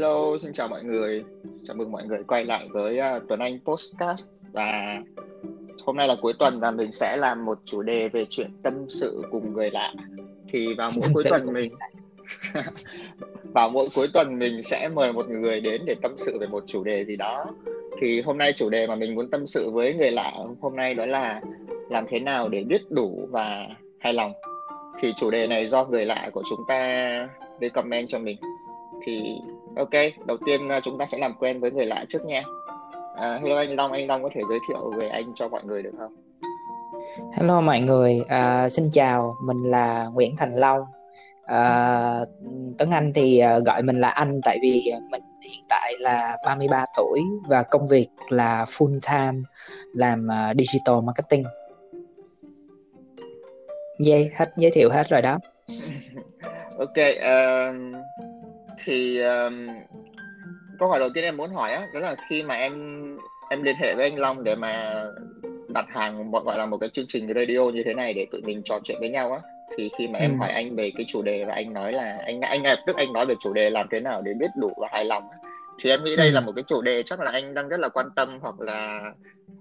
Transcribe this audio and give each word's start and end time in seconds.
hello, 0.00 0.38
xin 0.38 0.52
chào 0.52 0.68
mọi 0.68 0.84
người. 0.84 1.24
Chào 1.66 1.76
mừng 1.76 1.92
mọi 1.92 2.06
người 2.06 2.18
quay 2.26 2.44
lại 2.44 2.68
với 2.72 3.00
uh, 3.00 3.22
Tuấn 3.28 3.40
Anh 3.40 3.58
Postcast 3.64 4.26
và 4.52 5.00
hôm 5.84 5.96
nay 5.96 6.08
là 6.08 6.16
cuối 6.22 6.32
tuần 6.38 6.60
và 6.60 6.70
mình 6.70 6.92
sẽ 6.92 7.16
làm 7.16 7.44
một 7.44 7.58
chủ 7.64 7.82
đề 7.82 8.08
về 8.08 8.26
chuyện 8.30 8.50
tâm 8.62 8.74
sự 8.88 9.22
cùng 9.30 9.52
người 9.52 9.70
lạ. 9.70 9.92
Thì 10.52 10.74
vào 10.74 10.90
mỗi 10.96 11.08
cuối 11.14 11.22
tuần 11.28 11.52
mình 11.52 11.74
vào 13.54 13.70
mỗi 13.70 13.86
cuối 13.94 14.06
tuần 14.12 14.38
mình 14.38 14.62
sẽ 14.62 14.88
mời 14.88 15.12
một 15.12 15.28
người 15.28 15.60
đến 15.60 15.82
để 15.86 15.94
tâm 16.02 16.14
sự 16.16 16.38
về 16.38 16.46
một 16.46 16.64
chủ 16.66 16.84
đề 16.84 17.04
gì 17.04 17.16
đó. 17.16 17.46
Thì 18.00 18.22
hôm 18.22 18.38
nay 18.38 18.52
chủ 18.56 18.70
đề 18.70 18.86
mà 18.86 18.94
mình 18.94 19.14
muốn 19.14 19.30
tâm 19.30 19.46
sự 19.46 19.70
với 19.70 19.94
người 19.94 20.10
lạ 20.10 20.32
hôm 20.60 20.76
nay 20.76 20.94
đó 20.94 21.06
là 21.06 21.40
làm 21.90 22.06
thế 22.10 22.20
nào 22.20 22.48
để 22.48 22.64
biết 22.64 22.82
đủ 22.90 23.28
và 23.30 23.66
hài 23.98 24.12
lòng. 24.12 24.32
Thì 25.00 25.12
chủ 25.16 25.30
đề 25.30 25.46
này 25.46 25.68
do 25.68 25.84
người 25.84 26.04
lạ 26.04 26.30
của 26.32 26.42
chúng 26.50 26.60
ta 26.68 27.28
comment 27.74 28.08
cho 28.08 28.18
mình 28.18 28.36
thì 29.06 29.34
ok 29.76 29.90
đầu 30.26 30.36
tiên 30.46 30.68
à, 30.68 30.80
chúng 30.84 30.98
ta 30.98 31.06
sẽ 31.06 31.18
làm 31.18 31.34
quen 31.38 31.60
với 31.60 31.70
người 31.70 31.86
lạ 31.86 32.04
trước 32.08 32.24
nha 32.24 32.42
à, 33.16 33.38
hello 33.42 33.56
anh 33.56 33.76
Long 33.76 33.92
anh 33.92 34.06
Long 34.06 34.22
có 34.22 34.30
thể 34.34 34.40
giới 34.48 34.58
thiệu 34.68 34.92
về 34.96 35.08
anh 35.08 35.32
cho 35.34 35.48
mọi 35.48 35.64
người 35.64 35.82
được 35.82 35.94
không 35.98 36.14
hello 37.32 37.60
mọi 37.60 37.80
người 37.80 38.20
à, 38.28 38.68
xin 38.68 38.84
chào 38.92 39.36
mình 39.44 39.70
là 39.70 40.06
Nguyễn 40.14 40.34
Thành 40.38 40.54
Long 40.54 40.80
à, 41.46 42.20
Tuấn 42.78 42.90
Anh 42.90 43.12
thì 43.14 43.38
à, 43.38 43.58
gọi 43.58 43.82
mình 43.82 44.00
là 44.00 44.08
anh 44.08 44.40
tại 44.44 44.58
vì 44.62 44.92
mình 45.10 45.22
hiện 45.42 45.64
tại 45.68 45.94
là 45.98 46.36
33 46.44 46.84
tuổi 46.96 47.20
và 47.48 47.62
công 47.62 47.86
việc 47.88 48.06
là 48.28 48.64
full 48.68 48.98
time 49.10 49.42
làm 49.94 50.28
uh, 50.28 50.56
digital 50.58 50.94
marketing. 51.04 51.44
Yeah, 54.06 54.22
hết 54.36 54.52
giới 54.56 54.70
thiệu 54.70 54.90
hết 54.90 55.08
rồi 55.08 55.22
đó. 55.22 55.38
ok, 56.78 56.96
uh, 57.16 57.74
thì 58.90 59.20
um, 59.20 59.68
câu 60.78 60.88
hỏi 60.88 61.00
đầu 61.00 61.08
tiên 61.14 61.24
em 61.24 61.36
muốn 61.36 61.50
hỏi 61.50 61.72
á 61.72 61.86
đó 61.94 62.00
là 62.00 62.16
khi 62.28 62.42
mà 62.42 62.54
em 62.54 62.72
em 63.50 63.62
liên 63.62 63.76
hệ 63.76 63.94
với 63.94 64.04
anh 64.04 64.18
Long 64.18 64.44
để 64.44 64.56
mà 64.56 65.04
đặt 65.68 65.86
hàng 65.88 66.30
một 66.30 66.44
gọi 66.44 66.58
là 66.58 66.66
một 66.66 66.78
cái 66.78 66.90
chương 66.92 67.06
trình 67.08 67.28
radio 67.34 67.70
như 67.74 67.82
thế 67.84 67.94
này 67.94 68.14
để 68.14 68.26
tụi 68.32 68.40
mình 68.40 68.62
trò 68.64 68.78
chuyện 68.84 68.96
với 69.00 69.08
nhau 69.08 69.32
á 69.32 69.40
thì 69.76 69.90
khi 69.98 70.08
mà 70.08 70.18
em 70.18 70.30
ừ. 70.30 70.36
hỏi 70.38 70.48
anh 70.48 70.76
về 70.76 70.90
cái 70.96 71.06
chủ 71.08 71.22
đề 71.22 71.44
và 71.44 71.54
anh 71.54 71.72
nói 71.72 71.92
là 71.92 72.22
anh 72.26 72.40
anh 72.40 72.62
lập 72.62 72.78
tức 72.86 72.96
anh 72.96 73.12
nói 73.12 73.26
về 73.26 73.34
chủ 73.40 73.52
đề 73.52 73.70
làm 73.70 73.86
thế 73.90 74.00
nào 74.00 74.22
để 74.22 74.32
biết 74.34 74.50
đủ 74.56 74.72
và 74.80 74.88
hài 74.92 75.04
lòng 75.04 75.22
thì 75.82 75.90
em 75.90 76.04
nghĩ 76.04 76.16
đây 76.16 76.28
ừ. 76.28 76.32
là 76.32 76.40
một 76.40 76.52
cái 76.56 76.64
chủ 76.68 76.82
đề 76.82 77.02
chắc 77.02 77.20
là 77.20 77.30
anh 77.30 77.54
đang 77.54 77.68
rất 77.68 77.80
là 77.80 77.88
quan 77.88 78.06
tâm 78.16 78.38
hoặc 78.42 78.60
là 78.60 79.12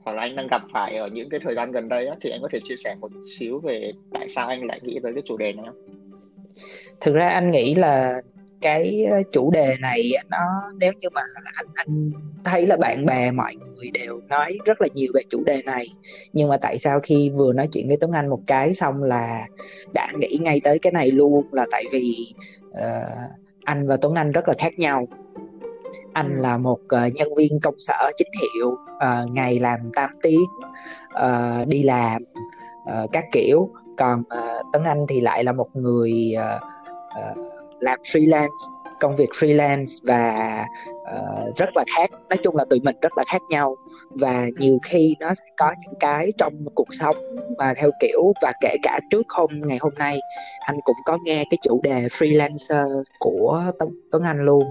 hoặc 0.05 0.13
là 0.13 0.21
anh 0.21 0.35
đang 0.35 0.47
gặp 0.47 0.61
phải 0.73 0.95
ở 0.95 1.07
những 1.07 1.29
cái 1.29 1.39
thời 1.39 1.55
gian 1.55 1.71
gần 1.71 1.89
đây 1.89 2.07
á 2.07 2.15
thì 2.21 2.29
anh 2.29 2.41
có 2.41 2.47
thể 2.51 2.59
chia 2.63 2.75
sẻ 2.83 2.95
một 3.01 3.09
xíu 3.37 3.59
về 3.59 3.91
tại 4.13 4.27
sao 4.29 4.47
anh 4.47 4.65
lại 4.65 4.79
nghĩ 4.83 4.99
tới 5.03 5.11
cái 5.13 5.23
chủ 5.25 5.37
đề 5.37 5.53
này 5.53 5.65
không? 5.65 5.75
Thực 7.01 7.15
ra 7.15 7.29
anh 7.29 7.51
nghĩ 7.51 7.75
là 7.75 8.21
cái 8.61 9.05
ờ, 9.11 9.17
chủ 9.31 9.51
đề 9.51 9.75
này 9.81 10.11
nó 10.29 10.37
nếu 10.77 10.93
như 10.99 11.09
mà 11.09 11.21
anh 11.55 11.67
anh 11.73 12.11
thấy 12.43 12.67
là 12.67 12.77
bạn 12.77 13.05
bè 13.05 13.31
mọi 13.31 13.55
người 13.55 13.91
đều 13.93 14.21
nói 14.29 14.57
rất 14.65 14.81
là 14.81 14.87
nhiều 14.95 15.11
về 15.15 15.21
chủ 15.29 15.43
đề 15.45 15.61
này 15.65 15.85
nhưng 16.33 16.49
mà 16.49 16.57
tại 16.57 16.77
sao 16.79 16.99
khi 17.03 17.29
vừa 17.29 17.53
nói 17.53 17.67
chuyện 17.71 17.87
với 17.87 17.97
Tuấn 18.01 18.11
Anh 18.11 18.29
một 18.29 18.39
cái 18.47 18.73
xong 18.73 19.03
là 19.03 19.47
đã 19.93 20.07
nghĩ 20.17 20.37
ngay 20.41 20.61
tới 20.63 20.79
cái 20.79 20.91
này 20.91 21.11
luôn 21.11 21.45
là 21.51 21.65
tại 21.71 21.83
vì 21.91 22.33
uh, 22.69 23.39
anh 23.63 23.87
và 23.87 23.97
Tuấn 24.01 24.15
Anh 24.15 24.31
rất 24.31 24.47
là 24.47 24.53
khác 24.57 24.79
nhau. 24.79 25.05
Anh 26.13 26.41
là 26.41 26.57
một 26.57 26.79
uh, 26.79 27.13
nhân 27.15 27.27
viên 27.37 27.59
công 27.59 27.75
sở 27.77 28.11
chính 28.17 28.27
hiệu 28.43 28.69
uh, 28.71 29.31
ngày 29.31 29.59
làm 29.59 29.79
8 29.95 30.09
tiếng 30.21 30.39
uh, 31.15 31.67
đi 31.67 31.83
làm 31.83 32.23
uh, 32.83 33.09
các 33.11 33.23
kiểu. 33.31 33.69
Còn 33.97 34.19
uh, 34.19 34.65
Tuấn 34.73 34.83
Anh 34.83 35.05
thì 35.09 35.21
lại 35.21 35.43
là 35.43 35.51
một 35.51 35.67
người 35.73 36.35
uh, 36.37 36.61
uh, 37.39 37.58
làm 37.79 37.99
freelance 37.99 38.47
công 38.99 39.15
việc 39.15 39.29
freelance 39.29 39.99
và 40.03 40.65
uh, 40.91 41.57
rất 41.57 41.69
là 41.75 41.83
khác. 41.95 42.09
Nói 42.29 42.37
chung 42.43 42.55
là 42.55 42.65
tụi 42.69 42.79
mình 42.79 42.95
rất 43.01 43.11
là 43.17 43.23
khác 43.31 43.41
nhau. 43.49 43.75
Và 44.09 44.45
nhiều 44.57 44.79
khi 44.83 45.15
nó 45.19 45.33
có 45.57 45.73
những 45.85 45.99
cái 45.99 46.31
trong 46.37 46.53
cuộc 46.75 46.87
sống 46.99 47.15
mà 47.57 47.73
theo 47.73 47.91
kiểu 48.01 48.33
và 48.41 48.53
kể 48.61 48.75
cả 48.83 48.99
trước 49.11 49.25
hôm 49.29 49.49
ngày 49.53 49.77
hôm 49.81 49.93
nay 49.97 50.19
anh 50.59 50.75
cũng 50.83 50.95
có 51.05 51.17
nghe 51.25 51.43
cái 51.49 51.57
chủ 51.61 51.79
đề 51.83 52.01
freelancer 52.01 53.03
của 53.19 53.63
Tuấn 54.11 54.23
Anh 54.23 54.45
luôn. 54.45 54.63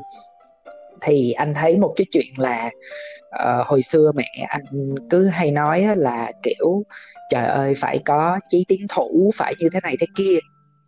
Thì 1.01 1.33
anh 1.33 1.55
thấy 1.55 1.79
một 1.79 1.93
cái 1.97 2.05
chuyện 2.11 2.33
là 2.37 2.71
uh, 3.29 3.67
hồi 3.67 3.83
xưa 3.83 4.13
mẹ 4.15 4.47
anh 4.49 4.95
cứ 5.11 5.27
hay 5.27 5.51
nói 5.51 5.87
là 5.97 6.33
kiểu 6.43 6.83
trời 7.31 7.47
ơi 7.47 7.75
phải 7.77 7.99
có 8.05 8.39
chí 8.49 8.65
tiến 8.69 8.87
thủ 8.89 9.31
phải 9.35 9.55
như 9.59 9.69
thế 9.73 9.81
này 9.83 9.97
thế 10.01 10.07
kia. 10.17 10.39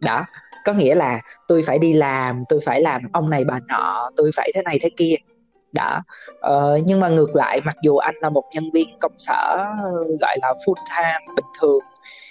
Đó 0.01 0.25
có 0.65 0.73
nghĩa 0.73 0.95
là 0.95 1.21
tôi 1.49 1.63
phải 1.67 1.79
đi 1.79 1.93
làm 1.93 2.41
tôi 2.49 2.61
phải 2.65 2.81
làm 2.81 3.03
ông 3.13 3.31
này 3.31 3.45
bà 3.45 3.59
nọ 3.69 4.11
tôi 4.17 4.31
phải 4.37 4.51
thế 4.55 4.63
này 4.63 4.79
thế 4.83 4.89
kia. 4.97 5.15
Đó. 5.73 6.03
Ờ, 6.41 6.79
nhưng 6.87 7.01
mà 7.01 7.09
ngược 7.09 7.37
lại 7.37 7.61
mặc 7.65 7.77
dù 7.83 7.97
anh 7.97 8.15
là 8.21 8.31
một 8.31 8.45
nhân 8.55 8.65
viên 8.75 8.89
công 9.01 9.15
sở 9.19 9.65
gọi 10.21 10.39
là 10.43 10.55
full 10.67 10.75
time 10.97 11.35
bình 11.37 11.47
thường 11.61 11.81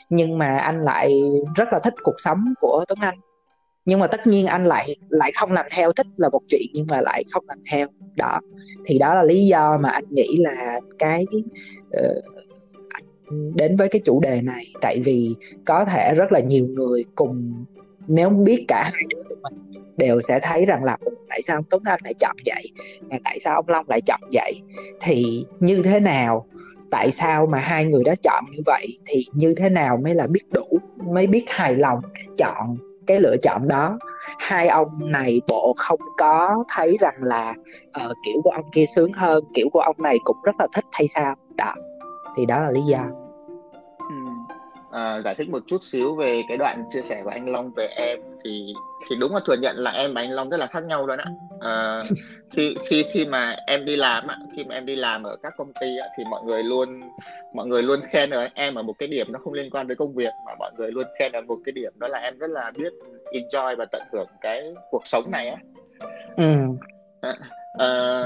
nhưng 0.09 0.37
mà 0.37 0.57
anh 0.57 0.79
lại 0.79 1.21
rất 1.55 1.73
là 1.73 1.79
thích 1.79 1.93
cuộc 2.03 2.15
sống 2.17 2.39
của 2.59 2.85
Tuấn 2.87 2.99
Anh. 3.01 3.17
Nhưng 3.85 3.99
mà 3.99 4.07
tất 4.07 4.27
nhiên 4.27 4.47
anh 4.47 4.65
lại 4.65 4.95
lại 5.09 5.31
không 5.35 5.51
làm 5.51 5.65
theo 5.71 5.91
thích 5.91 6.07
là 6.17 6.29
một 6.29 6.41
chuyện 6.49 6.67
nhưng 6.73 6.87
mà 6.89 7.01
lại 7.01 7.23
không 7.31 7.45
làm 7.47 7.59
theo. 7.71 7.87
Đó. 8.15 8.39
Thì 8.85 8.99
đó 8.99 9.15
là 9.15 9.23
lý 9.23 9.45
do 9.45 9.77
mà 9.77 9.89
anh 9.89 10.03
nghĩ 10.09 10.37
là 10.37 10.79
cái 10.99 11.25
uh, 11.87 12.23
đến 13.55 13.77
với 13.77 13.89
cái 13.89 14.01
chủ 14.05 14.19
đề 14.21 14.41
này. 14.41 14.65
Tại 14.81 14.99
vì 15.03 15.35
có 15.65 15.85
thể 15.85 16.13
rất 16.15 16.31
là 16.31 16.39
nhiều 16.39 16.65
người 16.65 17.03
cùng 17.15 17.65
nếu 18.09 18.29
biết 18.29 18.65
cả 18.67 18.83
hai 18.93 19.03
đứa 19.09 19.21
tụi 19.29 19.37
mình 19.43 19.83
đều 19.97 20.21
sẽ 20.21 20.39
thấy 20.43 20.65
rằng 20.65 20.83
là 20.83 20.97
tại 21.29 21.41
sao 21.43 21.57
ông 21.57 21.65
Tuấn 21.69 21.83
Anh 21.85 21.99
lại 22.03 22.13
chọn 22.19 22.35
vậy? 22.45 22.63
Và 23.01 23.17
tại 23.23 23.39
sao 23.39 23.55
ông 23.55 23.65
Long 23.67 23.85
lại 23.89 24.01
chọn 24.01 24.19
vậy? 24.33 24.61
Thì 25.01 25.43
như 25.59 25.81
thế 25.85 25.99
nào? 25.99 26.45
Tại 26.91 27.11
sao 27.11 27.45
mà 27.45 27.59
hai 27.59 27.85
người 27.85 28.03
đó 28.03 28.13
chọn 28.23 28.43
như 28.51 28.59
vậy? 28.65 28.87
Thì 29.05 29.25
như 29.33 29.53
thế 29.57 29.69
nào 29.69 29.97
mới 29.97 30.15
là 30.15 30.27
biết 30.27 30.43
đủ 30.53 30.79
mới 31.13 31.27
biết 31.27 31.45
hài 31.47 31.75
lòng 31.75 31.99
để 32.15 32.21
chọn 32.37 32.77
cái 33.07 33.19
lựa 33.19 33.35
chọn 33.37 33.67
đó? 33.67 33.97
Hai 34.39 34.67
ông 34.67 34.87
này 35.11 35.41
bộ 35.47 35.73
không 35.77 35.99
có 36.17 36.63
thấy 36.75 36.97
rằng 36.99 37.15
là 37.19 37.53
uh, 37.87 38.17
kiểu 38.25 38.41
của 38.43 38.49
ông 38.49 38.65
kia 38.71 38.85
sướng 38.95 39.11
hơn 39.13 39.43
kiểu 39.53 39.69
của 39.71 39.79
ông 39.79 39.95
này 39.99 40.17
cũng 40.23 40.37
rất 40.45 40.55
là 40.59 40.67
thích 40.75 40.85
hay 40.91 41.07
sao? 41.07 41.35
Đó. 41.55 41.73
Thì 42.37 42.45
đó 42.45 42.61
là 42.61 42.71
lý 42.71 42.81
do 42.87 43.05
à, 44.91 45.21
giải 45.25 45.35
thích 45.35 45.49
một 45.49 45.63
chút 45.67 45.83
xíu 45.83 46.15
về 46.15 46.43
cái 46.47 46.57
đoạn 46.57 46.83
chia 46.93 47.01
sẻ 47.01 47.21
của 47.23 47.29
anh 47.29 47.49
Long 47.51 47.71
về 47.75 47.87
em 47.87 48.19
thì 48.43 48.73
thì 49.09 49.15
đúng 49.21 49.33
là 49.33 49.39
thừa 49.45 49.55
nhận 49.55 49.75
là 49.77 49.91
em 49.91 50.13
và 50.13 50.21
anh 50.21 50.31
Long 50.31 50.49
rất 50.49 50.57
là 50.57 50.67
khác 50.67 50.83
nhau 50.83 51.07
luôn 51.07 51.17
ạ. 51.17 51.25
À, 51.59 52.01
khi 52.51 52.75
khi 52.87 53.05
khi 53.13 53.25
mà 53.25 53.55
em 53.67 53.85
đi 53.85 53.95
làm 53.95 54.27
ạ, 54.27 54.37
khi 54.55 54.63
mà 54.63 54.75
em 54.75 54.85
đi 54.85 54.95
làm 54.95 55.23
ở 55.23 55.37
các 55.43 55.53
công 55.57 55.73
ty 55.81 55.97
ạ, 55.97 56.07
thì 56.17 56.23
mọi 56.29 56.43
người 56.43 56.63
luôn 56.63 57.01
mọi 57.53 57.67
người 57.67 57.83
luôn 57.83 57.99
khen 58.11 58.29
ở 58.29 58.47
em 58.53 58.75
ở 58.75 58.83
một 58.83 58.93
cái 58.99 59.07
điểm 59.07 59.27
nó 59.31 59.39
không 59.43 59.53
liên 59.53 59.69
quan 59.69 59.87
tới 59.87 59.95
công 59.95 60.13
việc 60.13 60.33
mà 60.45 60.51
mọi 60.59 60.71
người 60.77 60.91
luôn 60.91 61.07
khen 61.19 61.31
ở 61.31 61.41
một 61.41 61.57
cái 61.65 61.71
điểm 61.71 61.91
đó 61.99 62.07
là 62.07 62.19
em 62.19 62.37
rất 62.37 62.49
là 62.49 62.71
biết 62.77 62.93
enjoy 63.31 63.75
và 63.75 63.85
tận 63.91 64.01
hưởng 64.11 64.27
cái 64.41 64.73
cuộc 64.91 65.07
sống 65.07 65.23
này 65.31 65.49
á. 65.49 65.57
Ừ. 66.37 66.53
À, 67.77 68.25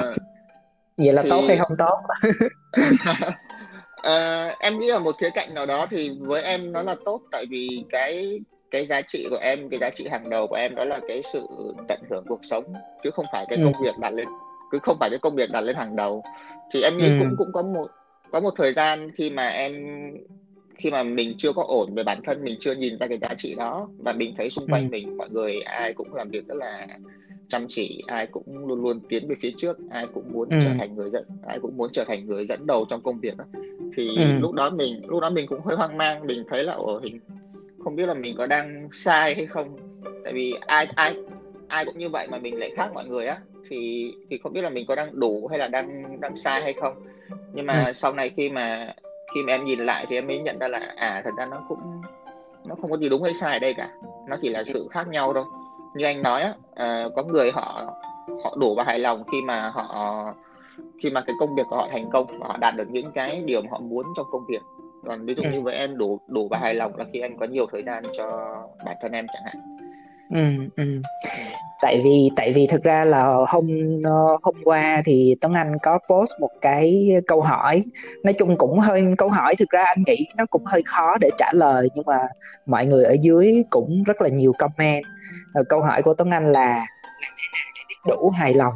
vậy 0.98 1.14
là 1.14 1.22
thì... 1.22 1.30
tốt 1.30 1.44
hay 1.48 1.58
không 1.58 1.78
tốt? 1.78 1.98
uh, 4.08 4.60
em 4.60 4.80
nghĩ 4.80 4.90
ở 4.90 5.00
một 5.00 5.18
khía 5.18 5.30
cạnh 5.30 5.54
nào 5.54 5.66
đó 5.66 5.88
thì 5.90 6.12
với 6.20 6.44
em 6.44 6.72
nó 6.72 6.84
là 6.84 6.96
tốt 7.06 7.22
tại 7.32 7.46
vì 7.50 7.84
cái 7.90 8.40
cái 8.72 8.86
giá 8.86 9.02
trị 9.02 9.28
của 9.30 9.38
em 9.42 9.70
cái 9.70 9.80
giá 9.80 9.90
trị 9.90 10.08
hàng 10.12 10.30
đầu 10.30 10.48
của 10.48 10.56
em 10.56 10.76
đó 10.76 10.86
là 10.86 11.00
cái 11.08 11.22
sự 11.34 11.48
tận 11.88 12.00
hưởng 12.10 12.26
cuộc 12.28 12.46
sống 12.46 12.64
chứ 13.04 13.10
không 13.12 13.26
phải 13.32 13.46
cái 13.50 13.58
ừ. 13.58 13.64
công 13.66 13.84
việc 13.84 13.98
đặt 14.00 14.14
lên 14.14 14.28
cứ 14.72 14.80
không 14.80 14.98
phải 15.00 15.10
cái 15.10 15.20
công 15.20 15.36
việc 15.36 15.52
đặt 15.52 15.62
lên 15.62 15.76
hàng 15.76 15.96
đầu 15.96 16.24
thì 16.74 16.82
em 16.82 16.98
nghĩ 16.98 17.08
ừ. 17.08 17.16
cũng 17.20 17.36
cũng 17.38 17.52
có 17.54 17.62
một 17.62 17.88
có 18.32 18.40
một 18.40 18.54
thời 18.58 18.74
gian 18.74 19.12
khi 19.12 19.30
mà 19.30 19.48
em 19.48 19.74
khi 20.78 20.92
mà 20.92 21.04
mình 21.04 21.36
chưa 21.38 21.54
có 21.54 21.64
ổn 21.68 21.94
về 21.96 22.04
bản 22.04 22.22
thân 22.26 22.44
mình 22.44 22.58
chưa 22.60 22.74
nhìn 22.74 22.98
ra 22.98 23.08
cái 23.08 23.18
giá 23.18 23.34
trị 23.38 23.56
đó 23.58 23.88
và 23.98 24.14
mình 24.14 24.34
thấy 24.38 24.50
xung 24.50 24.68
quanh 24.68 24.84
ừ. 24.84 24.90
mình 24.92 25.18
mọi 25.18 25.30
người 25.30 25.62
ai 25.62 25.94
cũng 25.94 26.14
làm 26.14 26.30
việc 26.30 26.48
rất 26.48 26.56
là 26.56 26.88
chăm 27.48 27.66
chỉ 27.70 28.04
ai 28.08 28.28
cũng 28.28 28.68
luôn 28.68 28.82
luôn 28.82 29.00
tiến 29.10 29.28
về 29.28 29.36
phía 29.42 29.52
trước 29.58 29.78
ai 29.90 30.08
cũng 30.14 30.34
muốn 30.34 30.50
ừ. 30.50 30.58
trở 30.64 30.72
thành 30.78 30.96
người 30.96 31.10
dẫn 31.10 31.24
ai 31.48 31.60
cũng 31.62 31.78
muốn 31.78 31.90
trở 31.94 32.04
thành 32.04 32.26
người 32.26 32.46
dẫn 32.46 32.66
đầu 32.68 32.86
trong 32.90 33.02
công 33.02 33.20
việc 33.20 33.38
đó. 33.38 33.46
Thì 33.96 34.16
ừ. 34.16 34.40
lúc 34.40 34.54
đó 34.54 34.70
mình 34.70 35.02
lúc 35.08 35.22
đó 35.22 35.30
mình 35.30 35.48
cũng 35.48 35.62
hơi 35.62 35.76
hoang 35.76 35.98
mang 35.98 36.28
mình 36.28 36.44
thấy 36.50 36.64
là 36.64 36.74
ở 36.74 37.00
hình 37.04 37.20
không 37.84 37.96
biết 37.96 38.06
là 38.06 38.14
mình 38.14 38.36
có 38.38 38.48
đang 38.48 38.90
sai 38.94 39.36
hay 39.36 39.46
không. 39.46 39.78
Tại 40.24 40.34
vì 40.34 40.54
ai 40.68 40.88
ai 40.96 41.16
ai 41.68 41.86
cũng 41.86 41.98
như 41.98 42.10
vậy 42.10 42.28
mà 42.32 42.38
mình 42.38 42.60
lại 42.60 42.72
khác 42.76 42.90
mọi 42.94 43.06
người 43.06 43.26
á. 43.26 43.38
Thì 43.70 44.12
thì 44.30 44.38
không 44.44 44.54
biết 44.54 44.62
là 44.62 44.70
mình 44.70 44.86
có 44.86 44.96
đang 44.96 45.20
đủ 45.20 45.48
hay 45.48 45.60
là 45.60 45.68
đang 45.68 46.20
đang 46.22 46.36
sai 46.36 46.62
hay 46.62 46.74
không. 46.74 46.94
Nhưng 47.54 47.66
mà 47.66 47.84
ừ. 47.88 47.94
sau 47.94 48.14
này 48.14 48.32
khi 48.38 48.50
mà 48.50 48.94
khi 49.36 49.44
mà 49.44 49.54
em 49.54 49.66
nhìn 49.66 49.80
lại 49.80 50.06
thì 50.10 50.18
em 50.18 50.28
mới 50.28 50.40
nhận 50.40 50.60
ra 50.60 50.68
là 50.68 50.94
à 50.96 51.22
thật 51.26 51.32
ra 51.38 51.46
nó 51.46 51.64
cũng 51.70 52.02
nó 52.66 52.76
không 52.76 52.92
có 52.92 52.98
gì 52.98 53.10
đúng 53.10 53.24
hay 53.24 53.34
sai 53.34 53.54
ở 53.54 53.60
đây 53.60 53.74
cả. 53.74 53.90
Nó 54.28 54.38
chỉ 54.42 54.50
là 54.50 54.64
sự 54.64 54.88
khác 54.92 55.08
nhau 55.08 55.34
thôi. 55.34 55.44
Như 55.96 56.06
anh 56.06 56.22
nói 56.22 56.42
á 56.42 56.54
uh, 56.72 57.16
có 57.16 57.24
người 57.24 57.52
họ 57.52 57.94
họ 58.44 58.56
đủ 58.60 58.76
và 58.76 58.84
hài 58.84 59.00
lòng 59.00 59.24
khi 59.32 59.42
mà 59.42 59.70
họ 59.70 60.26
khi 61.04 61.10
mà 61.10 61.22
cái 61.22 61.36
công 61.40 61.56
việc 61.56 61.64
của 61.70 61.76
họ 61.76 61.88
thành 61.92 62.10
công 62.14 62.40
và 62.40 62.48
họ 62.48 62.58
đạt 62.58 62.76
được 62.76 62.88
những 62.92 63.12
cái 63.16 63.42
điều 63.46 63.62
mà 63.62 63.68
họ 63.72 63.80
muốn 63.80 64.06
trong 64.18 64.26
công 64.32 64.46
việc. 64.50 64.62
Còn 65.08 65.26
ví 65.26 65.34
dụ 65.38 65.44
như 65.44 65.58
ừ. 65.58 65.62
với 65.62 65.76
em 65.76 65.98
đủ 65.98 66.20
đủ 66.28 66.48
và 66.52 66.58
hài 66.58 66.76
lòng 66.76 66.96
là 66.96 67.06
khi 67.14 67.20
anh 67.20 67.38
có 67.40 67.46
nhiều 67.46 67.66
thời 67.72 67.84
gian 67.86 68.04
cho 68.18 68.58
bản 68.86 68.96
thân 69.02 69.12
em 69.12 69.26
chẳng 69.34 69.44
hạn. 69.46 69.56
Ừ, 70.34 70.70
ừ. 70.76 71.02
tại 71.82 72.02
vì 72.04 72.30
tại 72.36 72.52
vì 72.54 72.68
thực 72.68 72.84
ra 72.84 73.06
là 73.06 73.24
hôm 73.48 73.68
hôm 74.44 74.56
qua 74.64 75.02
thì 75.06 75.36
Tuấn 75.42 75.54
Anh 75.54 75.78
có 75.84 76.00
post 76.10 76.32
một 76.42 76.50
cái 76.62 77.10
câu 77.28 77.42
hỏi. 77.42 77.84
Nói 78.24 78.34
chung 78.34 78.58
cũng 78.58 78.80
hơi 78.80 79.04
câu 79.18 79.30
hỏi 79.30 79.56
thực 79.56 79.70
ra 79.70 79.84
anh 79.84 80.04
nghĩ 80.08 80.26
nó 80.38 80.46
cũng 80.46 80.64
hơi 80.66 80.82
khó 80.86 81.18
để 81.22 81.30
trả 81.38 81.52
lời 81.54 81.90
nhưng 81.96 82.06
mà 82.06 82.18
mọi 82.66 82.86
người 82.86 83.06
ở 83.06 83.16
dưới 83.22 83.64
cũng 83.70 84.04
rất 84.04 84.22
là 84.22 84.30
nhiều 84.30 84.54
comment. 84.58 85.04
Câu 85.70 85.82
hỏi 85.82 86.02
của 86.02 86.14
Tuấn 86.14 86.32
Anh 86.32 86.52
là 86.52 86.86
làm 87.22 87.34
thế 87.38 87.48
nào 87.54 87.72
để 87.76 87.82
biết 87.90 88.16
đủ 88.16 88.30
hài 88.30 88.54
lòng 88.54 88.74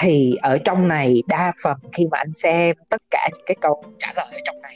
thì 0.00 0.36
ở 0.42 0.58
trong 0.64 0.88
này 0.88 1.22
đa 1.28 1.52
phần 1.64 1.76
khi 1.92 2.06
mà 2.10 2.18
anh 2.18 2.34
xem 2.34 2.76
tất 2.90 3.02
cả 3.10 3.28
những 3.32 3.44
cái 3.46 3.56
câu 3.60 3.82
trả 3.98 4.08
lời 4.16 4.26
ở 4.32 4.38
trong 4.44 4.56
này 4.62 4.74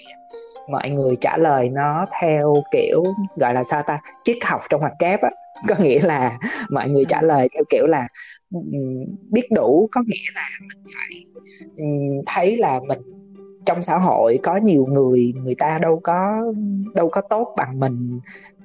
mọi 0.71 0.91
người 0.91 1.17
trả 1.21 1.37
lời 1.37 1.69
nó 1.69 2.07
theo 2.21 2.55
kiểu, 2.73 3.05
gọi 3.37 3.55
là 3.55 3.65
sao 3.65 3.83
ta, 3.83 3.99
triết 4.25 4.37
học 4.45 4.61
trong 4.71 4.81
hoạt 4.81 4.93
kép 4.99 5.21
á. 5.23 5.31
Có 5.69 5.75
nghĩa 5.79 6.01
là 6.03 6.39
mọi 6.71 6.89
người 6.89 7.05
trả 7.09 7.23
lời 7.23 7.49
theo 7.55 7.65
kiểu 7.71 7.87
là 7.87 8.09
biết 9.31 9.47
đủ 9.51 9.89
có 9.93 10.03
nghĩa 10.07 10.31
là 10.35 10.43
mình 10.61 10.85
phải 10.95 11.21
thấy 12.27 12.57
là 12.57 12.81
mình 12.89 12.99
trong 13.67 13.83
xã 13.83 13.99
hội 13.99 14.39
có 14.43 14.57
nhiều 14.57 14.87
người 14.89 15.33
người 15.45 15.55
ta 15.55 15.79
đâu 15.83 16.01
có 16.03 16.43
đâu 16.95 17.09
có 17.09 17.21
tốt 17.31 17.55
bằng 17.57 17.81
mình 17.81 18.21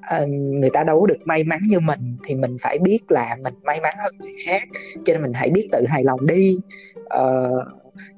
Ờ, 0.07 0.25
người 0.27 0.69
ta 0.73 0.83
đâu 0.83 1.01
có 1.01 1.07
được 1.07 1.19
may 1.25 1.43
mắn 1.43 1.59
như 1.67 1.79
mình 1.79 1.99
thì 2.23 2.35
mình 2.35 2.55
phải 2.61 2.79
biết 2.79 2.99
là 3.09 3.35
mình 3.43 3.53
may 3.65 3.79
mắn 3.81 3.93
hơn 4.03 4.13
người 4.19 4.33
khác. 4.45 4.61
Cho 5.05 5.13
nên 5.13 5.21
mình 5.21 5.33
hãy 5.33 5.49
biết 5.49 5.67
tự 5.71 5.85
hài 5.87 6.03
lòng 6.03 6.25
đi. 6.25 6.57
Uh, 7.19 7.67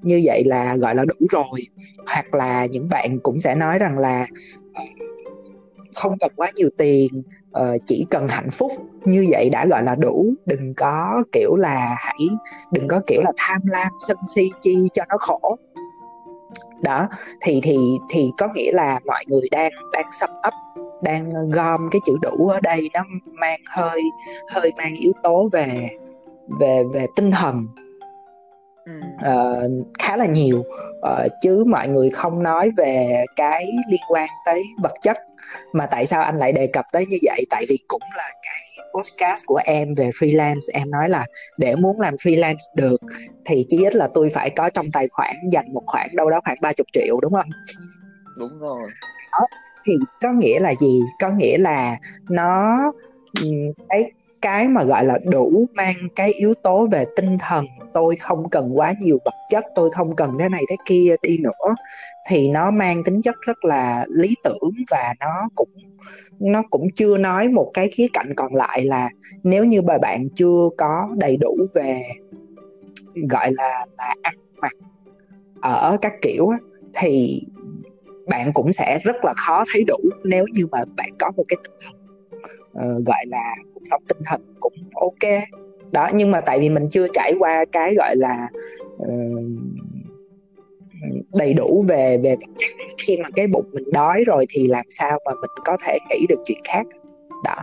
như 0.01 0.21
vậy 0.25 0.43
là 0.45 0.75
gọi 0.75 0.95
là 0.95 1.05
đủ 1.05 1.27
rồi. 1.29 1.61
Hoặc 2.05 2.33
là 2.33 2.65
những 2.71 2.89
bạn 2.89 3.19
cũng 3.23 3.39
sẽ 3.39 3.55
nói 3.55 3.79
rằng 3.79 3.97
là 3.97 4.27
uh, 4.69 4.89
không 5.95 6.17
cần 6.19 6.31
quá 6.35 6.51
nhiều 6.55 6.69
tiền 6.77 7.07
uh, 7.59 7.81
chỉ 7.85 8.05
cần 8.09 8.27
hạnh 8.27 8.49
phúc. 8.51 8.71
Như 9.05 9.27
vậy 9.31 9.49
đã 9.49 9.65
gọi 9.65 9.83
là 9.83 9.95
đủ. 9.95 10.33
Đừng 10.45 10.73
có 10.77 11.23
kiểu 11.31 11.55
là 11.55 11.95
hãy 11.99 12.27
đừng 12.71 12.87
có 12.87 13.01
kiểu 13.07 13.21
là 13.21 13.31
tham 13.37 13.61
lam 13.65 13.91
sân 14.07 14.17
si 14.35 14.49
chi 14.61 14.75
cho 14.93 15.03
nó 15.09 15.15
khổ 15.19 15.57
đó 16.81 17.07
thì 17.41 17.59
thì 17.63 17.77
thì 18.09 18.31
có 18.37 18.47
nghĩa 18.55 18.71
là 18.71 18.99
mọi 19.05 19.23
người 19.27 19.49
đang 19.51 19.71
đang 19.93 20.11
sum 20.11 20.29
ấp 20.41 20.53
đang 21.01 21.29
gom 21.53 21.89
cái 21.91 21.99
chữ 22.05 22.13
đủ 22.21 22.47
ở 22.47 22.59
đây 22.63 22.89
nó 22.93 23.03
mang 23.25 23.59
hơi 23.75 24.01
hơi 24.51 24.71
mang 24.77 24.95
yếu 24.95 25.11
tố 25.23 25.49
về 25.51 25.89
về 26.59 26.83
về 26.93 27.05
tinh 27.15 27.31
thần. 27.31 27.55
Uh, 29.25 29.87
khá 29.99 30.17
là 30.17 30.25
nhiều. 30.25 30.63
Uh, 30.99 31.31
chứ 31.41 31.63
mọi 31.67 31.87
người 31.87 32.09
không 32.09 32.43
nói 32.43 32.71
về 32.77 33.25
cái 33.35 33.65
liên 33.89 34.01
quan 34.09 34.27
tới 34.45 34.63
vật 34.83 34.93
chất 35.01 35.17
mà 35.73 35.85
tại 35.85 36.05
sao 36.05 36.21
anh 36.21 36.35
lại 36.35 36.51
đề 36.51 36.67
cập 36.67 36.85
tới 36.93 37.05
như 37.05 37.17
vậy? 37.21 37.45
Tại 37.49 37.65
vì 37.69 37.77
cũng 37.87 38.01
là 38.17 38.29
cái 38.43 38.85
podcast 38.93 39.45
của 39.45 39.59
em 39.65 39.93
về 39.93 40.09
freelance. 40.09 40.73
Em 40.73 40.91
nói 40.91 41.09
là 41.09 41.25
để 41.57 41.75
muốn 41.75 41.99
làm 41.99 42.15
freelance 42.15 42.75
được 42.75 43.01
thì 43.45 43.65
chí 43.69 43.85
ít 43.85 43.95
là 43.95 44.07
tôi 44.13 44.29
phải 44.33 44.49
có 44.49 44.69
trong 44.69 44.91
tài 44.91 45.07
khoản 45.07 45.35
dành 45.51 45.73
một 45.73 45.83
khoản 45.85 46.09
đâu 46.13 46.29
đó 46.29 46.41
khoảng 46.45 46.57
30 46.61 46.85
triệu 46.93 47.19
đúng 47.19 47.33
không? 47.33 47.49
Đúng 48.37 48.59
rồi. 48.59 48.89
Đó. 49.31 49.45
Thì 49.85 49.93
có 50.21 50.31
nghĩa 50.31 50.59
là 50.59 50.73
gì? 50.79 51.01
Có 51.21 51.29
nghĩa 51.29 51.57
là 51.57 51.97
nó 52.29 52.77
cái 53.89 54.11
cái 54.41 54.67
mà 54.67 54.83
gọi 54.83 55.05
là 55.05 55.17
đủ 55.23 55.65
mang 55.73 55.95
cái 56.15 56.31
yếu 56.31 56.53
tố 56.63 56.87
về 56.91 57.05
tinh 57.15 57.37
thần 57.39 57.65
tôi 57.97 58.15
không 58.15 58.49
cần 58.49 58.69
quá 58.73 58.93
nhiều 59.01 59.17
vật 59.25 59.33
chất 59.49 59.65
tôi 59.75 59.91
không 59.91 60.15
cần 60.15 60.31
thế 60.39 60.49
này 60.49 60.63
thế 60.69 60.75
kia 60.85 61.15
đi 61.21 61.37
nữa. 61.37 61.75
Thì 62.29 62.49
nó 62.49 62.71
mang 62.71 63.03
tính 63.03 63.21
chất 63.21 63.35
rất 63.41 63.65
là 63.65 64.05
lý 64.09 64.35
tưởng 64.43 64.71
và 64.91 65.13
nó 65.19 65.49
cũng 65.55 65.69
nó 66.39 66.63
cũng 66.69 66.87
chưa 66.95 67.17
nói 67.17 67.49
một 67.49 67.71
cái 67.73 67.87
khía 67.87 68.07
cạnh 68.13 68.33
còn 68.35 68.55
lại 68.55 68.85
là 68.85 69.09
nếu 69.43 69.65
như 69.65 69.81
bà 69.81 69.97
bạn 69.97 70.27
chưa 70.35 70.69
có 70.77 71.09
đầy 71.17 71.37
đủ 71.37 71.55
về 71.75 72.03
gọi 73.29 73.51
là 73.53 73.85
là 73.97 74.15
ăn 74.21 74.33
mặc 74.61 74.71
ở 75.61 75.97
các 76.01 76.13
kiểu 76.21 76.49
thì 76.93 77.41
bạn 78.27 78.53
cũng 78.53 78.71
sẽ 78.71 78.99
rất 79.03 79.15
là 79.23 79.33
khó 79.37 79.63
thấy 79.73 79.83
đủ 79.87 79.97
nếu 80.23 80.45
như 80.53 80.65
mà 80.71 80.79
bạn 80.97 81.09
có 81.19 81.31
một 81.37 81.43
cái 81.47 81.57
tinh 81.63 81.73
thần 81.81 81.95
uh, 82.71 83.05
gọi 83.05 83.25
là 83.27 83.55
cuộc 83.73 83.81
sống 83.85 84.03
tinh 84.07 84.21
thần 84.25 84.55
cũng 84.59 84.73
ok 84.93 85.41
đó 85.91 86.09
nhưng 86.13 86.31
mà 86.31 86.41
tại 86.41 86.59
vì 86.59 86.69
mình 86.69 86.87
chưa 86.89 87.07
trải 87.13 87.33
qua 87.39 87.65
cái 87.71 87.95
gọi 87.95 88.15
là 88.15 88.47
uh, 88.95 89.43
đầy 91.33 91.53
đủ 91.53 91.85
về 91.87 92.17
về 92.23 92.35
khi 92.97 93.17
mà 93.23 93.29
cái 93.35 93.47
bụng 93.47 93.65
mình 93.73 93.91
đói 93.91 94.23
rồi 94.27 94.45
thì 94.49 94.67
làm 94.67 94.85
sao 94.89 95.19
mà 95.25 95.31
mình 95.31 95.63
có 95.65 95.77
thể 95.85 95.97
nghĩ 96.09 96.25
được 96.29 96.41
chuyện 96.45 96.61
khác? 96.63 96.85
Đó. 97.43 97.55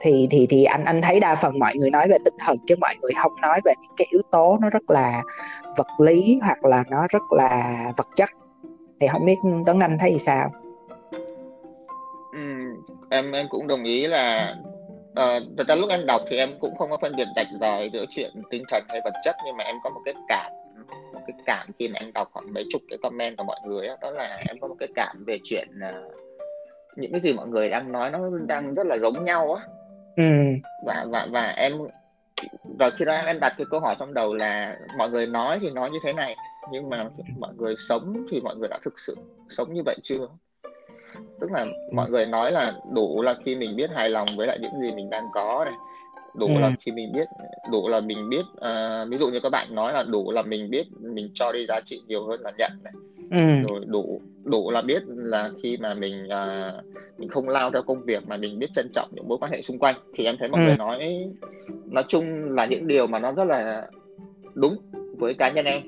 Thì 0.00 0.28
thì 0.30 0.46
thì 0.50 0.64
anh 0.64 0.84
anh 0.84 1.02
thấy 1.02 1.20
đa 1.20 1.34
phần 1.34 1.58
mọi 1.58 1.76
người 1.76 1.90
nói 1.90 2.08
về 2.08 2.16
tinh 2.24 2.34
thần 2.38 2.56
chứ 2.66 2.74
mọi 2.80 2.94
người 3.00 3.12
không 3.22 3.32
nói 3.42 3.60
về 3.64 3.72
những 3.82 3.92
cái 3.96 4.06
yếu 4.10 4.22
tố 4.30 4.58
nó 4.60 4.70
rất 4.70 4.90
là 4.90 5.22
vật 5.76 5.86
lý 5.98 6.38
hoặc 6.42 6.64
là 6.64 6.84
nó 6.90 7.06
rất 7.10 7.22
là 7.30 7.84
vật 7.96 8.08
chất. 8.16 8.30
Thì 9.00 9.06
không 9.06 9.26
biết 9.26 9.36
Tuấn 9.66 9.80
Anh 9.80 9.96
thấy 10.00 10.18
sao? 10.18 10.50
Em 13.10 13.32
em 13.32 13.46
cũng 13.50 13.66
đồng 13.66 13.84
ý 13.84 14.06
là 14.06 14.54
uh, 15.10 15.56
thật 15.58 15.68
ra 15.68 15.74
lúc 15.74 15.90
em 15.90 16.06
đọc 16.06 16.22
thì 16.30 16.36
em 16.36 16.58
cũng 16.58 16.76
không 16.76 16.90
có 16.90 16.98
phân 17.02 17.16
biệt 17.16 17.26
rạch 17.36 17.46
ròi 17.60 17.90
giữa 17.92 18.04
chuyện 18.10 18.30
tinh 18.50 18.62
thần 18.70 18.84
hay 18.88 19.00
vật 19.04 19.14
chất 19.24 19.36
nhưng 19.44 19.56
mà 19.56 19.64
em 19.64 19.76
có 19.84 19.90
một 19.90 20.00
cái 20.04 20.14
cảm 20.28 20.52
một 21.12 21.20
cái 21.26 21.36
cảm 21.46 21.66
khi 21.78 21.88
mà 21.88 22.00
em 22.00 22.12
đọc 22.12 22.28
khoảng 22.32 22.52
mấy 22.54 22.64
chục 22.70 22.82
cái 22.88 22.98
comment 23.02 23.36
của 23.36 23.44
mọi 23.44 23.60
người 23.66 23.86
đó, 23.86 23.96
đó 24.00 24.10
là 24.10 24.38
em 24.48 24.58
có 24.60 24.68
một 24.68 24.76
cái 24.78 24.88
cảm 24.94 25.24
về 25.26 25.38
chuyện 25.44 25.68
uh, 25.88 26.14
những 26.96 27.12
cái 27.12 27.20
gì 27.20 27.32
mọi 27.32 27.46
người 27.46 27.68
đang 27.68 27.92
nói 27.92 28.10
nó 28.10 28.18
đang 28.46 28.74
rất 28.74 28.86
là 28.86 28.98
giống 28.98 29.24
nhau 29.24 29.54
á 29.54 29.66
ừ. 30.16 30.24
và 30.86 31.06
và 31.08 31.26
và 31.30 31.42
em 31.42 31.72
và 32.78 32.90
khi 32.90 33.04
đó 33.04 33.14
em 33.14 33.40
đặt 33.40 33.54
cái 33.58 33.66
câu 33.70 33.80
hỏi 33.80 33.96
trong 33.98 34.14
đầu 34.14 34.34
là 34.34 34.76
mọi 34.98 35.10
người 35.10 35.26
nói 35.26 35.58
thì 35.62 35.70
nói 35.70 35.90
như 35.90 35.98
thế 36.04 36.12
này 36.12 36.36
nhưng 36.72 36.90
mà 36.90 37.08
mọi 37.38 37.54
người 37.54 37.74
sống 37.88 38.26
thì 38.30 38.40
mọi 38.40 38.56
người 38.56 38.68
đã 38.68 38.78
thực 38.84 38.98
sự 38.98 39.16
sống 39.48 39.74
như 39.74 39.82
vậy 39.86 39.96
chưa 40.02 40.28
tức 41.40 41.52
là 41.52 41.66
mọi 41.92 42.10
người 42.10 42.26
nói 42.26 42.52
là 42.52 42.72
đủ 42.94 43.22
là 43.22 43.34
khi 43.44 43.56
mình 43.56 43.76
biết 43.76 43.90
hài 43.90 44.10
lòng 44.10 44.28
với 44.36 44.46
lại 44.46 44.58
những 44.60 44.80
gì 44.80 44.92
mình 44.92 45.10
đang 45.10 45.24
có 45.34 45.64
này 45.64 45.74
đủ 46.34 46.46
ừ. 46.46 46.60
là 46.60 46.72
khi 46.80 46.92
mình 46.92 47.12
biết 47.12 47.28
đủ 47.70 47.88
là 47.88 48.00
mình 48.00 48.28
biết 48.28 48.44
uh, 48.56 49.08
ví 49.08 49.18
dụ 49.18 49.28
như 49.28 49.38
các 49.42 49.52
bạn 49.52 49.74
nói 49.74 49.92
là 49.92 50.02
đủ 50.02 50.30
là 50.32 50.42
mình 50.42 50.70
biết 50.70 50.86
mình 51.00 51.30
cho 51.34 51.52
đi 51.52 51.66
giá 51.66 51.80
trị 51.80 52.00
nhiều 52.06 52.26
hơn 52.26 52.40
là 52.40 52.52
nhận 52.58 52.72
này 52.84 52.92
ừ. 53.30 53.68
rồi 53.68 53.84
đủ 53.86 54.20
đủ 54.44 54.70
là 54.70 54.82
biết 54.82 55.02
là 55.06 55.50
khi 55.62 55.76
mà 55.76 55.92
mình 55.98 56.26
uh, 56.26 56.84
mình 57.18 57.28
không 57.28 57.48
lao 57.48 57.70
theo 57.70 57.82
công 57.82 58.04
việc 58.04 58.28
mà 58.28 58.36
mình 58.36 58.58
biết 58.58 58.70
trân 58.74 58.88
trọng 58.92 59.08
những 59.12 59.28
mối 59.28 59.38
quan 59.40 59.52
hệ 59.52 59.62
xung 59.62 59.78
quanh 59.78 59.94
thì 60.14 60.24
em 60.24 60.36
thấy 60.38 60.48
mọi 60.48 60.60
ừ. 60.60 60.66
người 60.66 60.76
nói 60.76 61.28
nói 61.84 62.04
chung 62.08 62.50
là 62.50 62.66
những 62.66 62.86
điều 62.86 63.06
mà 63.06 63.18
nó 63.18 63.32
rất 63.32 63.44
là 63.44 63.86
đúng 64.54 64.76
với 65.18 65.34
cá 65.34 65.50
nhân 65.50 65.64
em 65.64 65.82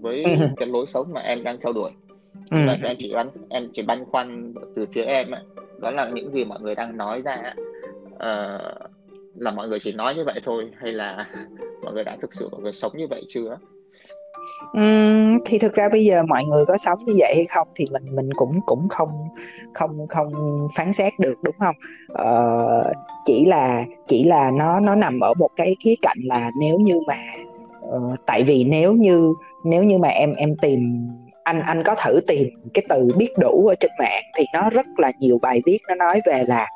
với 0.00 0.24
ừ. 0.24 0.30
cái 0.56 0.68
lối 0.68 0.86
sống 0.86 1.12
mà 1.12 1.20
em 1.20 1.42
đang 1.42 1.58
theo 1.60 1.72
đuổi 1.72 1.90
ừ. 2.50 2.56
mà 2.66 2.76
em 2.82 2.96
chỉ 2.98 3.12
băn 3.14 3.28
em 3.48 3.68
chỉ 3.74 3.82
băn 3.82 4.04
khoăn 4.04 4.54
từ 4.76 4.86
phía 4.94 5.02
em 5.02 5.30
ấy, 5.30 5.42
đó 5.80 5.90
là 5.90 6.10
những 6.14 6.32
gì 6.32 6.44
mọi 6.44 6.60
người 6.60 6.74
đang 6.74 6.96
nói 6.96 7.22
ra 7.22 7.54
uh, 8.14 8.90
là 9.36 9.50
mọi 9.50 9.68
người 9.68 9.80
chỉ 9.80 9.92
nói 9.92 10.14
như 10.14 10.24
vậy 10.24 10.40
thôi 10.44 10.70
hay 10.80 10.92
là 10.92 11.26
mọi 11.82 11.94
người 11.94 12.04
đã 12.04 12.16
thực 12.22 12.34
sự 12.34 12.48
mọi 12.52 12.60
người 12.60 12.72
sống 12.72 12.92
như 12.94 13.06
vậy 13.10 13.22
chưa? 13.28 13.58
Uhm, 14.78 15.38
thì 15.44 15.58
thực 15.58 15.74
ra 15.74 15.88
bây 15.92 16.04
giờ 16.04 16.22
mọi 16.28 16.44
người 16.44 16.64
có 16.64 16.78
sống 16.78 16.98
như 17.06 17.12
vậy 17.18 17.32
hay 17.36 17.44
không 17.44 17.68
thì 17.76 17.84
mình 17.92 18.16
mình 18.16 18.30
cũng 18.34 18.60
cũng 18.66 18.88
không 18.88 19.08
không 19.74 20.06
không 20.08 20.28
phán 20.76 20.92
xét 20.92 21.12
được 21.18 21.34
đúng 21.42 21.54
không? 21.58 21.74
Ờ, 22.08 22.92
chỉ 23.24 23.44
là 23.44 23.84
chỉ 24.06 24.24
là 24.24 24.50
nó 24.58 24.80
nó 24.80 24.94
nằm 24.94 25.20
ở 25.20 25.34
một 25.34 25.50
cái 25.56 25.76
khía 25.84 25.94
cạnh 26.02 26.18
là 26.24 26.50
nếu 26.60 26.78
như 26.78 27.00
mà 27.06 27.18
uh, 27.88 28.18
tại 28.26 28.42
vì 28.42 28.64
nếu 28.64 28.92
như 28.92 29.34
nếu 29.64 29.84
như 29.84 29.98
mà 29.98 30.08
em 30.08 30.34
em 30.34 30.56
tìm 30.62 31.08
anh 31.46 31.62
anh 31.62 31.82
có 31.82 31.94
thử 32.04 32.20
tìm 32.26 32.48
cái 32.74 32.84
từ 32.88 33.08
biết 33.16 33.32
đủ 33.38 33.66
ở 33.66 33.74
trên 33.80 33.90
mạng 33.98 34.22
thì 34.36 34.44
nó 34.52 34.70
rất 34.70 34.86
là 34.96 35.12
nhiều 35.20 35.38
bài 35.42 35.60
viết 35.66 35.78
nó 35.88 35.94
nói 35.94 36.20
về 36.26 36.44
là 36.46 36.68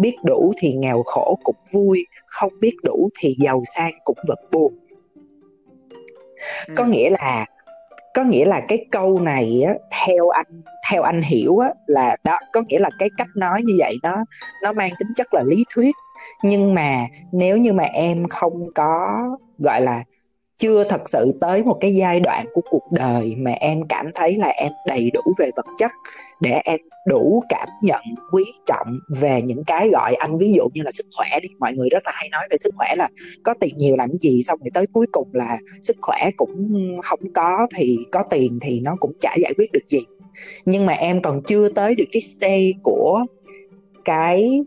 biết 0.00 0.16
đủ 0.24 0.52
thì 0.58 0.72
nghèo 0.72 1.02
khổ 1.02 1.38
cũng 1.44 1.56
vui 1.72 2.06
không 2.26 2.52
biết 2.60 2.74
đủ 2.82 3.08
thì 3.20 3.34
giàu 3.38 3.62
sang 3.76 3.92
cũng 4.04 4.18
vẫn 4.28 4.38
buồn 4.52 4.72
ừ. 6.66 6.74
có 6.76 6.84
nghĩa 6.84 7.10
là 7.10 7.46
có 8.14 8.24
nghĩa 8.24 8.44
là 8.44 8.60
cái 8.68 8.86
câu 8.90 9.20
này 9.20 9.62
á, 9.66 9.74
theo 10.06 10.28
anh 10.28 10.62
theo 10.90 11.02
anh 11.02 11.22
hiểu 11.22 11.58
á, 11.58 11.68
là 11.86 12.16
đó 12.24 12.38
có 12.52 12.62
nghĩa 12.68 12.78
là 12.78 12.90
cái 12.98 13.08
cách 13.18 13.28
nói 13.36 13.60
như 13.64 13.74
vậy 13.78 13.94
nó 14.02 14.16
nó 14.62 14.72
mang 14.72 14.90
tính 14.98 15.08
chất 15.16 15.34
là 15.34 15.42
lý 15.46 15.64
thuyết 15.74 15.94
nhưng 16.42 16.74
mà 16.74 17.06
nếu 17.32 17.56
như 17.56 17.72
mà 17.72 17.84
em 17.84 18.28
không 18.28 18.64
có 18.74 19.22
gọi 19.58 19.80
là 19.80 20.02
chưa 20.58 20.84
thật 20.84 21.08
sự 21.08 21.38
tới 21.40 21.62
một 21.62 21.76
cái 21.80 21.94
giai 21.94 22.20
đoạn 22.20 22.46
của 22.52 22.60
cuộc 22.70 22.92
đời 22.92 23.34
mà 23.38 23.50
em 23.50 23.82
cảm 23.88 24.06
thấy 24.14 24.34
là 24.34 24.46
em 24.46 24.72
đầy 24.86 25.10
đủ 25.14 25.20
về 25.38 25.50
vật 25.56 25.66
chất 25.78 25.90
để 26.40 26.60
em 26.64 26.80
đủ 27.06 27.42
cảm 27.48 27.68
nhận, 27.82 28.02
quý 28.32 28.44
trọng 28.66 28.98
về 29.20 29.42
những 29.42 29.64
cái 29.64 29.88
gọi 29.88 30.14
anh, 30.14 30.38
ví 30.38 30.52
dụ 30.52 30.62
như 30.74 30.82
là 30.82 30.90
sức 30.90 31.06
khỏe 31.16 31.40
đi. 31.42 31.48
Mọi 31.58 31.72
người 31.72 31.88
rất 31.88 32.02
là 32.06 32.12
hay 32.14 32.28
nói 32.28 32.42
về 32.50 32.56
sức 32.56 32.74
khỏe 32.76 32.94
là 32.96 33.08
có 33.42 33.54
tiền 33.60 33.74
nhiều 33.78 33.96
làm 33.96 34.10
gì, 34.12 34.42
xong 34.42 34.58
rồi 34.60 34.70
tới 34.74 34.86
cuối 34.92 35.06
cùng 35.12 35.28
là 35.32 35.58
sức 35.82 35.96
khỏe 36.00 36.30
cũng 36.36 36.72
không 37.02 37.20
có 37.34 37.66
thì 37.76 37.98
có 38.12 38.22
tiền 38.30 38.58
thì 38.62 38.80
nó 38.80 38.96
cũng 39.00 39.12
chả 39.20 39.34
giải 39.38 39.54
quyết 39.56 39.72
được 39.72 39.88
gì. 39.88 40.00
Nhưng 40.64 40.86
mà 40.86 40.92
em 40.92 41.22
còn 41.22 41.42
chưa 41.42 41.68
tới 41.68 41.94
được 41.94 42.04
cái 42.12 42.20
stage 42.20 42.72
của 42.82 43.24
cái 44.04 44.60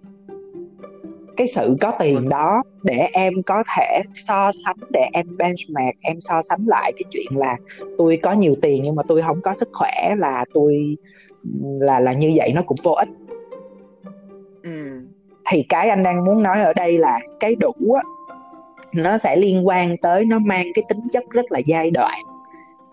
cái 1.41 1.47
sự 1.47 1.77
có 1.81 1.91
tiền 1.99 2.29
đó 2.29 2.63
để 2.83 3.07
em 3.13 3.33
có 3.45 3.63
thể 3.77 4.01
so 4.13 4.51
sánh 4.65 4.75
để 4.89 5.09
em 5.13 5.37
benchmark 5.37 5.95
em 6.01 6.21
so 6.21 6.41
sánh 6.41 6.59
lại 6.65 6.93
cái 6.95 7.03
chuyện 7.09 7.27
là 7.35 7.57
tôi 7.97 8.19
có 8.23 8.31
nhiều 8.31 8.55
tiền 8.61 8.81
nhưng 8.83 8.95
mà 8.95 9.03
tôi 9.07 9.21
không 9.21 9.41
có 9.41 9.53
sức 9.53 9.69
khỏe 9.73 10.15
là 10.17 10.45
tôi 10.53 10.95
là 11.79 11.99
là 11.99 12.13
như 12.13 12.31
vậy 12.35 12.51
nó 12.55 12.61
cũng 12.65 12.77
vô 12.83 12.91
ích. 12.91 13.07
Ừ. 14.63 15.01
thì 15.51 15.65
cái 15.69 15.89
anh 15.89 16.03
đang 16.03 16.25
muốn 16.25 16.43
nói 16.43 16.61
ở 16.61 16.73
đây 16.73 16.97
là 16.97 17.19
cái 17.39 17.55
đủ 17.55 17.73
á 17.95 18.01
nó 18.95 19.17
sẽ 19.17 19.35
liên 19.35 19.67
quan 19.67 19.97
tới 19.97 20.25
nó 20.25 20.39
mang 20.39 20.65
cái 20.73 20.83
tính 20.89 20.99
chất 21.11 21.23
rất 21.29 21.51
là 21.51 21.59
giai 21.65 21.91
đoạn 21.91 22.19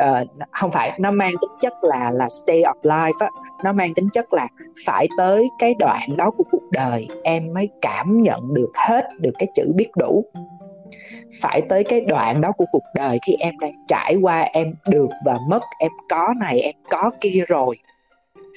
uh, 0.05 0.29
không 0.51 0.71
phải 0.71 0.93
nó 0.99 1.11
mang 1.11 1.33
tính 1.41 1.51
chất 1.61 1.73
là 1.83 2.11
là 2.15 2.29
stay 2.29 2.63
of 2.63 2.81
life 2.83 3.13
á. 3.21 3.29
Nó 3.65 3.73
mang 3.73 3.95
tính 3.95 4.09
chất 4.13 4.33
là 4.33 4.49
phải 4.87 5.09
tới 5.19 5.49
cái 5.59 5.75
đoạn 5.79 6.17
đó 6.17 6.31
của 6.31 6.45
cuộc 6.51 6.71
đời 6.71 7.09
em 7.25 7.55
mới 7.55 7.69
cảm 7.83 8.21
nhận 8.21 8.55
được 8.55 8.73
hết 8.89 9.05
được 9.19 9.33
cái 9.39 9.49
chữ 9.55 9.73
biết 9.77 9.89
đủ. 9.97 10.25
Phải 11.41 11.63
tới 11.69 11.85
cái 11.85 12.01
đoạn 12.01 12.41
đó 12.41 12.53
của 12.53 12.65
cuộc 12.73 12.85
đời 12.95 13.19
khi 13.27 13.35
em 13.41 13.55
đang 13.61 13.73
trải 13.89 14.17
qua 14.23 14.41
em 14.41 14.75
được 14.87 15.09
và 15.25 15.39
mất 15.49 15.63
em 15.79 15.91
có 16.09 16.35
này 16.41 16.61
em 16.61 16.75
có 16.91 17.11
kia 17.21 17.45
rồi. 17.49 17.77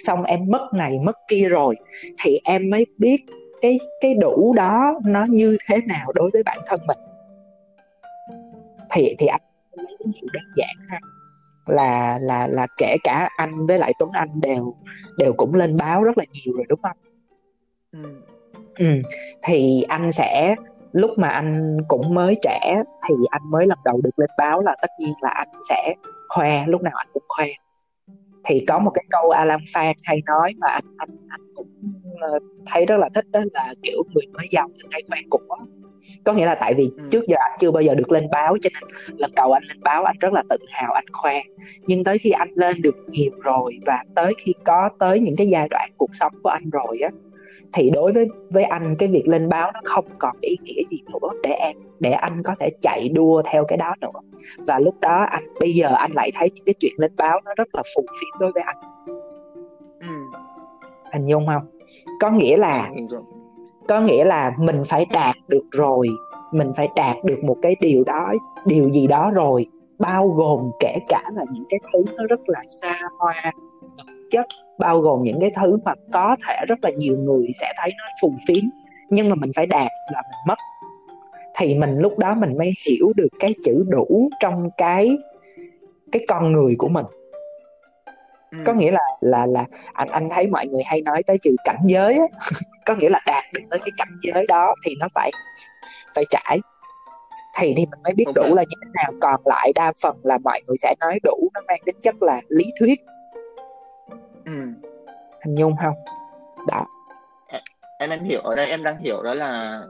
Xong 0.06 0.24
em 0.24 0.40
mất 0.48 0.70
này 0.74 1.00
mất 1.04 1.18
kia 1.28 1.48
rồi 1.50 1.76
thì 2.24 2.40
em 2.44 2.70
mới 2.70 2.86
biết 2.98 3.26
cái 3.62 3.80
cái 4.02 4.14
đủ 4.14 4.54
đó 4.54 5.00
nó 5.06 5.26
như 5.30 5.58
thế 5.68 5.78
nào 5.88 6.12
đối 6.16 6.30
với 6.34 6.44
bản 6.44 6.58
thân 6.68 6.80
mình. 6.88 6.98
Thì 8.92 9.16
thì 9.20 9.28
anh 9.28 9.42
lấy 9.72 9.98
ví 10.06 10.12
dụ 10.22 10.28
đơn 10.34 10.44
giản 10.58 10.76
ha 10.90 11.00
là 11.66 12.20
là 12.22 12.48
là 12.48 12.68
kể 12.78 12.96
cả 13.04 13.30
anh 13.38 13.68
với 13.68 13.80
lại 13.80 13.94
Tuấn 14.00 14.12
Anh 14.14 14.30
đều 14.42 14.74
đều 15.18 15.34
cũng 15.34 15.56
lên 15.56 15.78
báo 15.78 16.04
rất 16.04 16.18
là 16.18 16.24
nhiều 16.32 16.56
rồi 16.56 16.66
đúng 16.70 16.80
không? 16.82 16.98
Ừ. 17.92 18.22
Ừ. 18.76 19.02
thì 19.44 19.82
anh 19.88 20.12
sẽ 20.12 20.56
lúc 20.92 21.12
mà 21.18 21.28
anh 21.28 21.78
cũng 21.88 22.14
mới 22.14 22.36
trẻ 22.42 22.84
thì 23.10 23.16
anh 23.30 23.42
mới 23.52 23.68
lần 23.68 23.80
đầu 23.86 24.02
được 24.04 24.20
lên 24.20 24.30
báo 24.38 24.62
là 24.62 24.76
tất 24.82 24.88
nhiên 25.00 25.14
là 25.22 25.30
anh 25.30 25.50
sẽ 25.70 25.94
khoe 26.30 26.68
lúc 26.68 26.82
nào 26.82 26.94
anh 26.96 27.08
cũng 27.14 27.24
khoe 27.28 27.48
thì 28.46 28.66
có 28.68 28.80
một 28.80 28.92
cái 28.94 29.06
câu 29.10 29.30
Alan 29.30 29.60
Phan 29.74 29.96
hay 30.06 30.22
nói 30.26 30.54
mà 30.58 30.68
anh 30.68 30.84
anh 30.98 31.10
anh 31.30 31.42
cũng 31.56 31.68
ờ, 32.22 32.40
thấy 32.66 32.86
rất 32.86 32.98
là 32.98 33.10
thích 33.14 33.26
đó 33.32 33.40
là 33.54 33.74
kiểu 33.84 34.04
người 34.14 34.26
mới 34.34 34.46
giàu 34.52 34.68
thì 34.76 34.90
hay 34.92 35.04
khoe 35.10 35.18
của 35.30 35.40
có 36.24 36.34
nghĩa 36.34 36.46
là 36.46 36.56
tại 36.56 36.74
vì 36.74 36.90
ừ. 36.98 37.04
trước 37.12 37.24
giờ 37.28 37.36
anh 37.40 37.52
chưa 37.60 37.72
bao 37.72 37.84
giờ 37.84 37.96
được 37.96 38.12
lên 38.12 38.24
báo 38.32 38.58
cho 38.62 38.70
nên 38.74 39.18
lần 39.18 39.32
đầu 39.36 39.52
anh 39.52 39.64
lên 39.68 39.78
báo 39.82 40.04
anh 40.04 40.16
rất 40.20 40.34
là 40.34 40.44
tự 40.50 40.58
hào 40.70 40.94
anh 40.94 41.06
khoe. 41.12 41.42
Nhưng 41.88 42.04
tới 42.04 42.18
khi 42.18 42.32
anh 42.32 42.50
lên 42.56 42.82
được 42.82 42.96
nhiều 43.08 43.32
rồi 43.44 43.78
và 43.86 44.04
tới 44.16 44.34
khi 44.38 44.54
có 44.64 44.90
tới 45.00 45.20
những 45.20 45.36
cái 45.36 45.48
giai 45.48 45.68
đoạn 45.70 45.90
cuộc 45.98 46.10
sống 46.14 46.34
của 46.44 46.50
anh 46.50 46.70
rồi 46.70 47.00
á 47.04 47.10
thì 47.74 47.90
đối 47.90 48.14
với 48.14 48.28
với 48.50 48.64
anh 48.64 48.96
cái 49.00 49.10
việc 49.10 49.28
lên 49.28 49.50
báo 49.50 49.72
nó 49.74 49.80
không 49.84 50.06
còn 50.20 50.36
ý 50.42 50.58
nghĩa 50.64 50.82
gì 50.92 50.98
nữa 51.14 51.30
để 51.44 51.50
em 51.50 51.78
để 52.00 52.12
anh 52.12 52.44
có 52.44 52.56
thể 52.60 52.70
chạy 52.82 53.10
đua 53.10 53.42
theo 53.46 53.66
cái 53.66 53.78
đó 53.78 53.96
nữa. 54.02 54.38
Và 54.58 54.80
lúc 54.80 54.96
đó 55.02 55.26
anh 55.30 55.44
bây 55.60 55.74
giờ 55.74 55.94
anh 55.96 56.12
lại 56.12 56.32
thấy 56.36 56.50
những 56.56 56.66
cái 56.66 56.76
chuyện 56.80 56.94
lên 56.98 57.12
báo 57.18 57.42
nó 57.46 57.52
rất 57.58 57.76
là 57.76 57.84
phù 57.96 58.02
phiếm 58.02 58.40
đối 58.40 58.52
với 58.52 58.64
anh. 58.64 58.78
Ừ. 60.00 60.40
hình 61.14 61.26
dung 61.26 61.48
không? 61.48 61.66
Có 62.20 62.32
nghĩa 62.32 62.58
là 62.58 62.90
có 63.88 64.02
nghĩa 64.02 64.24
là 64.24 64.52
mình 64.60 64.84
phải 64.88 65.06
đạt 65.14 65.36
được 65.48 65.66
rồi, 65.72 66.08
mình 66.52 66.72
phải 66.78 66.88
đạt 66.96 67.18
được 67.24 67.44
một 67.44 67.58
cái 67.62 67.76
điều 67.82 68.04
đó, 68.04 68.34
điều 68.66 68.90
gì 68.90 69.08
đó 69.08 69.32
rồi, 69.34 69.66
bao 70.00 70.28
gồm 70.28 70.72
kể 70.80 70.96
cả 71.10 71.24
là 71.36 71.46
những 71.52 71.64
cái 71.70 71.80
thứ 71.94 72.04
nó 72.18 72.24
rất 72.30 72.40
là 72.46 72.60
xa 72.82 73.00
hoa 73.20 73.52
chất, 74.32 74.46
bao 74.80 75.00
gồm 75.00 75.24
những 75.24 75.40
cái 75.42 75.52
thứ 75.62 75.78
mà 75.86 75.94
có 76.14 76.36
thể 76.48 76.66
rất 76.68 76.80
là 76.82 76.90
nhiều 76.90 77.18
người 77.18 77.48
sẽ 77.60 77.74
thấy 77.78 77.92
nó 77.98 78.04
phù 78.22 78.34
phiếm, 78.48 78.64
nhưng 79.10 79.30
mà 79.30 79.36
mình 79.36 79.52
phải 79.56 79.66
đạt 79.66 79.92
là 80.14 80.22
mình 80.22 80.40
mất. 80.48 80.58
Thì 81.58 81.76
mình 81.76 81.98
lúc 81.98 82.20
đó 82.20 82.36
mình 82.36 82.58
mới 82.58 82.72
hiểu 82.88 83.14
được 83.16 83.28
cái 83.40 83.54
chữ 83.64 83.86
đủ 83.88 84.30
trong 84.40 84.70
cái 84.78 85.18
cái 86.12 86.26
con 86.28 86.52
người 86.52 86.76
của 86.78 86.88
mình 86.88 87.06
ừ. 88.52 88.58
có 88.66 88.74
nghĩa 88.74 88.92
là 88.92 89.04
là 89.22 89.46
là 89.46 89.66
anh 89.94 90.08
anh 90.08 90.30
thấy 90.32 90.48
mọi 90.48 90.68
người 90.68 90.82
hay 90.86 91.02
nói 91.02 91.24
tới 91.24 91.38
chữ 91.42 91.56
cảnh 91.64 91.80
giới 91.84 92.14
á 92.14 92.26
có 92.86 92.96
nghĩa 92.96 93.10
là 93.10 93.20
đạt 93.26 93.44
được 93.54 93.62
tới 93.70 93.80
cái 93.80 93.92
cảnh 93.98 94.18
giới 94.22 94.46
đó 94.48 94.74
thì 94.86 94.96
nó 95.00 95.08
phải 95.14 95.32
phải 96.16 96.24
trải 96.30 96.60
thì 97.60 97.74
thì 97.78 97.86
mình 97.92 98.04
mới 98.04 98.14
biết 98.14 98.26
okay. 98.28 98.50
đủ 98.50 98.56
là 98.56 98.64
như 98.64 98.76
thế 98.82 98.92
nào 99.04 99.12
còn 99.22 99.42
lại 99.46 99.72
đa 99.76 99.94
phần 100.02 100.18
là 100.24 100.38
mọi 100.38 100.62
người 100.68 100.78
sẽ 100.78 100.96
nói 101.00 101.20
đủ 101.24 101.50
nó 101.54 101.62
mang 101.68 101.80
tính 101.86 101.96
chất 102.02 102.16
là 102.22 102.42
lý 102.50 102.66
thuyết 102.80 103.00
ừ. 104.46 104.52
hình 105.46 105.56
dung 105.56 105.76
không 105.84 105.96
đó 106.68 106.86
em 108.00 108.10
em 108.10 108.24
hiểu 108.24 108.42
ở 108.42 108.56
đây 108.56 108.66
em 108.68 108.84
đang 108.84 108.98
hiểu 108.98 109.24
đó 109.24 109.34
là 109.34 109.82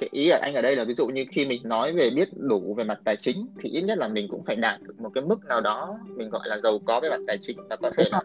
cái 0.00 0.08
ý 0.12 0.28
ở 0.28 0.38
anh 0.42 0.54
ở 0.54 0.62
đây 0.62 0.76
là 0.76 0.84
ví 0.84 0.94
dụ 0.94 1.06
như 1.06 1.24
khi 1.30 1.46
mình 1.46 1.62
nói 1.64 1.92
về 1.92 2.10
biết 2.10 2.28
đủ 2.36 2.74
về 2.74 2.84
mặt 2.84 3.00
tài 3.04 3.16
chính 3.16 3.46
thì 3.62 3.70
ít 3.70 3.82
nhất 3.82 3.98
là 3.98 4.08
mình 4.08 4.28
cũng 4.28 4.44
phải 4.44 4.56
đạt 4.56 4.82
được 4.82 5.00
một 5.00 5.10
cái 5.14 5.24
mức 5.24 5.44
nào 5.44 5.60
đó 5.60 5.98
mình 6.16 6.28
gọi 6.28 6.48
là 6.48 6.58
giàu 6.62 6.78
có 6.84 7.00
về 7.00 7.10
mặt 7.10 7.20
tài 7.26 7.38
chính 7.42 7.56
và 7.68 7.76
có 7.76 7.90
thể 7.96 8.08
là 8.12 8.20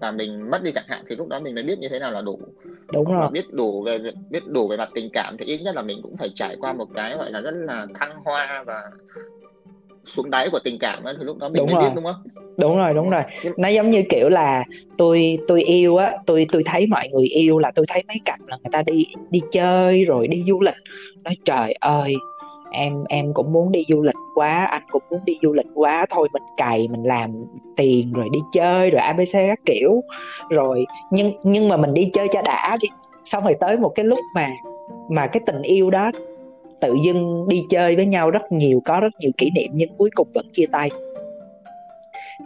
và 0.00 0.10
mình 0.10 0.50
mất 0.50 0.62
đi 0.62 0.72
chẳng 0.72 0.84
hạn 0.88 1.04
thì 1.08 1.16
lúc 1.16 1.28
đó 1.28 1.40
mình 1.40 1.54
mới 1.54 1.64
biết 1.64 1.78
như 1.78 1.88
thế 1.88 1.98
nào 1.98 2.10
là 2.10 2.20
đủ. 2.20 2.40
Đúng 2.92 3.04
rồi. 3.04 3.28
biết 3.30 3.44
đủ 3.52 3.82
về 3.82 3.98
biết 4.30 4.46
đủ 4.46 4.68
về 4.68 4.76
mặt 4.76 4.88
tình 4.94 5.10
cảm 5.12 5.36
thì 5.38 5.44
ít 5.44 5.62
nhất 5.62 5.74
là 5.74 5.82
mình 5.82 6.00
cũng 6.02 6.16
phải 6.16 6.30
trải 6.34 6.56
qua 6.60 6.72
một 6.72 6.88
cái 6.94 7.16
gọi 7.16 7.30
là 7.30 7.40
rất 7.40 7.54
là 7.54 7.86
thăng 7.94 8.14
hoa 8.24 8.64
và 8.66 8.82
xuống 10.06 10.30
đáy 10.30 10.48
của 10.52 10.58
tình 10.64 10.78
cảm 10.80 11.02
thì 11.18 11.24
lúc 11.24 11.38
đó 11.38 11.48
mình 11.48 11.56
đúng 11.58 11.66
mới 11.66 11.74
rồi. 11.74 11.84
biết 11.84 11.92
đúng 11.94 12.04
không? 12.04 12.16
Đúng 12.58 12.76
rồi 12.76 12.94
đúng 12.94 13.10
rồi. 13.10 13.22
Nó 13.56 13.68
giống 13.68 13.90
như 13.90 14.02
kiểu 14.10 14.28
là 14.28 14.64
tôi 14.98 15.38
tôi 15.48 15.62
yêu 15.62 15.96
á 15.96 16.12
tôi 16.26 16.46
tôi 16.52 16.62
thấy 16.66 16.86
mọi 16.86 17.08
người 17.08 17.26
yêu 17.26 17.58
là 17.58 17.70
tôi 17.74 17.84
thấy 17.88 18.04
mấy 18.08 18.16
cặp 18.24 18.40
là 18.46 18.56
người 18.62 18.70
ta 18.72 18.82
đi 18.82 19.04
đi 19.30 19.40
chơi 19.52 20.04
rồi 20.04 20.28
đi 20.28 20.42
du 20.46 20.60
lịch. 20.60 20.74
Nói 21.24 21.36
trời 21.44 21.74
ơi 21.80 22.14
em 22.72 23.04
em 23.08 23.32
cũng 23.34 23.52
muốn 23.52 23.72
đi 23.72 23.84
du 23.88 24.02
lịch 24.02 24.14
quá 24.34 24.64
anh 24.64 24.82
cũng 24.90 25.02
muốn 25.10 25.20
đi 25.24 25.38
du 25.42 25.52
lịch 25.52 25.66
quá 25.74 26.06
thôi 26.10 26.28
mình 26.32 26.42
cày 26.56 26.88
mình 26.88 27.02
làm 27.02 27.30
tiền 27.76 28.12
rồi 28.12 28.28
đi 28.32 28.38
chơi 28.52 28.90
rồi 28.90 29.00
abc 29.00 29.32
các 29.32 29.60
kiểu. 29.66 30.02
Rồi 30.50 30.84
nhưng 31.10 31.32
nhưng 31.42 31.68
mà 31.68 31.76
mình 31.76 31.94
đi 31.94 32.10
chơi 32.12 32.28
cho 32.32 32.42
đã 32.44 32.76
đi. 32.80 32.88
Xong 33.24 33.44
rồi 33.44 33.54
tới 33.60 33.76
một 33.76 33.92
cái 33.94 34.04
lúc 34.04 34.18
mà 34.34 34.48
mà 35.08 35.26
cái 35.26 35.42
tình 35.46 35.62
yêu 35.62 35.90
đó 35.90 36.10
tự 36.80 36.96
dưng 37.04 37.48
đi 37.48 37.62
chơi 37.70 37.96
với 37.96 38.06
nhau 38.06 38.30
rất 38.30 38.52
nhiều 38.52 38.80
có 38.84 39.00
rất 39.00 39.12
nhiều 39.20 39.30
kỷ 39.38 39.50
niệm 39.50 39.70
nhưng 39.72 39.96
cuối 39.96 40.10
cùng 40.14 40.28
vẫn 40.34 40.46
chia 40.52 40.66
tay. 40.72 40.90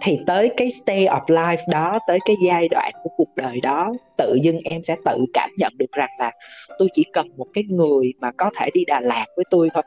Thì 0.02 0.18
tới 0.26 0.50
cái 0.56 0.70
stay 0.70 1.06
of 1.06 1.24
life 1.26 1.56
đó 1.68 1.98
tới 2.06 2.18
cái 2.24 2.36
giai 2.46 2.68
đoạn 2.68 2.92
của 3.02 3.10
cuộc 3.16 3.36
đời 3.36 3.60
đó 3.62 3.92
tự 4.16 4.38
dưng 4.42 4.60
em 4.64 4.82
sẽ 4.84 4.96
tự 5.04 5.24
cảm 5.34 5.50
nhận 5.58 5.72
được 5.78 5.92
rằng 5.92 6.10
là 6.18 6.32
tôi 6.78 6.88
chỉ 6.92 7.04
cần 7.12 7.28
một 7.36 7.46
cái 7.54 7.64
người 7.68 8.12
mà 8.20 8.30
có 8.36 8.50
thể 8.60 8.70
đi 8.74 8.84
Đà 8.84 9.00
Lạt 9.00 9.26
với 9.36 9.44
tôi 9.50 9.68
thôi. 9.74 9.82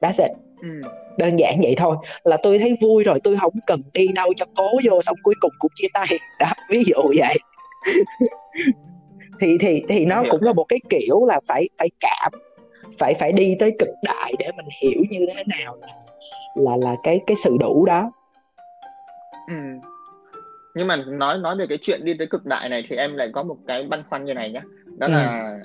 That's 0.00 0.22
it. 0.22 0.30
Ừ. 0.62 0.88
đơn 1.18 1.36
giản 1.36 1.60
vậy 1.62 1.74
thôi. 1.76 1.96
Là 2.24 2.36
tôi 2.42 2.58
thấy 2.58 2.76
vui 2.80 3.04
rồi 3.04 3.20
tôi 3.24 3.36
không 3.40 3.52
cần 3.66 3.82
đi 3.92 4.08
đâu 4.08 4.32
cho 4.36 4.46
cố 4.56 4.70
vô 4.84 5.02
xong 5.02 5.16
cuối 5.22 5.34
cùng 5.40 5.52
cũng 5.58 5.70
chia 5.74 5.88
tay. 5.94 6.06
Đó 6.40 6.52
ví 6.70 6.82
dụ 6.86 7.02
vậy. 7.18 7.36
Thì 9.40 9.58
thì 9.60 9.82
thì 9.88 10.04
nó 10.04 10.22
cũng 10.30 10.42
là 10.42 10.52
một 10.52 10.64
cái 10.68 10.78
kiểu 10.90 11.26
là 11.26 11.40
phải 11.48 11.68
phải 11.78 11.90
cảm 12.00 12.32
phải 12.98 13.14
phải 13.14 13.32
đi 13.32 13.56
tới 13.60 13.76
cực 13.78 13.88
đại 14.02 14.34
để 14.38 14.50
mình 14.56 14.66
hiểu 14.82 15.00
như 15.10 15.26
thế 15.34 15.44
nào 15.60 15.76
là 15.80 15.86
là 16.54 16.76
là 16.76 16.96
cái 17.02 17.20
cái 17.26 17.36
sự 17.36 17.56
đủ 17.60 17.86
đó 17.86 18.12
ừ. 19.48 19.54
nhưng 20.74 20.86
mà 20.86 20.96
nói 20.96 21.38
nói 21.38 21.56
về 21.56 21.66
cái 21.68 21.78
chuyện 21.82 22.04
đi 22.04 22.14
tới 22.18 22.26
cực 22.26 22.46
đại 22.46 22.68
này 22.68 22.86
thì 22.88 22.96
em 22.96 23.16
lại 23.16 23.30
có 23.32 23.42
một 23.42 23.56
cái 23.66 23.82
băn 23.82 24.02
khoăn 24.10 24.24
như 24.24 24.34
này 24.34 24.50
nhé 24.50 24.62
đó 24.98 25.06
ừ. 25.06 25.12
là 25.12 25.58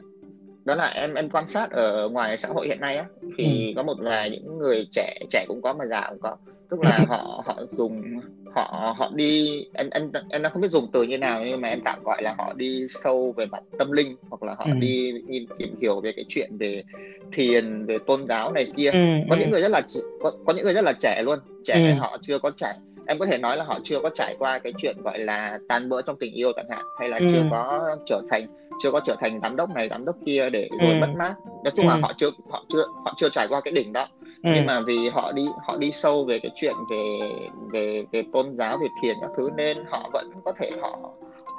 đó 0.65 0.75
là 0.75 0.88
em 0.88 1.13
em 1.13 1.29
quan 1.29 1.48
sát 1.48 1.72
ở 1.72 2.10
ngoài 2.10 2.38
xã 2.38 2.48
hội 2.48 2.67
hiện 2.67 2.81
nay 2.81 2.98
á 2.98 3.05
thì 3.38 3.67
ừ. 3.67 3.74
có 3.75 3.84
một 3.84 3.96
vài 4.00 4.29
những 4.29 4.57
người 4.57 4.88
trẻ 4.91 5.19
trẻ 5.31 5.46
cũng 5.48 5.62
có 5.62 5.74
mà 5.74 5.86
già 5.86 6.07
cũng 6.10 6.19
có 6.22 6.38
tức 6.69 6.79
là 6.83 7.00
họ 7.07 7.43
họ 7.45 7.55
dùng 7.71 8.19
họ 8.55 8.95
họ 8.97 9.12
đi 9.15 9.63
em 9.74 9.89
em 9.91 10.12
em 10.29 10.41
đang 10.41 10.51
không 10.51 10.62
biết 10.62 10.71
dùng 10.71 10.89
từ 10.93 11.03
như 11.03 11.17
nào 11.17 11.43
nhưng 11.45 11.62
mà 11.62 11.69
em 11.69 11.81
tạm 11.86 12.03
gọi 12.03 12.24
là 12.24 12.36
họ 12.38 12.53
đi 12.53 12.88
sâu 12.89 13.33
về 13.38 13.45
mặt 13.45 13.63
tâm 13.79 13.91
linh 13.91 14.15
hoặc 14.29 14.43
là 14.43 14.55
họ 14.57 14.65
ừ. 14.65 14.71
đi 14.79 15.13
nhìn 15.27 15.45
tìm 15.57 15.75
hiểu 15.81 16.01
về 16.01 16.12
cái 16.12 16.25
chuyện 16.29 16.57
về 16.57 16.83
thiền 17.31 17.86
về 17.86 17.97
tôn 18.07 18.27
giáo 18.27 18.51
này 18.51 18.71
kia 18.77 18.91
ừ. 18.91 19.00
có 19.29 19.36
ừ. 19.36 19.39
những 19.39 19.51
người 19.51 19.62
rất 19.62 19.71
là 19.71 19.81
có, 20.24 20.31
có 20.45 20.53
những 20.53 20.65
người 20.65 20.74
rất 20.74 20.83
là 20.83 20.93
trẻ 21.00 21.21
luôn 21.25 21.39
trẻ 21.65 21.74
ừ. 21.74 22.00
họ 22.00 22.17
chưa 22.21 22.39
có 22.39 22.51
trải 22.57 22.75
em 23.07 23.19
có 23.19 23.25
thể 23.25 23.38
nói 23.38 23.57
là 23.57 23.63
họ 23.63 23.79
chưa 23.83 24.00
có 24.00 24.09
trải 24.15 24.36
qua 24.39 24.59
cái 24.59 24.74
chuyện 24.77 24.95
gọi 25.03 25.19
là 25.19 25.59
tan 25.67 25.89
vỡ 25.89 26.01
trong 26.01 26.17
tình 26.19 26.33
yêu 26.33 26.51
chẳng 26.55 26.69
hạn 26.69 26.86
hay 27.00 27.09
là 27.09 27.17
ừ. 27.17 27.27
chưa 27.31 27.43
có 27.51 27.95
trở 28.05 28.21
thành 28.29 28.47
chưa 28.84 28.91
có 28.91 29.00
trở 29.00 29.15
thành 29.19 29.39
giám 29.41 29.55
đốc 29.55 29.69
này 29.69 29.89
giám 29.89 30.05
đốc 30.05 30.15
kia 30.25 30.50
để 30.50 30.69
rồi 30.81 30.91
ừ. 30.91 30.98
mất 31.01 31.07
mát 31.15 31.36
nói 31.63 31.72
chung 31.75 31.86
ừ. 31.88 31.89
là 31.89 31.98
họ 32.01 32.13
chưa 32.17 32.29
họ 32.50 32.63
chưa 32.69 32.86
họ 33.05 33.13
chưa 33.17 33.29
trải 33.29 33.48
qua 33.48 33.62
cái 33.62 33.72
đỉnh 33.72 33.93
đó 33.93 34.07
ừ. 34.43 34.51
nhưng 34.55 34.65
mà 34.65 34.81
vì 34.88 35.10
họ 35.10 35.31
đi 35.31 35.46
họ 35.67 35.77
đi 35.77 35.91
sâu 35.91 36.25
về 36.25 36.39
cái 36.39 36.51
chuyện 36.55 36.75
về 36.91 37.29
về 37.74 38.03
về 38.12 38.24
tôn 38.34 38.57
giáo 38.57 38.77
về 38.81 38.88
thiền 39.03 39.15
các 39.22 39.29
thứ 39.38 39.50
nên 39.55 39.77
họ 39.91 40.10
vẫn 40.13 40.31
có 40.46 40.53
thể 40.60 40.72
họ 40.81 41.00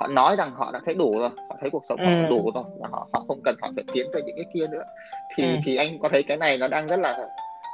họ 0.01 0.07
nói 0.07 0.37
rằng 0.37 0.51
họ 0.55 0.71
đã 0.73 0.81
thấy 0.85 0.95
đủ 0.95 1.19
rồi 1.19 1.31
họ 1.49 1.57
thấy 1.61 1.71
cuộc 1.71 1.83
sống 1.89 1.99
ừ. 1.99 2.05
họ 2.05 2.29
đủ 2.31 2.51
rồi 2.55 2.65
và 2.81 2.89
họ 2.91 3.09
họ 3.13 3.25
không 3.29 3.41
cần 3.45 3.57
họ 3.63 3.71
phải 3.75 3.85
tiến 3.93 4.07
tới 4.13 4.23
những 4.27 4.37
cái 4.37 4.47
kia 4.55 4.67
nữa 4.71 4.83
thì 5.37 5.45
ừ. 5.45 5.57
thì 5.65 5.77
anh 5.77 5.99
có 5.99 6.09
thấy 6.09 6.23
cái 6.23 6.37
này 6.37 6.59
nó 6.59 6.69
đang 6.69 6.87
rất 6.87 7.01
là 7.01 7.29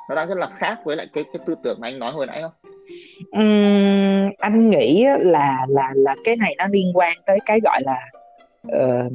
nó 0.09 0.15
đang 0.15 0.29
rất 0.29 0.39
là 0.39 0.47
khác 0.47 0.79
với 0.85 0.97
lại 0.97 1.07
cái 1.13 1.25
cái 1.33 1.43
tư 1.47 1.55
tưởng 1.63 1.79
mà 1.81 1.89
anh 1.89 1.99
nói 1.99 2.13
hồi 2.13 2.27
nãy 2.27 2.43
không 2.43 2.53
uhm, 3.41 4.31
anh 4.39 4.71
nghĩ 4.71 5.07
là 5.19 5.67
là 5.69 5.91
là 5.95 6.15
cái 6.25 6.37
này 6.37 6.55
nó 6.59 6.65
liên 6.71 6.91
quan 6.95 7.17
tới 7.27 7.39
cái 7.47 7.61
gọi 7.65 7.81
là 7.85 7.97
uh, 8.67 9.13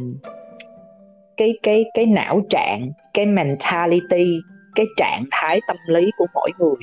cái 1.38 1.53
cái 1.63 1.86
cái 1.94 2.06
não 2.06 2.41
trạng 2.50 2.89
cái 3.13 3.25
mentality 3.25 4.39
cái 4.75 4.86
trạng 4.98 5.24
thái 5.32 5.60
tâm 5.68 5.77
lý 5.88 6.12
của 6.18 6.25
mỗi 6.34 6.51
người. 6.60 6.75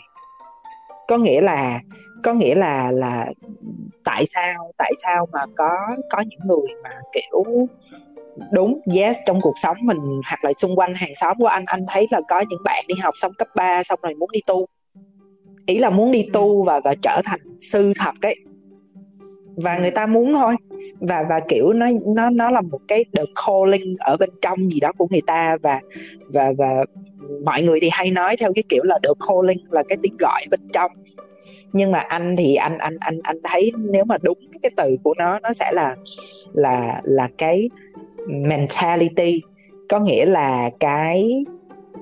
Có 1.08 1.16
nghĩa 1.16 1.40
là 1.40 1.80
có 2.22 2.32
nghĩa 2.32 2.54
là 2.54 2.90
là 2.90 3.26
tại 4.04 4.24
sao 4.26 4.72
tại 4.78 4.92
sao 5.02 5.28
mà 5.32 5.40
có 5.56 5.70
có 6.10 6.24
những 6.28 6.40
người 6.44 6.74
mà 6.82 6.90
kiểu 7.12 7.44
đúng 8.52 8.80
yes 8.96 9.16
trong 9.26 9.40
cuộc 9.40 9.54
sống 9.56 9.76
mình 9.82 10.20
hoặc 10.24 10.44
là 10.44 10.52
xung 10.52 10.76
quanh 10.76 10.94
hàng 10.94 11.14
xóm 11.14 11.36
của 11.38 11.46
anh 11.46 11.64
anh 11.66 11.84
thấy 11.88 12.06
là 12.10 12.20
có 12.28 12.44
những 12.48 12.62
bạn 12.64 12.84
đi 12.88 12.94
học 13.02 13.14
xong 13.16 13.32
cấp 13.38 13.48
3 13.56 13.82
xong 13.82 13.98
rồi 14.02 14.14
muốn 14.14 14.30
đi 14.32 14.40
tu. 14.46 14.66
Ý 15.66 15.78
là 15.78 15.90
muốn 15.90 16.12
đi 16.12 16.28
tu 16.32 16.64
và 16.64 16.80
và 16.84 16.94
trở 17.02 17.20
thành 17.24 17.40
sư 17.60 17.92
thật 17.98 18.12
ấy 18.22 18.34
và 19.56 19.78
người 19.78 19.90
ta 19.90 20.06
muốn 20.06 20.32
thôi. 20.32 20.54
Và 21.00 21.24
và 21.28 21.40
kiểu 21.48 21.72
nó 21.72 21.86
nó 22.16 22.30
nó 22.30 22.50
là 22.50 22.60
một 22.60 22.80
cái 22.88 23.04
the 23.16 23.22
calling 23.46 23.96
ở 23.98 24.16
bên 24.16 24.30
trong 24.42 24.70
gì 24.72 24.80
đó 24.80 24.92
của 24.98 25.06
người 25.10 25.22
ta. 25.26 25.56
Và 25.62 25.80
và 26.28 26.52
và 26.58 26.84
mọi 27.44 27.62
người 27.62 27.80
thì 27.80 27.88
hay 27.92 28.10
nói 28.10 28.36
theo 28.36 28.52
cái 28.54 28.64
kiểu 28.68 28.82
là 28.84 28.98
the 29.02 29.10
calling 29.28 29.58
là 29.70 29.82
cái 29.88 29.98
tiếng 30.02 30.16
gọi 30.18 30.42
bên 30.50 30.60
trong. 30.72 30.90
Nhưng 31.72 31.92
mà 31.92 31.98
anh 31.98 32.36
thì 32.36 32.54
anh 32.54 32.78
anh 32.78 32.96
anh 33.00 33.20
anh 33.22 33.38
thấy 33.44 33.72
nếu 33.78 34.04
mà 34.04 34.16
đúng 34.22 34.38
cái 34.62 34.70
từ 34.76 34.96
của 35.04 35.14
nó 35.18 35.38
nó 35.38 35.52
sẽ 35.52 35.72
là 35.72 35.96
là 36.52 37.00
là 37.04 37.28
cái 37.38 37.68
mentality. 38.26 39.42
Có 39.88 40.00
nghĩa 40.00 40.26
là 40.26 40.70
cái 40.80 41.44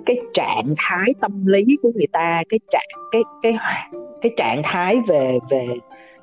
cái 0.06 0.16
trạng 0.34 0.74
thái 0.78 1.14
tâm 1.20 1.46
lý 1.46 1.64
của 1.82 1.90
người 1.94 2.06
ta, 2.12 2.42
cái 2.48 2.60
trạng, 2.70 2.88
cái 3.12 3.22
cái 3.42 3.56
cái 4.22 4.32
trạng 4.36 4.60
thái 4.64 5.00
về 5.08 5.38
về 5.50 5.66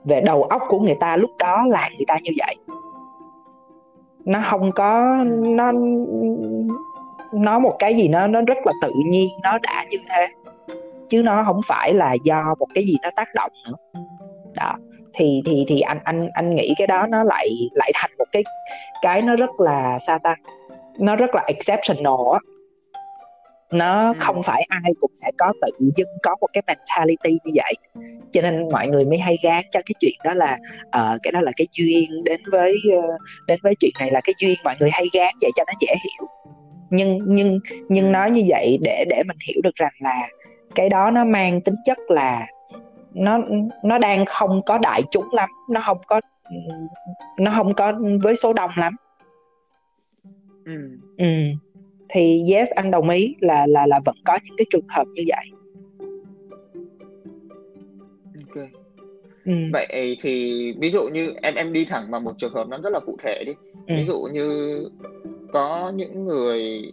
về 0.06 0.22
đầu 0.22 0.44
óc 0.44 0.62
của 0.68 0.80
người 0.80 0.98
ta 1.00 1.18
lúc 1.18 1.32
đó 1.40 1.66
là 1.70 1.90
người 1.98 2.06
ta 2.08 2.18
như 2.24 2.32
vậy. 2.38 2.56
Nó 4.26 4.40
không 4.50 4.72
có, 4.72 5.24
nó 5.44 5.72
nó 7.34 7.60
một 7.60 7.76
cái 7.80 7.96
gì 7.96 8.08
nó 8.08 8.28
nó 8.28 8.42
rất 8.42 8.58
là 8.66 8.74
tự 8.82 8.94
nhiên, 9.10 9.30
nó 9.44 9.58
đã 9.64 9.84
như 9.92 9.98
thế. 10.10 10.28
Chứ 11.10 11.22
nó 11.24 11.44
không 11.44 11.62
phải 11.68 11.94
là 11.94 12.16
do 12.24 12.56
một 12.60 12.68
cái 12.74 12.84
gì 12.84 12.96
nó 13.04 13.10
tác 13.16 13.28
động 13.36 13.52
nữa. 13.68 14.02
Đó, 14.56 14.76
thì 15.14 15.42
thì 15.46 15.66
thì 15.68 15.82
anh 15.82 16.00
anh 16.04 16.30
anh 16.34 16.56
nghĩ 16.56 16.74
cái 16.78 16.88
đó 16.88 17.08
nó 17.10 17.24
lại 17.24 17.48
lại 17.74 17.92
thành 17.96 18.12
một 18.18 18.26
cái 18.32 18.44
cái 19.02 19.22
nó 19.22 19.36
rất 19.36 19.60
là 19.60 20.00
sao 20.00 20.20
ta? 20.24 20.36
Nó 20.98 21.16
rất 21.16 21.36
là 21.36 21.44
exceptional 21.48 22.34
á 22.34 22.40
nó 23.72 24.08
ừ. 24.08 24.13
không 24.20 24.44
phải 24.44 24.62
ai 24.70 24.92
cũng 25.00 25.12
sẽ 25.16 25.32
có 25.38 25.54
tự 25.62 25.90
dưng 25.96 26.08
có 26.24 26.36
một 26.42 26.48
cái 26.54 26.63
mentality 26.68 27.40
như 27.46 27.51
vậy. 27.56 27.74
Cho 28.32 28.42
nên 28.42 28.70
mọi 28.72 28.88
người 28.88 29.06
mới 29.06 29.18
hay 29.18 29.38
gán 29.44 29.63
cho 29.72 29.80
cái 29.86 29.94
chuyện 30.00 30.16
đó 30.24 30.34
là 30.34 30.58
uh, 30.86 31.20
cái 31.24 31.32
đó 31.32 31.42
là 31.42 31.51
cái 31.58 31.68
duyên 31.72 32.24
đến 32.24 32.42
với 32.51 32.75
uh, 32.98 33.22
đến 33.48 33.60
với 33.63 33.75
chuyện 33.80 33.92
này 34.00 34.12
là 34.12 34.22
cái 34.24 34.34
duyên. 34.38 34.58
Mọi 34.63 34.75
người 34.80 34.90
hay 34.94 35.06
gán 35.13 35.34
vậy 35.42 35.51
cho 35.56 35.63
nó 35.68 35.74
dễ 35.82 35.94
hiểu. 36.04 36.28
Nhưng 36.90 37.20
nhưng 37.25 37.60
nhưng 37.90 38.12
nói 38.12 38.32
như 38.32 38.44
vậy 38.48 38.78
để 38.82 39.06
để 39.10 39.24
mình 39.28 39.38
hiểu 39.48 39.62
được 39.63 39.75
rằng 39.75 39.94
là 40.00 40.28
cái 40.75 40.90
đó 40.90 41.12
nó 41.12 41.25
mang 41.25 41.62
tính 41.62 41.75
chất 41.86 41.98
là 42.08 42.48
nó 43.13 43.40
nó 43.84 43.98
đang 43.98 44.25
không 44.25 44.62
có 44.66 44.78
đại 44.78 45.01
chúng 45.12 45.25
lắm. 45.34 45.50
Nó 45.70 45.82
không 45.82 45.98
có 46.08 46.22
nó 47.40 47.51
không 47.56 47.74
có 47.74 47.94
với 48.24 48.36
số 48.36 48.54
đông 48.54 48.72
lắm. 48.78 48.96
Ừ. 50.66 51.00
ừ 51.18 51.25
thì 52.12 52.41
yes 52.53 52.72
anh 52.72 52.91
đồng 52.91 53.10
ý 53.10 53.36
là 53.39 53.68
là 53.68 53.86
là 53.88 54.00
vẫn 54.06 54.15
có 54.25 54.38
những 54.44 54.56
cái 54.58 54.65
trường 54.70 54.86
hợp 54.96 55.08
như 55.13 55.24
vậy 55.27 55.46
ok 58.48 58.70
ừ. 59.46 59.53
vậy 59.74 60.18
thì 60.22 60.63
ví 60.80 60.91
dụ 60.91 61.08
như 61.08 61.34
em 61.41 61.56
em 61.56 61.74
đi 61.74 61.86
thẳng 61.86 62.12
vào 62.12 62.22
một 62.22 62.34
trường 62.38 62.53
hợp 62.53 62.68
nó 62.68 62.77
rất 62.84 62.94
là 62.94 63.00
cụ 63.00 63.18
thể 63.24 63.44
đi 63.46 63.53
ừ. 63.88 63.96
ví 63.98 64.06
dụ 64.06 64.22
như 64.34 64.80
có 65.53 65.91
những 65.96 66.25
người 66.25 66.91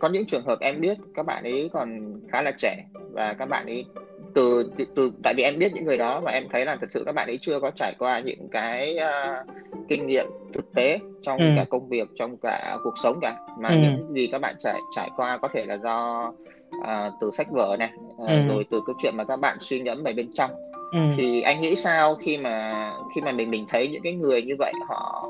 có 0.00 0.08
những 0.08 0.26
trường 0.26 0.44
hợp 0.44 0.60
em 0.60 0.80
biết 0.80 0.98
các 1.14 1.26
bạn 1.26 1.44
ấy 1.44 1.70
còn 1.72 2.20
khá 2.32 2.42
là 2.42 2.52
trẻ 2.58 2.84
và 3.12 3.34
các 3.38 3.46
bạn 3.46 3.66
ấy 3.66 3.84
từ, 4.34 4.70
từ 4.94 5.12
tại 5.22 5.34
vì 5.36 5.42
em 5.42 5.58
biết 5.58 5.74
những 5.74 5.84
người 5.84 5.98
đó 5.98 6.20
và 6.20 6.32
em 6.32 6.44
thấy 6.52 6.64
là 6.64 6.76
thật 6.80 6.86
sự 6.90 7.02
các 7.06 7.14
bạn 7.14 7.26
ấy 7.28 7.38
chưa 7.42 7.60
có 7.60 7.70
trải 7.70 7.94
qua 7.98 8.20
những 8.20 8.48
cái 8.50 8.98
uh, 8.98 9.46
kinh 9.88 10.06
nghiệm 10.06 10.26
thực 10.54 10.72
tế 10.74 10.98
trong 11.22 11.38
ừ. 11.38 11.46
cả 11.56 11.64
công 11.70 11.88
việc 11.88 12.08
trong 12.18 12.36
cả 12.42 12.76
cuộc 12.84 12.98
sống 13.02 13.18
cả 13.22 13.36
mà 13.58 13.68
ừ. 13.68 13.76
những 13.82 14.14
gì 14.14 14.28
các 14.32 14.38
bạn 14.38 14.54
trải 14.58 14.78
trải 14.96 15.10
qua 15.16 15.38
có 15.38 15.48
thể 15.52 15.64
là 15.66 15.76
do 15.76 16.32
uh, 16.78 17.12
từ 17.20 17.30
sách 17.36 17.50
vở 17.50 17.76
này 17.78 17.90
uh, 18.22 18.28
ừ. 18.28 18.48
rồi 18.48 18.64
từ 18.70 18.80
câu 18.86 18.94
chuyện 19.02 19.16
mà 19.16 19.24
các 19.24 19.40
bạn 19.40 19.56
suy 19.60 19.80
ngẫm 19.80 20.02
về 20.02 20.12
bên 20.12 20.32
trong 20.34 20.50
ừ. 20.92 21.00
thì 21.16 21.40
anh 21.40 21.60
nghĩ 21.60 21.76
sao 21.76 22.14
khi 22.14 22.36
mà 22.36 22.90
khi 23.14 23.20
mà 23.20 23.32
mình 23.32 23.50
mình 23.50 23.66
thấy 23.70 23.88
những 23.88 24.02
cái 24.02 24.12
người 24.12 24.42
như 24.42 24.54
vậy 24.58 24.72
họ 24.88 25.28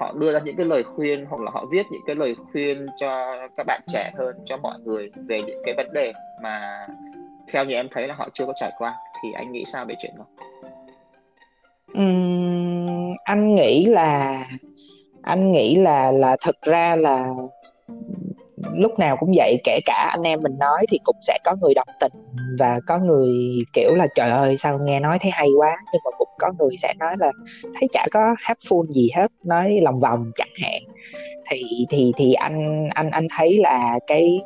họ 0.00 0.12
đưa 0.12 0.32
ra 0.32 0.40
những 0.44 0.56
cái 0.56 0.66
lời 0.66 0.82
khuyên 0.82 1.26
hoặc 1.28 1.40
là 1.40 1.50
họ 1.50 1.64
viết 1.70 1.86
những 1.90 2.02
cái 2.06 2.16
lời 2.16 2.36
khuyên 2.52 2.86
cho 3.00 3.36
các 3.56 3.66
bạn 3.66 3.80
trẻ 3.92 4.12
hơn 4.18 4.36
cho 4.46 4.56
mọi 4.56 4.78
người 4.84 5.10
về 5.28 5.42
những 5.42 5.62
cái 5.64 5.74
vấn 5.76 5.92
đề 5.92 6.12
mà 6.42 6.86
theo 7.52 7.64
như 7.64 7.74
em 7.74 7.88
thấy 7.94 8.08
là 8.08 8.14
họ 8.14 8.28
chưa 8.34 8.46
có 8.46 8.52
trải 8.56 8.72
qua 8.78 8.94
thì 9.22 9.32
anh 9.32 9.52
nghĩ 9.52 9.64
sao 9.72 9.84
về 9.84 9.94
chuyện 10.02 10.12
đó 10.18 10.24
uhm, 12.02 13.14
anh 13.24 13.54
nghĩ 13.54 13.86
là 13.86 14.44
anh 15.22 15.52
nghĩ 15.52 15.76
là 15.76 16.10
là 16.12 16.36
thật 16.40 16.56
ra 16.62 16.96
là 16.96 17.34
lúc 18.74 18.98
nào 18.98 19.16
cũng 19.20 19.32
vậy 19.36 19.60
kể 19.64 19.80
cả 19.86 20.08
anh 20.10 20.22
em 20.22 20.42
mình 20.42 20.58
nói 20.58 20.86
thì 20.90 20.98
cũng 21.04 21.16
sẽ 21.22 21.38
có 21.44 21.54
người 21.60 21.74
đồng 21.74 21.88
tình 22.00 22.12
và 22.60 22.80
có 22.86 22.98
người, 22.98 23.28
kiểu 23.72 23.94
là, 23.94 24.06
trời 24.14 24.30
ơi, 24.30 24.56
sao 24.56 24.78
nghe 24.84 25.00
nói 25.00 25.18
thấy 25.20 25.30
hay 25.30 25.48
quá, 25.58 25.76
nhưng 25.92 26.02
mà 26.04 26.10
cũng 26.18 26.28
có 26.38 26.52
người 26.58 26.76
sẽ 26.82 26.94
nói 26.98 27.14
là 27.18 27.32
thấy 27.62 27.88
chả 27.92 28.06
có 28.10 28.34
helpful 28.48 28.86
gì 28.90 29.10
hết, 29.16 29.26
nói 29.44 29.80
lòng 29.82 30.00
vòng 30.00 30.30
chẳng 30.34 30.48
hạn. 30.62 30.82
Thì 31.50 31.62
thì 31.90 32.12
thì 32.16 32.32
anh 32.32 32.88
anh 32.94 33.10
anh 33.10 33.26
thấy 33.38 33.56
là 33.56 33.98
cái, 34.06 34.40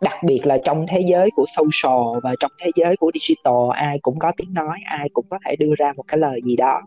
đặc 0.00 0.16
biệt 0.24 0.46
là 0.46 0.58
trong 0.64 0.86
thế 0.88 1.00
giới 1.06 1.30
của 1.36 1.44
social 1.48 2.20
và 2.22 2.34
trong 2.40 2.50
thế 2.62 2.70
giới 2.74 2.96
của 2.96 3.10
digital, 3.14 3.70
ai 3.72 3.98
cũng 4.02 4.18
có 4.18 4.32
tiếng 4.36 4.54
nói, 4.54 4.78
ai 4.84 5.08
cũng 5.12 5.26
có 5.30 5.38
thể 5.46 5.56
đưa 5.56 5.74
ra 5.78 5.92
một 5.96 6.04
cái 6.08 6.18
lời 6.18 6.40
gì 6.44 6.56
đó, 6.56 6.80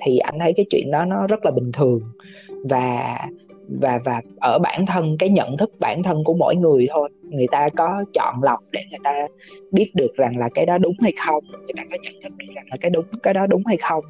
thì 0.00 0.18
anh 0.18 0.38
thấy 0.38 0.52
cái 0.56 0.66
chuyện 0.70 0.90
đó 0.90 1.04
nó 1.04 1.26
rất 1.26 1.44
là 1.44 1.50
bình 1.50 1.70
thường. 1.72 2.00
Và 2.70 3.18
và 3.68 3.98
và 4.04 4.20
ở 4.40 4.58
bản 4.58 4.86
thân 4.86 5.16
cái 5.18 5.28
nhận 5.28 5.56
thức 5.56 5.70
bản 5.80 6.02
thân 6.02 6.24
của 6.24 6.34
mỗi 6.34 6.56
người 6.56 6.86
thôi. 6.90 7.08
Người 7.22 7.46
ta 7.50 7.68
có 7.76 8.04
chọn 8.12 8.42
lọc 8.42 8.60
để 8.72 8.84
người 8.90 9.00
ta 9.04 9.26
biết 9.72 9.90
được 9.94 10.14
rằng 10.16 10.38
là 10.38 10.48
cái 10.54 10.66
đó 10.66 10.78
đúng 10.78 10.94
hay 11.02 11.12
không. 11.26 11.44
Người 11.50 11.74
ta 11.76 11.82
có 11.90 11.96
nhận 12.02 12.14
thức 12.22 12.36
được 12.36 12.46
rằng 12.54 12.64
là 12.70 12.76
cái 12.80 12.90
đúng 12.90 13.04
cái 13.22 13.34
đó 13.34 13.46
đúng 13.46 13.62
hay 13.66 13.76
không. 13.76 14.04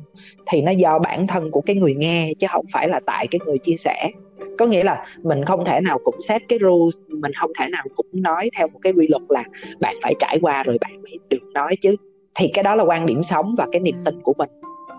Thì 0.46 0.62
nó 0.62 0.70
do 0.70 0.98
bản 0.98 1.26
thân 1.26 1.50
của 1.50 1.60
cái 1.60 1.76
người 1.76 1.94
nghe 1.94 2.32
chứ 2.38 2.46
không 2.50 2.64
phải 2.72 2.88
là 2.88 3.00
tại 3.06 3.26
cái 3.26 3.38
người 3.46 3.58
chia 3.58 3.76
sẻ. 3.76 4.10
Có 4.58 4.66
nghĩa 4.66 4.84
là 4.84 5.04
mình 5.22 5.44
không 5.44 5.64
thể 5.64 5.80
nào 5.80 5.98
cũng 6.04 6.22
xét 6.22 6.42
cái 6.48 6.58
rules 6.62 6.96
mình 7.08 7.32
không 7.32 7.50
thể 7.58 7.68
nào 7.68 7.84
cũng 7.96 8.06
nói 8.12 8.50
theo 8.58 8.68
một 8.68 8.78
cái 8.82 8.92
quy 8.92 9.06
luật 9.08 9.22
là 9.28 9.44
bạn 9.80 9.96
phải 10.02 10.14
trải 10.18 10.38
qua 10.42 10.62
rồi 10.62 10.78
bạn 10.80 11.02
mới 11.02 11.18
được 11.30 11.52
nói 11.54 11.76
chứ. 11.80 11.96
Thì 12.34 12.50
cái 12.54 12.62
đó 12.62 12.74
là 12.74 12.84
quan 12.84 13.06
điểm 13.06 13.22
sống 13.22 13.54
và 13.58 13.66
cái 13.72 13.80
niềm 13.80 13.96
tin 14.04 14.20
của 14.22 14.34
mình 14.38 14.50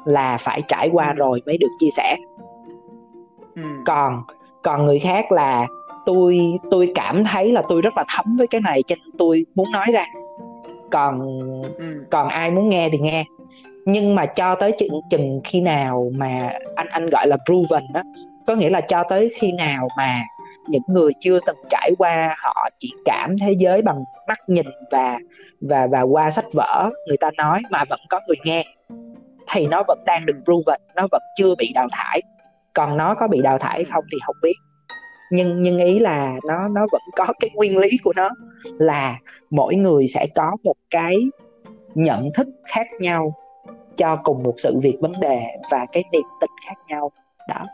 là 0.05 0.37
phải 0.37 0.61
trải 0.67 0.89
qua 0.91 1.13
rồi 1.13 1.41
mới 1.45 1.57
được 1.57 1.71
chia 1.79 1.89
sẻ. 1.97 2.15
Ừ. 3.57 3.63
còn 3.85 4.23
còn 4.63 4.85
người 4.85 4.99
khác 4.99 5.31
là 5.31 5.67
tôi 6.05 6.39
tôi 6.71 6.91
cảm 6.95 7.23
thấy 7.23 7.51
là 7.51 7.61
tôi 7.69 7.81
rất 7.81 7.97
là 7.97 8.05
thấm 8.07 8.37
với 8.37 8.47
cái 8.47 8.61
này 8.61 8.83
cho 8.87 8.95
nên 8.95 9.17
tôi 9.17 9.45
muốn 9.55 9.71
nói 9.71 9.85
ra. 9.93 10.05
Còn 10.91 11.19
ừ. 11.77 12.05
còn 12.11 12.27
ai 12.27 12.51
muốn 12.51 12.69
nghe 12.69 12.89
thì 12.89 12.97
nghe. 12.97 13.25
Nhưng 13.85 14.15
mà 14.15 14.25
cho 14.25 14.55
tới 14.55 14.71
chừng 14.79 15.01
chừng 15.09 15.41
khi 15.43 15.61
nào 15.61 16.11
mà 16.15 16.51
anh 16.75 16.87
anh 16.89 17.09
gọi 17.09 17.27
là 17.27 17.37
proven 17.45 17.83
đó 17.93 18.01
có 18.47 18.55
nghĩa 18.55 18.69
là 18.69 18.81
cho 18.81 19.03
tới 19.09 19.29
khi 19.39 19.51
nào 19.51 19.87
mà 19.97 20.23
những 20.67 20.81
người 20.87 21.11
chưa 21.19 21.39
từng 21.45 21.57
trải 21.69 21.91
qua 21.97 22.35
họ 22.43 22.67
chỉ 22.79 22.93
cảm 23.05 23.35
thế 23.39 23.53
giới 23.57 23.81
bằng 23.81 24.03
mắt 24.27 24.37
nhìn 24.47 24.65
và 24.91 25.19
và 25.61 25.87
và 25.87 26.01
qua 26.01 26.31
sách 26.31 26.45
vở 26.53 26.89
người 27.07 27.17
ta 27.17 27.31
nói 27.37 27.61
mà 27.71 27.83
vẫn 27.89 27.99
có 28.09 28.19
người 28.27 28.37
nghe 28.43 28.63
thì 29.51 29.67
nó 29.67 29.83
vẫn 29.87 29.99
đang 30.05 30.25
được 30.25 30.37
proven 30.45 30.81
nó 30.95 31.07
vẫn 31.11 31.21
chưa 31.37 31.55
bị 31.55 31.71
đào 31.73 31.87
thải 31.91 32.21
còn 32.77 32.97
nó 32.97 33.15
có 33.15 33.27
bị 33.27 33.41
đào 33.41 33.57
thải 33.57 33.83
không 33.83 34.03
thì 34.11 34.17
không 34.25 34.35
biết. 34.41 34.55
Nhưng 35.31 35.61
nhưng 35.61 35.77
ý 35.77 35.99
là 35.99 36.35
nó 36.47 36.67
nó 36.67 36.87
vẫn 36.91 37.01
có 37.15 37.25
cái 37.39 37.49
nguyên 37.55 37.77
lý 37.77 37.89
của 38.03 38.13
nó 38.15 38.29
là 38.79 39.17
mỗi 39.49 39.75
người 39.75 40.07
sẽ 40.07 40.25
có 40.35 40.57
một 40.63 40.75
cái 40.89 41.17
nhận 41.95 42.29
thức 42.35 42.47
khác 42.73 42.87
nhau 42.99 43.33
cho 43.95 44.15
cùng 44.23 44.43
một 44.43 44.53
sự 44.57 44.79
việc 44.83 44.97
vấn 44.99 45.11
đề 45.21 45.43
và 45.71 45.85
cái 45.91 46.03
niềm 46.11 46.23
tin 46.41 46.49
khác 46.67 46.75
nhau. 46.89 47.11
Đó. 47.49 47.65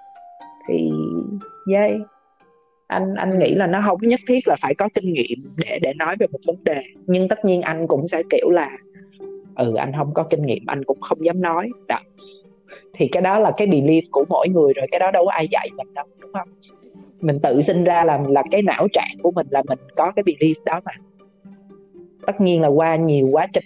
Thì, 0.68 0.92
yeah. 1.74 1.92
Anh 2.88 3.16
anh 3.16 3.40
nghĩ 3.40 3.56
là 3.56 3.68
nó 3.68 3.82
không 3.86 4.00
nhất 4.02 4.20
thiết 4.28 4.48
là 4.48 4.56
phải 4.62 4.76
có 4.76 4.90
kinh 4.94 5.14
nghiệm 5.14 5.56
để 5.58 5.80
để 5.82 5.94
nói 5.94 6.16
về 6.20 6.28
một 6.28 6.40
vấn 6.48 6.64
đề. 6.64 6.84
Nhưng 7.06 7.28
tất 7.28 7.46
nhiên 7.46 7.62
anh 7.62 7.88
cũng 7.88 8.08
sẽ 8.08 8.24
kiểu 8.30 8.50
là 8.50 8.70
ừ 9.56 9.76
anh 9.76 9.92
không 9.98 10.14
có 10.14 10.24
kinh 10.24 10.46
nghiệm, 10.46 10.66
anh 10.68 10.84
cũng 10.84 11.02
không 11.02 11.26
dám 11.26 11.42
nói. 11.42 11.70
Đó 11.88 12.00
thì 12.94 13.08
cái 13.08 13.22
đó 13.22 13.40
là 13.40 13.52
cái 13.58 13.68
belief 13.68 14.02
của 14.12 14.26
mỗi 14.30 14.50
người 14.50 14.74
rồi 14.74 14.88
cái 14.92 15.00
đó 15.00 15.12
đâu 15.12 15.26
có 15.26 15.32
ai 15.32 15.48
dạy 15.52 15.70
mình 15.78 15.94
đâu 15.94 16.06
đúng 16.20 16.34
không? 16.34 16.50
Mình 17.22 17.40
tự 17.44 17.62
sinh 17.62 17.84
ra 17.84 18.04
là 18.04 18.20
là 18.30 18.44
cái 18.52 18.62
não 18.62 18.88
trạng 18.94 19.18
của 19.24 19.32
mình 19.32 19.48
là 19.50 19.64
mình 19.68 19.80
có 19.96 20.12
cái 20.16 20.24
belief 20.24 20.54
đó 20.66 20.82
mà. 20.86 20.92
Tất 22.28 22.42
nhiên 22.42 22.62
là 22.62 22.68
qua 22.68 22.96
nhiều 22.96 23.28
quá 23.32 23.48
trình 23.54 23.64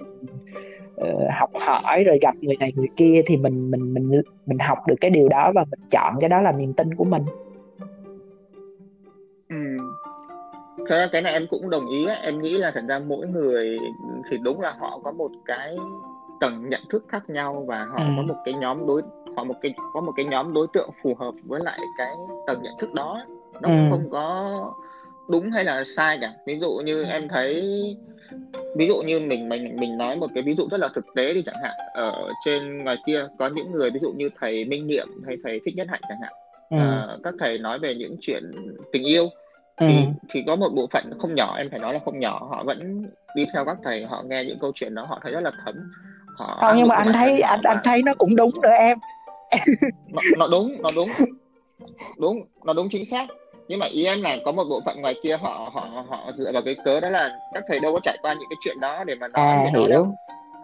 uh, 1.02 1.34
học 1.40 1.50
hỏi 1.54 2.04
rồi 2.04 2.20
gặp 2.22 2.36
người 2.42 2.56
này 2.60 2.72
người 2.76 2.88
kia 2.96 3.22
thì 3.26 3.38
mình 3.38 3.72
mình 3.72 3.94
mình 3.94 4.22
mình 4.46 4.60
học 4.60 4.78
được 4.88 4.96
cái 5.02 5.12
điều 5.12 5.30
đó 5.30 5.52
và 5.56 5.66
mình 5.72 5.90
chọn 5.92 6.14
cái 6.22 6.30
đó 6.30 6.42
là 6.42 6.52
niềm 6.52 6.74
tin 6.74 6.96
của 6.96 7.06
mình. 7.06 7.22
Ừ. 9.50 9.56
Cái 11.12 11.22
này 11.22 11.34
em 11.34 11.48
cũng 11.50 11.70
đồng 11.70 11.90
ý 11.90 12.06
ấy. 12.06 12.16
em 12.16 12.42
nghĩ 12.42 12.58
là 12.58 12.72
thật 12.76 12.84
ra 12.90 13.00
mỗi 13.00 13.28
người 13.28 13.78
thì 14.32 14.38
đúng 14.44 14.62
là 14.62 14.76
họ 14.80 15.00
có 15.04 15.12
một 15.12 15.32
cái 15.46 15.76
tầng 16.40 16.70
nhận 16.70 16.82
thức 16.90 17.06
khác 17.10 17.30
nhau 17.30 17.66
và 17.68 17.86
họ 17.86 17.98
ừ. 17.98 18.04
có 18.18 18.24
một 18.24 18.42
cái 18.46 18.54
nhóm 18.54 18.88
đối 18.88 19.02
họ 19.38 19.44
một 19.44 19.56
cái 19.62 19.74
có 19.94 20.02
một 20.02 20.12
cái 20.16 20.26
nhóm 20.26 20.54
đối 20.54 20.68
tượng 20.74 20.90
phù 21.04 21.16
hợp 21.16 21.34
với 21.44 21.62
lại 21.64 21.80
cái 21.98 22.16
tầng 22.48 22.62
nhận 22.64 22.74
thức 22.80 22.94
đó 22.94 23.26
nó 23.62 23.70
ừ. 23.70 23.76
không 23.90 24.10
có 24.10 24.74
đúng 25.30 25.52
hay 25.52 25.64
là 25.64 25.84
sai 25.96 26.18
cả 26.22 26.34
ví 26.46 26.60
dụ 26.60 26.72
như 26.86 27.04
em 27.04 27.28
thấy 27.28 27.64
ví 28.76 28.88
dụ 28.88 29.02
như 29.02 29.20
mình 29.20 29.50
mình 29.50 29.76
mình 29.80 29.98
nói 29.98 30.16
một 30.16 30.28
cái 30.34 30.44
ví 30.44 30.56
dụ 30.56 30.68
rất 30.72 30.78
là 30.78 30.90
thực 30.96 31.06
tế 31.16 31.34
đi 31.34 31.42
chẳng 31.46 31.56
hạn 31.64 31.74
ở 31.94 32.32
trên 32.46 32.84
ngoài 32.84 32.98
kia 33.06 33.28
có 33.40 33.48
những 33.48 33.72
người 33.72 33.92
ví 33.92 34.00
dụ 34.02 34.12
như 34.12 34.30
thầy 34.40 34.66
Minh 34.66 34.88
Niệm 34.88 35.08
hay 35.26 35.38
thầy 35.44 35.62
Thích 35.66 35.76
Nhất 35.76 35.88
Hạnh 35.90 36.02
chẳng 36.10 36.22
hạn 36.22 36.34
ừ. 36.70 36.78
à, 36.78 37.18
các 37.24 37.34
thầy 37.40 37.58
nói 37.58 37.80
về 37.80 37.96
những 37.96 38.16
chuyện 38.22 38.52
tình 38.92 39.04
yêu 39.04 39.30
thì, 39.78 39.88
ừ. 39.88 40.12
thì 40.30 40.44
có 40.48 40.56
một 40.56 40.70
bộ 40.76 40.88
phận 40.92 41.12
không 41.20 41.36
nhỏ 41.36 41.58
em 41.58 41.70
phải 41.70 41.80
nói 41.80 41.94
là 41.94 42.00
không 42.06 42.20
nhỏ 42.20 42.48
họ 42.50 42.64
vẫn 42.64 43.06
đi 43.36 43.46
theo 43.54 43.66
các 43.66 43.78
thầy 43.84 44.06
họ 44.06 44.24
nghe 44.28 44.46
những 44.46 44.60
câu 44.60 44.72
chuyện 44.76 44.96
đó 44.96 45.06
họ 45.06 45.20
thấy 45.24 45.32
rất 45.32 45.44
là 45.44 45.52
thấm 45.66 45.76
họ 46.40 46.58
không 46.60 46.78
nhưng 46.78 46.88
mà 46.88 46.96
anh 46.96 47.08
thấy 47.14 47.42
anh 47.42 47.60
anh 47.64 47.78
thấy 47.84 48.02
nó 48.06 48.14
cũng 48.18 48.36
đúng 48.36 48.52
nữa 48.62 48.72
em. 48.80 48.98
Nó, 50.14 50.22
nó 50.38 50.48
đúng 50.52 50.76
nó 50.82 50.90
đúng. 50.96 51.10
Đúng 52.20 52.46
nó 52.66 52.74
đúng 52.74 52.90
chính 52.92 53.06
xác. 53.06 53.28
Nhưng 53.68 53.80
mà 53.80 53.86
ý 53.86 54.06
em 54.06 54.22
là 54.22 54.38
có 54.46 54.52
một 54.52 54.64
bộ 54.70 54.82
phận 54.86 55.02
ngoài 55.02 55.16
kia 55.24 55.38
họ 55.38 55.72
họ 55.74 56.06
họ 56.10 56.32
dựa 56.38 56.52
vào 56.54 56.62
cái 56.66 56.76
cớ 56.86 57.00
đó 57.00 57.10
là 57.10 57.40
các 57.54 57.64
thầy 57.68 57.80
đâu 57.80 57.94
có 57.94 58.00
trải 58.04 58.18
qua 58.22 58.34
những 58.34 58.50
cái 58.50 58.58
chuyện 58.64 58.80
đó 58.80 59.04
để 59.04 59.16
mà 59.16 59.28
nói 59.28 59.46
à, 59.46 59.66
hiểu. 59.76 59.90
Đó, 59.90 60.06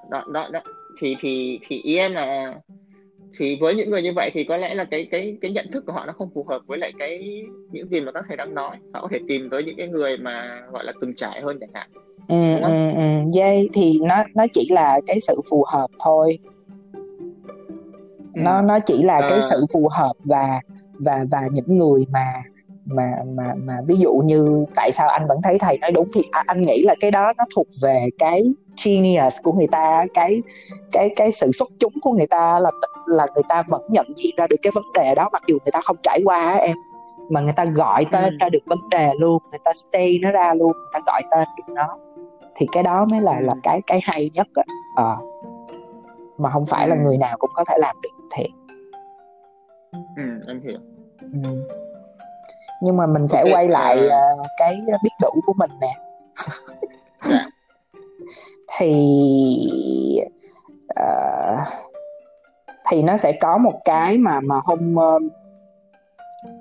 đó, 0.09 0.23
đó 0.27 0.47
đó. 0.51 0.59
Thì 0.99 1.15
thì 1.19 1.59
thì 1.67 1.81
ý 1.81 1.97
em 1.97 2.13
là 2.13 2.53
thì 3.37 3.57
với 3.61 3.75
những 3.75 3.89
người 3.89 4.01
như 4.01 4.13
vậy 4.15 4.31
thì 4.33 4.43
có 4.43 4.57
lẽ 4.57 4.75
là 4.75 4.83
cái 4.83 5.07
cái 5.11 5.37
cái 5.41 5.51
nhận 5.51 5.71
thức 5.71 5.83
của 5.87 5.93
họ 5.93 6.05
nó 6.05 6.13
không 6.13 6.29
phù 6.35 6.45
hợp 6.49 6.61
với 6.67 6.77
lại 6.77 6.91
cái 6.99 7.43
những 7.71 7.87
gì 7.89 8.01
mà 8.01 8.11
các 8.11 8.25
thầy 8.27 8.37
đang 8.37 8.53
nói. 8.53 8.77
Họ 8.93 9.01
có 9.01 9.07
thể 9.11 9.19
tìm 9.27 9.49
tới 9.49 9.63
những 9.63 9.75
cái 9.77 9.87
người 9.87 10.17
mà 10.17 10.61
gọi 10.71 10.83
là 10.83 10.93
từng 11.01 11.13
trải 11.17 11.41
hơn 11.41 11.57
chẳng 11.59 11.71
hạn 11.73 11.89
ừ, 12.27 12.55
ừ, 12.61 12.89
ừ. 12.95 13.29
dây 13.31 13.69
thì 13.73 13.99
nó 14.03 14.23
nó 14.35 14.45
chỉ 14.53 14.67
là 14.69 14.99
cái 15.07 15.19
sự 15.19 15.41
phù 15.49 15.65
hợp 15.67 15.87
thôi 15.99 16.37
ừ. 18.33 18.41
nó 18.41 18.61
nó 18.61 18.79
chỉ 18.79 19.03
là 19.03 19.15
à... 19.15 19.27
cái 19.29 19.41
sự 19.41 19.65
phù 19.73 19.87
hợp 19.91 20.13
và 20.25 20.59
và 20.99 21.25
và 21.31 21.41
những 21.51 21.77
người 21.77 22.05
mà 22.11 22.25
mà 22.85 23.11
mà 23.25 23.53
mà 23.57 23.77
ví 23.87 23.95
dụ 23.95 24.13
như 24.25 24.65
tại 24.75 24.91
sao 24.91 25.09
anh 25.09 25.27
vẫn 25.27 25.37
thấy 25.43 25.59
thầy 25.59 25.77
nói 25.77 25.91
đúng 25.91 26.07
thì 26.15 26.21
anh 26.31 26.61
nghĩ 26.61 26.83
là 26.83 26.95
cái 26.99 27.11
đó 27.11 27.33
nó 27.37 27.43
thuộc 27.55 27.67
về 27.83 28.07
cái 28.19 28.43
genius 28.85 29.35
của 29.43 29.51
người 29.51 29.67
ta 29.67 30.05
cái 30.13 30.41
cái 30.91 31.09
cái 31.15 31.31
sự 31.31 31.51
xuất 31.51 31.69
chúng 31.79 31.93
của 32.01 32.11
người 32.11 32.27
ta 32.27 32.59
là 32.59 32.71
là 33.07 33.27
người 33.35 33.43
ta 33.49 33.63
vẫn 33.67 33.81
nhận 33.89 34.05
diện 34.15 34.35
ra 34.37 34.47
được 34.47 34.57
cái 34.61 34.71
vấn 34.75 34.83
đề 34.93 35.15
đó 35.15 35.29
mặc 35.33 35.41
dù 35.47 35.53
người 35.53 35.71
ta 35.71 35.81
không 35.83 35.97
trải 36.03 36.21
qua 36.25 36.45
á 36.45 36.55
em 36.55 36.77
mà 37.29 37.41
người 37.41 37.53
ta 37.55 37.65
gọi 37.65 38.05
tên 38.11 38.33
ừ. 38.33 38.37
ra 38.39 38.49
được 38.49 38.63
vấn 38.65 38.79
đề 38.91 39.11
luôn 39.19 39.43
người 39.51 39.59
ta 39.63 39.71
stay 39.73 40.19
nó 40.21 40.31
ra 40.31 40.53
luôn 40.53 40.71
người 40.71 40.89
ta 40.93 40.99
gọi 41.05 41.21
tên 41.31 41.47
được 41.57 41.73
nó 41.73 41.97
thì 42.55 42.65
cái 42.71 42.83
đó 42.83 43.05
mới 43.05 43.21
là 43.21 43.37
ừ. 43.37 43.43
là 43.43 43.53
cái 43.63 43.81
cái 43.87 43.99
hay 44.03 44.29
nhất 44.33 44.47
á 44.55 44.63
à. 44.95 45.15
mà 46.37 46.49
không 46.49 46.65
phải 46.65 46.85
ừ. 46.85 46.89
là 46.89 46.95
người 46.95 47.17
nào 47.17 47.37
cũng 47.39 47.49
có 47.53 47.63
thể 47.69 47.75
làm 47.79 47.95
được 48.03 48.09
thiệt 48.35 48.51
ừ 50.17 50.23
em 50.47 50.61
hiểu 50.63 50.79
ừ 51.43 51.67
nhưng 52.81 52.97
mà 52.97 53.05
mình 53.05 53.27
sẽ 53.27 53.39
okay. 53.39 53.53
quay 53.53 53.67
lại 53.67 54.07
uh, 54.07 54.47
cái 54.57 54.75
biết 55.03 55.09
đủ 55.21 55.29
của 55.45 55.53
mình 55.57 55.71
nè 55.81 55.93
dạ. 57.29 57.43
thì 58.77 60.21
uh, 60.99 61.67
thì 62.91 63.03
nó 63.03 63.17
sẽ 63.17 63.31
có 63.41 63.57
một 63.57 63.81
cái 63.85 64.17
mà 64.17 64.39
mà 64.41 64.55
hôm 64.63 64.95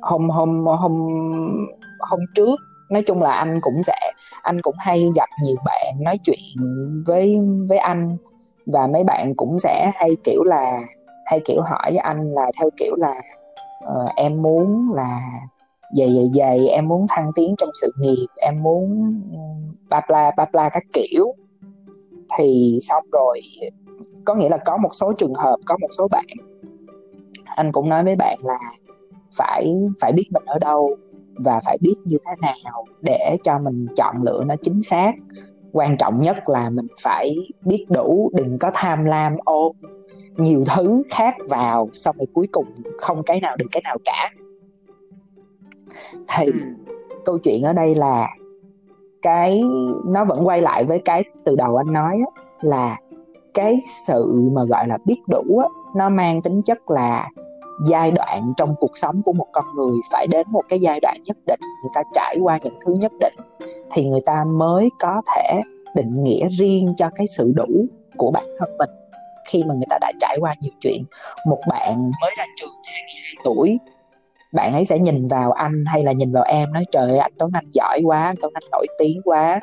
hôm 0.03 0.29
hôm 0.29 0.65
hôm 0.67 0.93
hôm 2.01 2.21
trước 2.35 2.61
nói 2.91 3.03
chung 3.07 3.23
là 3.23 3.33
anh 3.33 3.59
cũng 3.63 3.83
sẽ 3.83 4.13
anh 4.43 4.61
cũng 4.63 4.75
hay 4.79 5.09
gặp 5.17 5.29
nhiều 5.43 5.57
bạn 5.65 5.95
nói 6.01 6.19
chuyện 6.25 6.39
với 7.07 7.37
với 7.69 7.79
anh. 7.79 8.17
Và 8.67 8.87
mấy 8.87 9.05
bạn 9.05 9.35
cũng 9.37 9.59
sẽ 9.59 9.93
hay 9.95 10.17
kiểu 10.25 10.43
là 10.43 10.81
hay 11.27 11.41
kiểu 11.45 11.61
hỏi 11.63 11.91
với 11.91 11.99
anh 11.99 12.35
là 12.35 12.51
theo 12.59 12.71
kiểu 12.77 12.95
là 12.97 13.15
uh, 13.85 14.15
em 14.17 14.43
muốn 14.43 14.93
là 14.95 15.21
dày 15.97 16.09
dày 16.15 16.29
dày 16.35 16.69
em 16.69 16.89
muốn 16.89 17.07
thăng 17.09 17.31
tiến 17.35 17.55
trong 17.59 17.69
sự 17.81 17.93
nghiệp 18.01 18.27
em 18.37 18.63
muốn 18.63 19.15
ba 19.89 20.01
bla 20.09 20.31
ba 20.37 20.45
bla 20.53 20.69
các 20.69 20.83
kiểu. 20.93 21.27
Thì 22.39 22.79
xong 22.81 23.05
rồi 23.13 23.41
có 24.25 24.35
nghĩa 24.35 24.49
là 24.49 24.57
có 24.57 24.77
một 24.77 24.91
số 24.93 25.13
trường 25.13 25.35
hợp 25.35 25.57
có 25.67 25.77
một 25.81 25.89
số 25.91 26.09
bạn 26.09 26.25
anh 27.57 27.73
cũng 27.73 27.89
nói 27.89 28.05
với 28.05 28.17
bạn 28.17 28.39
là 28.43 28.59
phải 29.37 29.73
phải 30.01 30.13
biết 30.13 30.25
mình 30.31 30.45
ở 30.47 30.59
đâu 30.59 30.91
và 31.45 31.61
phải 31.65 31.79
biết 31.81 31.95
như 32.05 32.17
thế 32.27 32.33
nào 32.43 32.85
để 33.01 33.37
cho 33.45 33.59
mình 33.59 33.87
chọn 33.97 34.17
lựa 34.23 34.45
nó 34.47 34.55
chính 34.63 34.83
xác 34.83 35.13
quan 35.73 35.97
trọng 35.97 36.21
nhất 36.23 36.37
là 36.47 36.71
mình 36.71 36.87
phải 37.03 37.37
biết 37.65 37.87
đủ 37.89 38.31
đừng 38.35 38.59
có 38.59 38.71
tham 38.75 39.05
lam 39.05 39.37
ôm 39.45 39.73
nhiều 40.37 40.65
thứ 40.77 41.03
khác 41.11 41.37
vào 41.49 41.89
xong 41.93 42.17
rồi 42.19 42.27
cuối 42.33 42.47
cùng 42.53 42.67
không 42.99 43.23
cái 43.23 43.41
nào 43.41 43.57
được 43.59 43.67
cái 43.73 43.83
nào 43.85 43.97
cả 44.05 44.31
thì 46.37 46.45
ừ. 46.45 46.53
câu 47.25 47.39
chuyện 47.39 47.63
ở 47.63 47.73
đây 47.73 47.95
là 47.95 48.29
cái 49.23 49.63
nó 50.07 50.25
vẫn 50.25 50.47
quay 50.47 50.61
lại 50.61 50.85
với 50.85 51.03
cái 51.05 51.25
từ 51.45 51.57
đầu 51.57 51.77
anh 51.77 51.93
nói 51.93 52.19
á, 52.35 52.43
là 52.61 52.97
cái 53.55 53.81
sự 53.87 54.51
mà 54.53 54.65
gọi 54.65 54.89
là 54.89 54.99
biết 55.05 55.21
đủ 55.27 55.59
á, 55.59 55.69
nó 55.97 56.09
mang 56.09 56.43
tính 56.43 56.63
chất 56.63 56.91
là 56.91 57.29
giai 57.87 58.11
đoạn 58.11 58.53
trong 58.57 58.75
cuộc 58.81 58.99
sống 58.99 59.23
của 59.25 59.33
một 59.33 59.47
con 59.53 59.65
người 59.75 59.97
phải 60.13 60.27
đến 60.27 60.47
một 60.51 60.63
cái 60.69 60.79
giai 60.81 61.01
đoạn 61.01 61.17
nhất 61.25 61.37
định, 61.47 61.61
người 61.83 61.91
ta 61.95 62.03
trải 62.15 62.37
qua 62.43 62.59
những 62.63 62.79
thứ 62.87 62.95
nhất 63.01 63.13
định, 63.21 63.35
thì 63.93 64.05
người 64.05 64.21
ta 64.27 64.45
mới 64.45 64.91
có 65.01 65.23
thể 65.37 65.61
định 65.95 66.25
nghĩa 66.25 66.49
riêng 66.49 66.95
cho 66.97 67.11
cái 67.15 67.27
sự 67.27 67.53
đủ 67.57 67.87
của 68.17 68.31
bản 68.31 68.45
thân 68.59 68.69
mình. 68.79 68.89
Khi 69.49 69.65
mà 69.65 69.75
người 69.75 69.87
ta 69.91 69.99
đã 70.01 70.13
trải 70.21 70.37
qua 70.41 70.55
nhiều 70.61 70.73
chuyện, 70.81 71.03
một 71.47 71.59
bạn 71.69 71.99
mới 72.23 72.31
ra 72.39 72.45
trường 72.57 72.69
22 72.85 73.45
tuổi, 73.45 73.79
bạn 74.53 74.73
ấy 74.73 74.85
sẽ 74.85 74.99
nhìn 74.99 75.29
vào 75.29 75.53
anh 75.53 75.85
hay 75.87 76.05
là 76.05 76.13
nhìn 76.13 76.33
vào 76.33 76.45
em, 76.45 76.73
nói, 76.73 76.85
trời 76.93 77.11
ơi, 77.11 77.19
anh 77.19 77.33
Tuấn 77.39 77.51
Anh 77.55 77.65
giỏi 77.71 78.01
quá, 78.05 78.25
anh 78.25 78.37
Tuấn 78.43 78.53
Anh 78.55 78.63
nổi 78.73 78.87
tiếng 78.99 79.21
quá 79.25 79.61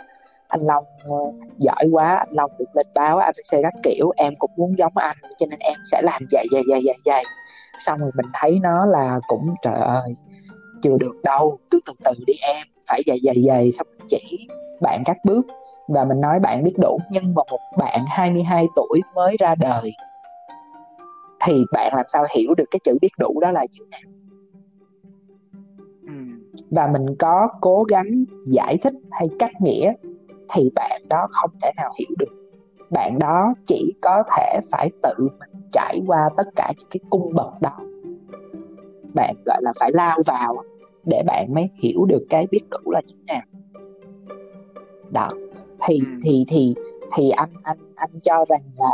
anh 0.49 0.61
Long 0.61 0.85
uh, 1.09 1.35
giỏi 1.57 1.85
quá 1.91 2.15
anh 2.15 2.29
Long 2.31 2.51
được 2.59 2.65
lên 2.73 2.85
báo 2.95 3.17
ABC 3.17 3.63
các 3.63 3.73
kiểu 3.83 4.11
em 4.15 4.33
cũng 4.39 4.51
muốn 4.57 4.77
giống 4.77 4.91
anh 4.95 5.17
cho 5.37 5.45
nên 5.49 5.59
em 5.59 5.77
sẽ 5.91 6.01
làm 6.01 6.21
vậy 6.31 6.45
vậy 6.51 6.63
vậy 6.69 6.81
vậy 6.85 6.97
vậy. 7.05 7.23
Xong 7.79 7.99
rồi 7.99 8.11
mình 8.15 8.25
thấy 8.33 8.59
nó 8.61 8.85
là 8.85 9.19
cũng 9.27 9.55
trời 9.61 9.79
ơi 9.79 10.15
chưa 10.81 10.97
được 10.99 11.15
đâu 11.23 11.57
cứ 11.71 11.79
từ 11.85 11.93
từ 12.03 12.11
đi 12.27 12.33
em 12.41 12.67
phải 12.87 13.01
vậy 13.07 13.19
vậy 13.23 13.43
vậy. 13.47 13.71
Xong 13.71 13.87
mình 13.97 14.07
chỉ 14.07 14.47
bạn 14.81 15.03
các 15.05 15.17
bước 15.25 15.47
và 15.87 16.05
mình 16.05 16.21
nói 16.21 16.39
bạn 16.39 16.63
biết 16.63 16.73
đủ 16.77 16.99
nhưng 17.11 17.35
mà 17.35 17.41
một 17.51 17.59
bạn 17.77 18.05
22 18.07 18.67
tuổi 18.75 19.01
mới 19.15 19.35
ra 19.39 19.55
đời 19.55 19.91
thì 21.45 21.63
bạn 21.73 21.93
làm 21.95 22.05
sao 22.07 22.25
hiểu 22.37 22.53
được 22.57 22.63
cái 22.71 22.79
chữ 22.83 22.97
biết 23.01 23.11
đủ 23.19 23.39
đó 23.41 23.51
là 23.51 23.65
chữ 23.71 23.85
nào 23.91 24.01
và 26.71 26.87
mình 26.87 27.15
có 27.19 27.49
cố 27.61 27.83
gắng 27.83 28.07
giải 28.47 28.77
thích 28.81 28.93
hay 29.11 29.29
cắt 29.39 29.51
nghĩa 29.61 29.93
thì 30.53 30.69
bạn 30.75 31.01
đó 31.09 31.27
không 31.31 31.51
thể 31.61 31.71
nào 31.77 31.91
hiểu 31.99 32.09
được. 32.19 32.49
Bạn 32.89 33.19
đó 33.19 33.53
chỉ 33.67 33.93
có 34.01 34.23
thể 34.37 34.59
phải 34.71 34.89
tự 35.03 35.13
mình 35.17 35.69
trải 35.71 35.99
qua 36.07 36.29
tất 36.37 36.47
cả 36.55 36.73
những 36.77 36.87
cái 36.89 36.99
cung 37.09 37.33
bậc 37.35 37.61
đó. 37.61 37.77
Bạn 39.13 39.35
gọi 39.45 39.57
là 39.61 39.73
phải 39.79 39.91
lao 39.93 40.17
vào 40.25 40.63
để 41.05 41.23
bạn 41.25 41.53
mới 41.53 41.69
hiểu 41.83 42.05
được 42.05 42.23
cái 42.29 42.47
biết 42.51 42.61
đủ 42.71 42.91
là 42.91 43.01
như 43.07 43.15
thế 43.17 43.33
nào. 43.33 43.41
Đó 45.13 45.31
thì 45.87 45.99
ừ. 45.99 46.05
thì 46.23 46.45
thì 46.47 46.75
thì 47.15 47.29
anh 47.29 47.49
anh 47.63 47.77
anh 47.95 48.19
cho 48.23 48.45
rằng 48.49 48.61
là 48.77 48.91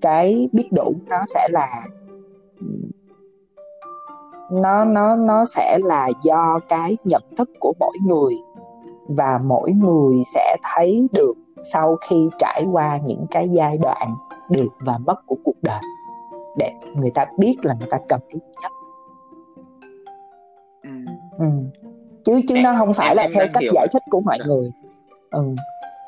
cái 0.00 0.48
biết 0.52 0.68
đủ 0.72 0.94
nó 1.06 1.22
sẽ 1.26 1.48
là 1.50 1.86
nó 4.50 4.84
nó 4.84 5.16
nó 5.16 5.44
sẽ 5.44 5.78
là 5.82 6.10
do 6.22 6.60
cái 6.68 6.96
nhận 7.04 7.22
thức 7.36 7.50
của 7.60 7.72
mỗi 7.80 7.96
người 8.06 8.34
và 9.08 9.38
mỗi 9.44 9.72
người 9.72 10.16
sẽ 10.34 10.56
thấy 10.62 11.08
được 11.12 11.34
sau 11.72 11.96
khi 12.08 12.28
trải 12.38 12.64
qua 12.72 12.98
những 13.04 13.26
cái 13.30 13.48
giai 13.48 13.78
đoạn 13.78 14.14
được 14.50 14.68
và 14.80 14.94
mất 15.06 15.26
của 15.26 15.36
cuộc 15.44 15.62
đời 15.62 15.80
để 16.58 16.72
người 16.94 17.10
ta 17.14 17.26
biết 17.38 17.56
là 17.62 17.74
người 17.78 17.88
ta 17.90 17.98
cần 18.08 18.20
cái 18.30 18.40
nhất 18.62 18.72
ừ. 20.82 20.90
Ừ. 21.38 21.46
chứ 22.24 22.40
chứ 22.48 22.54
em, 22.54 22.62
nó 22.62 22.74
không 22.78 22.94
phải 22.94 23.08
em, 23.08 23.16
là 23.16 23.22
em 23.22 23.30
theo 23.34 23.46
cách 23.54 23.64
giải 23.72 23.86
thích 23.92 24.02
của 24.10 24.20
mọi 24.20 24.36
dạ. 24.40 24.44
người 24.46 24.70
ừ. 25.30 25.42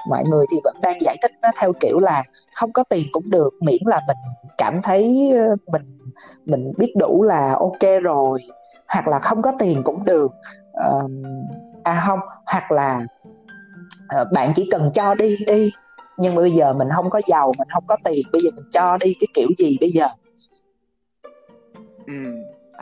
mọi 0.09 0.25
người 0.25 0.47
thì 0.51 0.57
vẫn 0.65 0.75
đang 0.83 1.01
giải 1.01 1.17
thích 1.23 1.33
nó 1.43 1.49
theo 1.61 1.73
kiểu 1.81 2.01
là 2.01 2.23
không 2.55 2.73
có 2.73 2.85
tiền 2.91 3.07
cũng 3.13 3.31
được 3.31 3.51
miễn 3.63 3.83
là 3.87 4.01
mình 4.09 4.17
cảm 4.59 4.81
thấy 4.83 5.33
ờ, 5.35 5.57
mình 5.73 5.83
mình 6.45 6.73
biết 6.79 6.95
đủ 6.97 7.23
là 7.23 7.55
ok 7.55 8.03
rồi 8.03 8.41
hoặc 8.89 9.09
là 9.09 9.19
không 9.19 9.43
có 9.43 9.53
tiền 9.59 9.83
cũng 9.85 10.05
được 10.05 10.31
uh, 10.71 11.11
à 11.91 12.03
không 12.07 12.21
hoặc 12.47 12.73
là 12.73 13.07
uh, 14.21 14.33
bạn 14.33 14.53
chỉ 14.55 14.69
cần 14.71 14.89
cho 14.95 15.15
đi 15.15 15.37
đi. 15.47 15.71
Nhưng 16.19 16.35
mà 16.35 16.41
bây 16.41 16.51
giờ 16.51 16.73
mình 16.73 16.89
không 16.97 17.11
có 17.11 17.21
giàu 17.27 17.53
mình 17.59 17.69
không 17.71 17.85
có 17.87 17.97
tiền 18.05 18.27
bây 18.33 18.41
giờ 18.43 18.51
mình 18.57 18.65
cho 18.71 18.99
đi 19.01 19.15
cái 19.21 19.29
kiểu 19.35 19.49
gì 19.59 19.77
bây 19.81 19.91
giờ? 19.91 20.07
Ừ. 22.07 22.15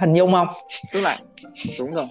hình 0.01 0.13
dung 0.13 0.33
không? 0.33 0.49
Tức 0.93 1.01
là 1.01 1.19
đúng 1.79 1.95
rồi. 1.95 2.07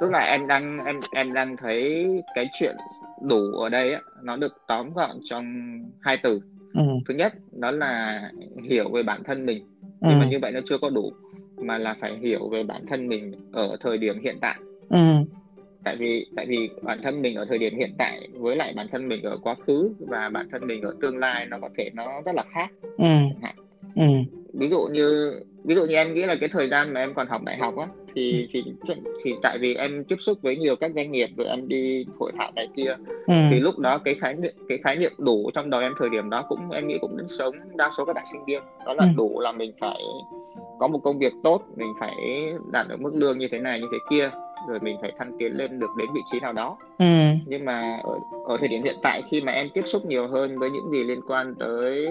Tức 0.00 0.10
là 0.10 0.18
em 0.18 0.46
đang 0.46 0.78
em 0.84 1.00
em 1.14 1.32
đang 1.32 1.56
thấy 1.56 2.06
cái 2.34 2.48
chuyện 2.52 2.76
đủ 3.20 3.56
ở 3.58 3.68
đây 3.68 3.92
á, 3.92 4.00
nó 4.22 4.36
được 4.36 4.52
tóm 4.68 4.94
gọn 4.94 5.20
trong 5.24 5.44
hai 6.00 6.16
từ. 6.22 6.40
Ừ. 6.74 6.82
thứ 7.08 7.14
nhất 7.14 7.34
đó 7.52 7.70
là 7.70 8.22
hiểu 8.70 8.90
về 8.92 9.02
bản 9.02 9.22
thân 9.26 9.46
mình. 9.46 9.66
Ừ. 9.82 10.08
nhưng 10.10 10.18
mà 10.18 10.24
như 10.24 10.38
vậy 10.42 10.52
nó 10.52 10.60
chưa 10.66 10.78
có 10.78 10.90
đủ 10.90 11.12
mà 11.56 11.78
là 11.78 11.94
phải 12.00 12.18
hiểu 12.22 12.48
về 12.48 12.62
bản 12.62 12.86
thân 12.90 13.08
mình 13.08 13.50
ở 13.52 13.76
thời 13.80 13.98
điểm 13.98 14.20
hiện 14.22 14.38
tại. 14.40 14.56
Ừ 14.88 14.98
tại 15.84 15.96
vì 15.96 16.26
tại 16.36 16.46
vì 16.46 16.68
bản 16.82 16.98
thân 17.02 17.22
mình 17.22 17.36
ở 17.36 17.44
thời 17.44 17.58
điểm 17.58 17.76
hiện 17.76 17.90
tại 17.98 18.28
với 18.32 18.56
lại 18.56 18.72
bản 18.76 18.86
thân 18.92 19.08
mình 19.08 19.22
ở 19.22 19.36
quá 19.42 19.54
khứ 19.66 19.90
và 19.98 20.28
bản 20.28 20.46
thân 20.52 20.66
mình 20.66 20.82
ở 20.82 20.94
tương 21.00 21.18
lai 21.18 21.46
nó 21.46 21.58
có 21.58 21.68
thể 21.78 21.90
nó 21.94 22.22
rất 22.24 22.34
là 22.34 22.42
khác. 22.42 22.72
Ừ. 22.98 23.04
Ừ. 23.94 24.02
Ví 24.52 24.68
dụ 24.68 24.80
như 24.92 25.40
ví 25.64 25.74
dụ 25.74 25.84
như 25.84 25.94
em 25.94 26.14
nghĩ 26.14 26.22
là 26.22 26.36
cái 26.40 26.48
thời 26.48 26.68
gian 26.68 26.92
mà 26.92 27.00
em 27.00 27.14
còn 27.14 27.26
học 27.26 27.42
đại 27.44 27.56
học 27.58 27.76
á 27.76 27.86
thì 28.14 28.48
thì 28.52 28.64
thì 29.24 29.34
tại 29.42 29.58
vì 29.58 29.74
em 29.74 30.04
tiếp 30.04 30.16
xúc 30.18 30.38
với 30.42 30.56
nhiều 30.56 30.76
các 30.76 30.92
doanh 30.94 31.12
nghiệp 31.12 31.30
rồi 31.36 31.46
em 31.46 31.68
đi 31.68 32.06
hội 32.18 32.32
thảo 32.38 32.52
này 32.56 32.68
kia 32.76 32.94
ừ. 33.26 33.34
thì 33.50 33.60
lúc 33.60 33.78
đó 33.78 33.98
cái 33.98 34.14
khái 34.14 34.34
niệm 34.34 34.52
cái 34.68 34.78
khái 34.84 34.96
niệm 34.96 35.12
đủ 35.18 35.50
trong 35.54 35.70
đầu 35.70 35.80
em 35.80 35.94
thời 35.98 36.08
điểm 36.10 36.30
đó 36.30 36.42
cũng 36.48 36.70
em 36.70 36.88
nghĩ 36.88 36.98
cũng 37.00 37.16
đến 37.16 37.26
sống 37.28 37.54
đa 37.76 37.90
số 37.98 38.04
các 38.04 38.12
bạn 38.12 38.24
sinh 38.32 38.44
viên. 38.46 38.62
Đó 38.86 38.94
là 38.94 39.04
Ừ. 39.04 39.10
đủ 39.16 39.40
là 39.40 39.52
mình 39.52 39.72
phải 39.80 40.00
có 40.78 40.88
một 40.88 40.98
công 41.04 41.18
việc 41.18 41.32
tốt 41.42 41.62
mình 41.76 41.92
phải 42.00 42.16
đạt 42.72 42.88
được 42.88 43.00
mức 43.00 43.10
lương 43.14 43.38
như 43.38 43.48
thế 43.48 43.58
này 43.58 43.80
như 43.80 43.86
thế 43.92 43.98
kia 44.10 44.30
rồi 44.66 44.80
mình 44.80 44.96
phải 45.00 45.12
thăng 45.18 45.32
tiến 45.38 45.52
lên 45.56 45.78
được 45.78 45.90
đến 45.98 46.08
vị 46.14 46.20
trí 46.32 46.40
nào 46.40 46.52
đó. 46.52 46.76
Ừ. 46.98 47.06
Nhưng 47.46 47.64
mà 47.64 48.00
ở 48.04 48.18
ở 48.44 48.56
thời 48.56 48.68
điểm 48.68 48.82
hiện 48.84 48.96
tại 49.02 49.22
khi 49.30 49.40
mà 49.40 49.52
em 49.52 49.68
tiếp 49.74 49.82
xúc 49.86 50.04
nhiều 50.06 50.26
hơn 50.28 50.58
với 50.58 50.70
những 50.70 50.90
gì 50.90 51.04
liên 51.04 51.20
quan 51.28 51.54
tới 51.60 52.08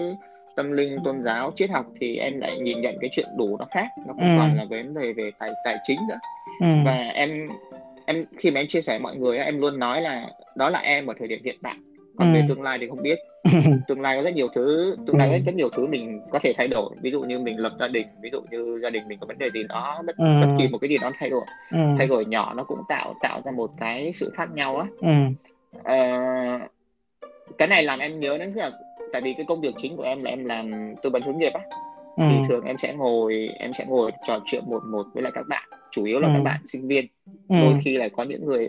tâm 0.56 0.72
linh 0.72 0.98
tôn 1.04 1.22
giáo 1.24 1.52
triết 1.56 1.70
học 1.70 1.86
thì 2.00 2.16
em 2.16 2.40
lại 2.40 2.58
nhìn 2.58 2.80
nhận 2.80 2.94
cái 3.00 3.10
chuyện 3.12 3.26
đủ 3.36 3.56
nó 3.58 3.64
khác 3.70 3.88
nó 4.06 4.12
không 4.12 4.18
Ừ. 4.20 4.38
còn 4.38 4.50
là 4.56 4.64
vấn 4.70 4.94
đề 4.94 5.12
về 5.12 5.30
tài 5.38 5.50
tài 5.64 5.76
chính 5.84 6.00
nữa. 6.08 6.18
Ừ. 6.60 6.66
Và 6.84 6.92
em 7.14 7.48
em 8.06 8.24
khi 8.38 8.50
mà 8.50 8.60
em 8.60 8.66
chia 8.66 8.80
sẻ 8.80 8.98
mọi 8.98 9.16
người 9.16 9.38
em 9.38 9.60
luôn 9.60 9.78
nói 9.78 10.02
là 10.02 10.26
đó 10.56 10.70
là 10.70 10.78
em 10.78 11.06
ở 11.06 11.14
thời 11.18 11.28
điểm 11.28 11.40
hiện 11.44 11.56
tại. 11.62 11.74
Còn 12.16 12.32
về 12.32 12.40
Ừ. 12.40 12.44
tương 12.48 12.62
lai 12.62 12.78
thì 12.80 12.88
không 12.88 13.02
biết 13.02 13.18
tương 13.88 14.00
lai 14.00 14.16
có 14.16 14.22
rất 14.22 14.34
nhiều 14.34 14.48
thứ 14.54 14.96
tương 15.06 15.16
lai 15.16 15.28
Ừ. 15.28 15.32
có 15.38 15.38
rất 15.46 15.54
nhiều 15.54 15.68
thứ 15.76 15.86
mình 15.86 16.20
có 16.30 16.38
thể 16.42 16.52
thay 16.56 16.68
đổi. 16.68 16.90
Ví 17.02 17.10
dụ 17.10 17.20
như 17.22 17.38
mình 17.38 17.58
lập 17.58 17.72
gia 17.80 17.88
đình 17.88 18.06
ví 18.20 18.30
dụ 18.32 18.40
như 18.50 18.80
gia 18.82 18.90
đình 18.90 19.08
mình 19.08 19.18
có 19.20 19.26
vấn 19.26 19.38
đề 19.38 19.50
gì 19.54 19.64
đó 19.68 20.02
bất, 20.06 20.16
Ừ. 20.16 20.24
bất 20.40 20.46
kỳ 20.58 20.68
một 20.68 20.78
cái 20.78 20.90
gì 20.90 20.98
đó 20.98 21.10
thay 21.18 21.30
đổi. 21.30 21.44
Ừ. 21.70 21.78
Thay 21.98 22.06
đổi 22.06 22.24
nhỏ 22.24 22.54
nó 22.56 22.64
cũng 22.64 22.78
tạo 22.88 23.14
tạo 23.22 23.40
ra 23.44 23.52
một 23.52 23.70
cái 23.78 24.12
sự 24.12 24.30
khác 24.34 24.48
nhau 24.54 24.76
á. 24.76 24.86
Ừ. 25.00 25.08
Ờ, 25.84 25.98
cái 27.58 27.68
này 27.68 27.82
làm 27.82 27.98
em 27.98 28.20
nhớ 28.20 28.38
đến 28.38 28.52
là 28.52 28.70
tại 29.12 29.22
vì 29.22 29.32
cái 29.32 29.44
công 29.48 29.60
việc 29.60 29.74
chính 29.82 29.96
của 29.96 30.02
em 30.02 30.22
là 30.22 30.30
em 30.30 30.44
làm 30.44 30.94
tư 31.02 31.10
vấn 31.10 31.22
hướng 31.22 31.38
nghiệp 31.38 31.52
á. 31.52 31.60
Ừ. 32.16 32.24
Thì 32.30 32.36
thường 32.48 32.64
em 32.64 32.78
sẽ 32.78 32.94
ngồi 32.94 33.48
em 33.58 33.72
sẽ 33.72 33.84
ngồi 33.88 34.10
trò 34.26 34.38
chuyện 34.44 34.62
một 34.66 34.82
một 34.90 35.06
với 35.14 35.22
lại 35.22 35.32
các 35.34 35.46
bạn 35.48 35.68
chủ 35.90 36.04
yếu 36.04 36.20
là 36.20 36.28
Ừ. 36.28 36.32
các 36.34 36.42
bạn 36.42 36.60
sinh 36.66 36.88
viên. 36.88 37.06
Ừ. 37.48 37.56
Đôi 37.60 37.74
khi 37.84 37.96
là 37.96 38.08
có 38.08 38.22
những 38.22 38.46
người 38.46 38.68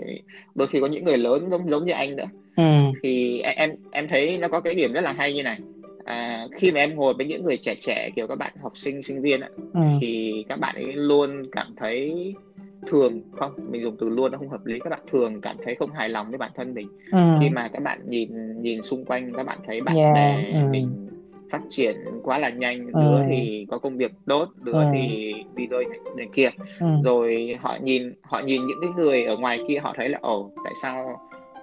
đôi 0.55 0.67
khi 0.67 0.79
có 0.81 0.87
những 0.87 1.03
người 1.03 1.17
lớn 1.17 1.47
giống 1.51 1.69
giống 1.69 1.85
như 1.85 1.91
anh 1.93 2.15
nữa 2.15 2.25
ừ. 2.55 2.63
Thì 3.03 3.39
em 3.39 3.71
em 3.91 4.07
thấy 4.07 4.37
nó 4.37 4.47
có 4.47 4.59
cái 4.61 4.75
điểm 4.75 4.93
rất 4.93 5.01
là 5.01 5.11
hay 5.11 5.33
như 5.33 5.43
này. 5.43 5.57
À, 6.05 6.47
khi 6.55 6.71
mà 6.71 6.79
em 6.79 6.95
ngồi 6.95 7.13
với 7.13 7.25
những 7.25 7.43
người 7.43 7.57
trẻ 7.57 7.75
trẻ 7.81 8.09
kiểu 8.15 8.27
các 8.27 8.35
bạn 8.35 8.53
học 8.61 8.71
sinh 8.77 9.01
sinh 9.01 9.21
viên 9.21 9.41
á, 9.41 9.49
ừ. 9.73 9.81
thì 10.01 10.43
các 10.49 10.59
bạn 10.59 10.75
ấy 10.75 10.93
luôn 10.93 11.43
cảm 11.51 11.67
thấy 11.77 12.33
thường 12.87 13.21
không 13.31 13.51
mình 13.71 13.81
dùng 13.81 13.97
từ 13.99 14.09
luôn 14.09 14.31
nó 14.31 14.37
không 14.37 14.49
hợp 14.49 14.65
lý 14.65 14.79
các 14.83 14.89
bạn 14.89 14.99
thường 15.11 15.41
cảm 15.41 15.55
thấy 15.65 15.75
không 15.75 15.91
hài 15.91 16.09
lòng 16.09 16.29
với 16.29 16.37
bản 16.37 16.51
thân 16.55 16.73
mình. 16.73 16.87
Ừ. 17.11 17.37
Khi 17.39 17.49
mà 17.49 17.67
các 17.67 17.81
bạn 17.83 17.99
nhìn 18.09 18.61
nhìn 18.61 18.81
xung 18.81 19.05
quanh 19.05 19.33
các 19.33 19.45
bạn 19.45 19.57
thấy 19.67 19.81
bạn 19.81 19.95
Yeah, 19.95 20.13
bè 20.15 20.51
ừ. 20.53 20.67
mình 20.71 21.09
phát 21.49 21.61
triển 21.69 21.95
quá 22.23 22.37
là 22.37 22.49
nhanh 22.49 22.87
Ừ. 22.93 22.99
đứa 23.01 23.23
thì 23.27 23.65
có 23.71 23.77
công 23.77 23.97
việc 23.97 24.11
tốt 24.25 24.49
đứa 24.63 24.73
Ừ. 24.73 24.85
thì 24.93 25.33
đi 25.55 25.67
chơi 25.69 25.85
này 26.17 26.27
kia. 26.33 26.49
Ừ. 26.79 26.87
Rồi 27.03 27.57
họ 27.59 27.77
nhìn 27.83 28.13
họ 28.21 28.39
nhìn 28.39 28.67
những 28.67 28.77
cái 28.81 28.89
người 28.97 29.23
ở 29.23 29.37
ngoài 29.37 29.59
kia 29.67 29.77
họ 29.77 29.93
thấy 29.97 30.09
là 30.09 30.19
ồ 30.21 30.51
tại 30.63 30.73
sao 30.81 31.19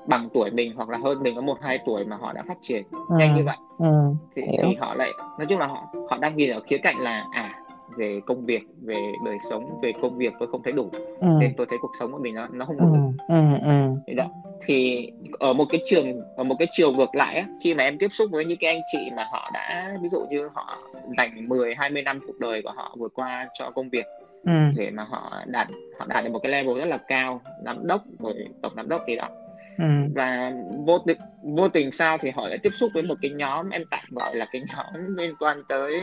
bằng 0.06 0.28
tuổi 0.34 0.50
mình 0.50 0.72
hoặc 0.76 0.88
là 0.88 0.98
hơn 0.98 1.22
mình 1.22 1.34
có 1.34 1.40
một 1.40 1.58
hai 1.60 1.78
tuổi 1.86 2.04
mà 2.04 2.16
họ 2.16 2.32
đã 2.32 2.42
phát 2.48 2.58
triển 2.62 2.82
nhanh 3.10 3.36
như 3.36 3.44
vậy. 3.44 3.56
Ừ 3.78 4.14
thì, 4.36 4.42
Hiểu. 4.42 4.60
thì 4.62 4.74
họ 4.74 4.94
lại 4.94 5.12
nói 5.38 5.46
chung 5.48 5.58
là 5.58 5.66
họ 5.66 5.86
họ 6.10 6.18
đang 6.18 6.36
nhìn 6.36 6.50
ở 6.50 6.60
khía 6.60 6.78
cạnh 6.78 6.98
là 6.98 7.26
à 7.30 7.58
về 7.96 8.20
công 8.26 8.46
việc 8.46 8.62
về 8.82 9.12
đời 9.24 9.38
sống 9.50 9.80
về 9.82 9.92
công 10.02 10.18
việc 10.18 10.32
tôi 10.38 10.48
không 10.52 10.62
thấy 10.62 10.72
đủ 10.72 10.90
ừ. 11.20 11.28
nên 11.40 11.54
tôi 11.56 11.66
thấy 11.70 11.78
cuộc 11.82 11.92
sống 11.98 12.12
của 12.12 12.18
mình 12.18 12.34
nó 12.34 12.48
nó 12.52 12.64
không 12.64 12.78
ừ 12.78 12.84
đủ 12.84 13.12
ừ 13.28 13.42
ừ. 13.62 13.96
Thì 14.06 14.14
đó. 14.14 14.24
Thì 14.66 15.08
ở 15.38 15.52
một 15.52 15.64
cái 15.68 15.82
trường 15.86 16.22
ở 16.36 16.44
một 16.44 16.54
cái 16.58 16.68
chiều 16.72 16.92
ngược 16.92 17.14
lại 17.14 17.36
á, 17.36 17.46
khi 17.62 17.74
mà 17.74 17.84
em 17.84 17.98
tiếp 17.98 18.08
xúc 18.12 18.30
với 18.30 18.44
những 18.44 18.58
cái 18.60 18.74
anh 18.74 18.82
chị 18.92 19.10
mà 19.16 19.26
họ 19.32 19.50
đã 19.54 19.96
ví 20.02 20.08
dụ 20.08 20.26
như 20.30 20.48
họ 20.54 20.78
dành 21.16 21.48
10 21.48 21.74
20 21.74 22.02
năm 22.02 22.20
cuộc 22.26 22.38
đời 22.38 22.62
của 22.62 22.72
họ 22.76 22.96
vừa 22.98 23.08
qua 23.08 23.48
cho 23.58 23.70
công 23.70 23.90
việc 23.90 24.06
ừ. 24.44 24.52
để 24.76 24.90
mà 24.90 25.04
họ 25.04 25.42
đạt 25.46 25.68
họ 25.98 26.06
đạt 26.08 26.24
được 26.24 26.30
một 26.30 26.38
cái 26.42 26.52
level 26.52 26.78
rất 26.78 26.86
là 26.86 26.96
cao 26.96 27.40
giám 27.64 27.86
đốc 27.86 28.02
rồi 28.18 28.34
tổng 28.62 28.72
giám 28.76 28.88
đốc 28.88 29.02
gì 29.08 29.16
đó 29.16 29.28
ừ 29.78 29.84
và 30.16 30.52
vô 30.86 30.98
tình 31.06 31.16
vô 31.42 31.68
tình 31.68 31.92
sao 31.92 32.18
thì 32.18 32.30
họ 32.30 32.48
lại 32.48 32.58
tiếp 32.62 32.70
xúc 32.72 32.90
với 32.94 33.02
một 33.02 33.14
cái 33.20 33.30
nhóm 33.34 33.68
em 33.70 33.82
tạm 33.90 34.00
gọi 34.10 34.36
là 34.36 34.46
cái 34.52 34.62
nhóm 34.68 35.16
liên 35.16 35.36
quan 35.38 35.58
tới 35.68 36.00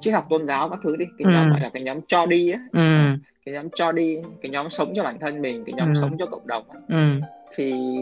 triết 0.00 0.14
học 0.14 0.26
tôn 0.30 0.46
giáo 0.46 0.68
các 0.70 0.78
thứ 0.82 0.96
đi 0.96 1.04
cái 1.18 1.28
nhóm 1.28 1.44
Ừ. 1.46 1.50
gọi 1.50 1.60
là 1.60 1.70
cái 1.74 1.82
nhóm 1.82 2.00
cho 2.08 2.26
đi 2.26 2.50
á 2.50 2.60
ừ 2.72 2.80
cái 3.46 3.54
nhóm 3.54 3.68
cho 3.74 3.92
đi 3.92 4.16
cái 4.40 4.50
nhóm 4.52 4.70
sống 4.70 4.92
cho 4.96 5.02
bản 5.04 5.18
thân 5.20 5.42
mình 5.42 5.64
cái 5.66 5.74
nhóm 5.74 5.88
Ừ. 5.88 6.00
sống 6.00 6.16
cho 6.18 6.26
cộng 6.26 6.46
đồng 6.46 6.64
á. 6.70 6.78
ừ 6.88 7.20
thì 7.56 7.92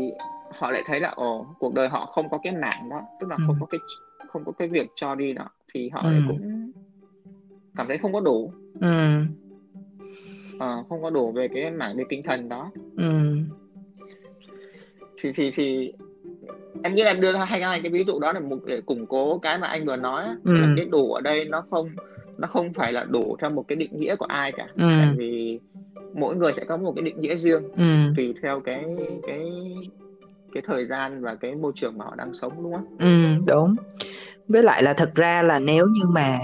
họ 0.50 0.70
lại 0.70 0.82
thấy 0.86 1.00
là 1.00 1.08
ồ 1.08 1.46
cuộc 1.58 1.74
đời 1.74 1.88
họ 1.88 2.06
không 2.06 2.28
có 2.30 2.38
cái 2.38 2.52
mảng 2.52 2.88
đó 2.88 3.02
tức 3.18 3.26
là 3.30 3.36
Ừ. 3.38 3.42
không 3.46 3.56
có 3.60 3.66
cái 3.66 3.80
không 4.28 4.44
có 4.44 4.52
cái 4.52 4.68
việc 4.68 4.92
cho 4.94 5.14
đi 5.14 5.32
đó 5.32 5.48
thì 5.74 5.88
họ 5.90 6.02
Ừ. 6.02 6.08
lại 6.10 6.20
cũng 6.26 6.72
cảm 7.76 7.88
thấy 7.88 7.98
không 7.98 8.12
có 8.12 8.20
đủ 8.20 8.52
ừ 8.80 8.88
ờ, 10.58 10.84
không 10.88 11.02
có 11.02 11.10
đủ 11.10 11.32
về 11.32 11.48
cái 11.54 11.70
mảng 11.70 11.96
về 11.96 12.04
tinh 12.08 12.22
thần 12.24 12.48
đó 12.48 12.70
ừ 12.96 13.04
thì 15.22 15.32
thì 15.34 15.50
thì 15.54 15.92
em 16.82 16.94
nghĩ 16.94 17.02
là 17.02 17.10
em 17.10 17.20
đưa 17.20 17.32
ra 17.32 17.44
hai 17.44 17.60
cái 17.82 17.90
ví 17.92 18.04
dụ 18.04 18.18
đó 18.18 18.32
là 18.32 18.40
một 18.40 18.58
để 18.66 18.80
củng 18.80 19.06
cố 19.06 19.38
cái 19.38 19.58
mà 19.58 19.66
anh 19.66 19.86
vừa 19.86 19.96
nói 19.96 20.24
Ừ. 20.44 20.52
là 20.60 20.68
cái 20.76 20.84
đủ 20.84 21.12
ở 21.12 21.20
đây 21.20 21.44
nó 21.44 21.64
không 21.70 21.90
nó 22.38 22.48
không 22.48 22.72
phải 22.74 22.92
là 22.92 23.04
đủ 23.04 23.36
theo 23.40 23.50
một 23.50 23.64
cái 23.68 23.76
định 23.76 23.90
nghĩa 23.92 24.16
của 24.16 24.24
ai 24.26 24.52
cả 24.56 24.66
Ừ. 24.76 24.82
tại 24.98 25.08
vì 25.16 25.60
mỗi 26.14 26.36
người 26.36 26.52
sẽ 26.52 26.64
có 26.64 26.76
một 26.76 26.92
cái 26.96 27.02
định 27.02 27.20
nghĩa 27.20 27.36
riêng 27.36 27.62
ừ 27.76 28.12
tùy 28.16 28.34
theo 28.42 28.60
cái 28.64 28.84
cái 29.26 29.40
cái 30.54 30.62
thời 30.66 30.84
gian 30.86 31.22
và 31.22 31.34
cái 31.34 31.54
môi 31.54 31.72
trường 31.74 31.98
mà 31.98 32.04
họ 32.04 32.14
đang 32.18 32.34
sống 32.34 32.52
đúng 32.62 32.72
không? 32.72 32.84
Ừ, 32.98 33.34
đúng. 33.46 33.76
Với 34.48 34.62
lại 34.62 34.82
là 34.82 34.92
thực 34.92 35.14
ra 35.14 35.42
là 35.42 35.58
nếu 35.58 35.86
như 35.86 36.02
mà 36.14 36.38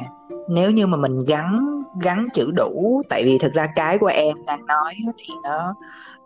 nếu 0.49 0.71
như 0.71 0.87
mà 0.87 0.97
mình 0.97 1.25
gắn 1.29 1.59
gắn 2.03 2.27
chữ 2.33 2.53
đủ, 2.57 3.03
tại 3.09 3.25
vì 3.25 3.39
thực 3.39 3.53
ra 3.53 3.67
cái 3.77 3.99
của 3.99 4.07
em 4.07 4.37
đang 4.47 4.67
nói 4.67 4.95
thì 5.19 5.35
nó 5.45 5.75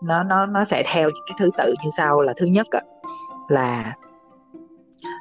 nó 0.00 0.22
nó 0.22 0.46
nó 0.46 0.64
sẽ 0.64 0.83
theo 0.87 1.11
những 1.11 1.24
cái 1.26 1.35
thứ 1.38 1.50
tự 1.59 1.74
như 1.85 1.90
sau 1.96 2.20
là 2.20 2.33
thứ 2.37 2.46
nhất 2.46 2.66
là 3.48 3.94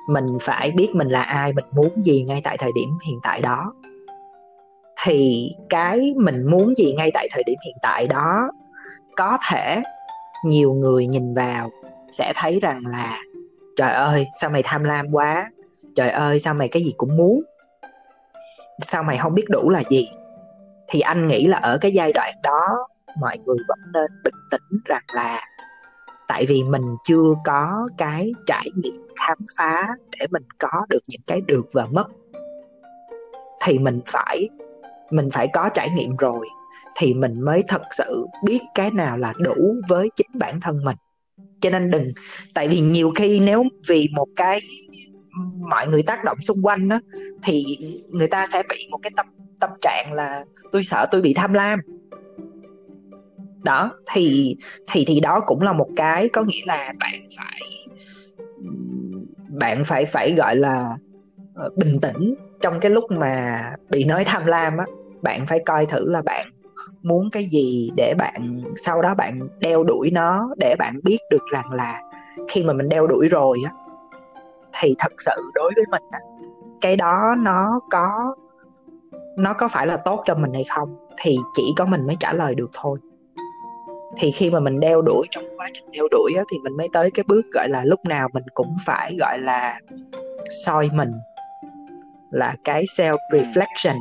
mình 0.10 0.38
phải 0.41 0.71
biết 0.71 0.89
mình 0.93 1.07
là 1.07 1.21
ai, 1.21 1.53
mình 1.53 1.65
muốn 1.71 2.03
gì 2.03 2.23
ngay 2.23 2.41
tại 2.43 2.57
thời 2.57 2.71
điểm 2.75 2.89
hiện 3.07 3.19
tại 3.23 3.41
đó. 3.41 3.73
Thì 5.03 5.49
cái 5.69 6.13
mình 6.17 6.45
muốn 6.51 6.75
gì 6.75 6.93
ngay 6.93 7.12
tại 7.13 7.27
thời 7.31 7.43
điểm 7.43 7.57
hiện 7.65 7.75
tại 7.81 8.07
đó, 8.07 8.51
có 9.17 9.38
thể 9.49 9.81
nhiều 10.45 10.73
người 10.73 11.07
nhìn 11.07 11.33
vào 11.33 11.69
sẽ 12.12 12.33
thấy 12.36 12.60
rằng 12.60 12.81
là, 12.86 13.17
trời 13.75 13.93
ơi, 13.93 14.27
sao 14.36 14.49
mày 14.49 14.63
tham 14.63 14.83
lam 14.83 15.05
quá, 15.12 15.49
trời 15.95 16.10
ơi, 16.10 16.39
sao 16.39 16.53
mày 16.53 16.67
cái 16.67 16.83
gì 16.83 16.93
cũng 16.97 17.17
muốn, 17.17 17.41
sao 18.81 19.03
mày 19.03 19.17
không 19.17 19.33
biết 19.33 19.45
đủ 19.49 19.69
là 19.69 19.83
gì? 19.89 20.10
Thì 20.89 21.00
anh 21.00 21.28
nghĩ 21.28 21.47
là 21.47 21.58
ở 21.58 21.78
cái 21.82 21.91
giai 21.91 22.13
đoạn 22.13 22.34
đó, 22.43 22.88
mọi 23.19 23.38
người 23.45 23.58
vẫn 23.67 23.80
nên 23.93 24.23
bình 24.23 24.34
tĩnh 24.52 24.80
rằng 24.86 25.04
là 25.13 25.41
tại 26.28 26.45
vì 26.47 26.63
mình 26.63 26.95
chưa 27.04 27.34
có 27.45 27.88
cái 27.97 28.32
trải 28.45 28.65
nghiệm 28.76 29.02
khám 29.15 29.38
phá 29.58 29.88
để 30.19 30.28
mình 30.32 30.43
có 30.58 30.86
được 30.89 31.04
những 31.08 31.21
cái 31.28 31.41
được 31.41 31.65
và 31.73 31.86
mất. 31.86 32.06
Thì 33.65 33.80
mình 33.80 34.02
phải 34.06 34.50
mình 35.10 35.30
phải 35.34 35.47
có 35.54 35.69
trải 35.73 35.89
nghiệm 35.89 36.15
rồi 36.15 36.47
thì 36.95 37.13
mình 37.13 37.41
mới 37.41 37.63
thật 37.67 37.82
sự 37.91 38.26
biết 38.45 38.60
cái 38.76 38.91
nào 38.91 39.17
là 39.17 39.34
đủ 39.43 39.56
với 39.88 40.10
chính 40.15 40.28
bản 40.34 40.60
thân 40.62 40.84
mình. 40.84 40.97
Cho 41.62 41.69
nên 41.69 41.91
đừng, 41.91 42.12
tại 42.54 42.67
vì 42.67 42.80
nhiều 42.80 43.12
khi 43.15 43.39
nếu 43.39 43.63
vì 43.88 44.08
một 44.15 44.28
cái, 44.36 44.60
mọi 45.69 45.88
người 45.88 46.04
tác 46.04 46.23
động 46.23 46.38
xung 46.41 46.58
quanh 46.63 46.89
đó 46.89 47.00
thì 47.43 47.63
người 48.10 48.28
ta 48.28 48.47
sẽ 48.47 48.63
bị 48.69 48.88
một 48.91 48.97
cái 49.02 49.12
tâm 49.15 49.26
tâm 49.61 49.69
trạng 49.81 50.13
là 50.13 50.43
tôi 50.71 50.83
sợ 50.83 51.05
tôi 51.11 51.21
bị 51.21 51.33
tham 51.33 51.53
lam. 51.53 51.79
Đó, 53.65 53.91
thì 54.13 54.55
thì 54.91 55.03
thì 55.07 55.19
đó 55.19 55.41
cũng 55.45 55.61
là 55.61 55.73
một 55.73 55.89
cái 55.95 56.29
có 56.29 56.43
nghĩa 56.43 56.61
là 56.65 56.93
bạn 56.99 57.19
phải 57.37 57.61
bạn 59.59 59.83
phải 59.85 60.05
phải 60.05 60.33
gọi 60.37 60.55
là 60.55 60.89
ờ, 61.55 61.69
bình 61.75 61.99
tĩnh 62.01 62.35
trong 62.61 62.79
cái 62.79 62.91
lúc 62.91 63.03
mà 63.11 63.61
bị 63.89 64.03
nói 64.03 64.23
tham 64.25 64.45
lam 64.45 64.77
á. 64.77 64.85
Bạn 65.21 65.45
phải 65.45 65.59
coi 65.65 65.85
thử 65.85 66.11
là 66.11 66.21
bạn 66.21 66.45
muốn 67.03 67.29
cái 67.31 67.43
gì 67.43 67.89
để 67.97 68.13
bạn, 68.17 68.61
sau 68.75 69.01
đó 69.01 69.15
bạn 69.15 69.39
đeo 69.59 69.83
đuổi 69.83 70.09
nó 70.13 70.49
để 70.57 70.75
bạn 70.79 70.99
biết 71.03 71.17
được 71.29 71.43
rằng 71.51 71.71
là 71.71 72.01
khi 72.49 72.63
mà 72.63 72.73
mình 72.73 72.89
đeo 72.89 73.07
đuổi 73.07 73.27
rồi 73.27 73.57
á, 73.65 73.71
thì 74.81 74.95
thật 74.99 75.11
sự 75.17 75.51
đối 75.53 75.71
với 75.75 75.85
mình 75.91 76.03
á, 76.11 76.19
cái 76.81 76.95
đó 76.95 77.35
nó 77.37 77.79
có 77.91 78.35
nó 79.38 79.54
có 79.54 79.67
phải 79.67 79.88
là 79.88 79.97
tốt 79.97 80.23
cho 80.26 80.36
mình 80.36 80.54
hay 80.54 80.63
không 80.63 81.08
thì 81.21 81.38
chỉ 81.54 81.73
có 81.78 81.86
mình 81.86 82.08
mới 82.08 82.15
trả 82.19 82.34
lời 82.34 82.56
được 82.56 82.69
thôi. 82.73 83.00
Thì 84.17 84.32
khi 84.32 84.50
mà 84.50 84.60
mình 84.60 84.80
đeo 84.80 85.02
đuổi 85.02 85.28
trong 85.32 85.45
quá 85.58 85.69
trình 85.73 85.91
đeo 85.91 86.08
đuổi 86.12 86.34
á, 86.38 86.43
thì 86.52 86.58
mình 86.63 86.78
mới 86.78 86.88
tới 86.93 87.12
cái 87.12 87.23
bước 87.28 87.41
gọi 87.54 87.69
là 87.69 87.84
lúc 87.86 88.00
nào 88.06 88.30
mình 88.34 88.43
cũng 88.54 88.76
phải 88.86 89.15
gọi 89.19 89.39
là 89.39 89.80
soi 90.50 90.89
mình 90.93 91.12
là 92.32 92.56
cái 92.63 92.84
self 92.84 93.17
reflection 93.32 93.97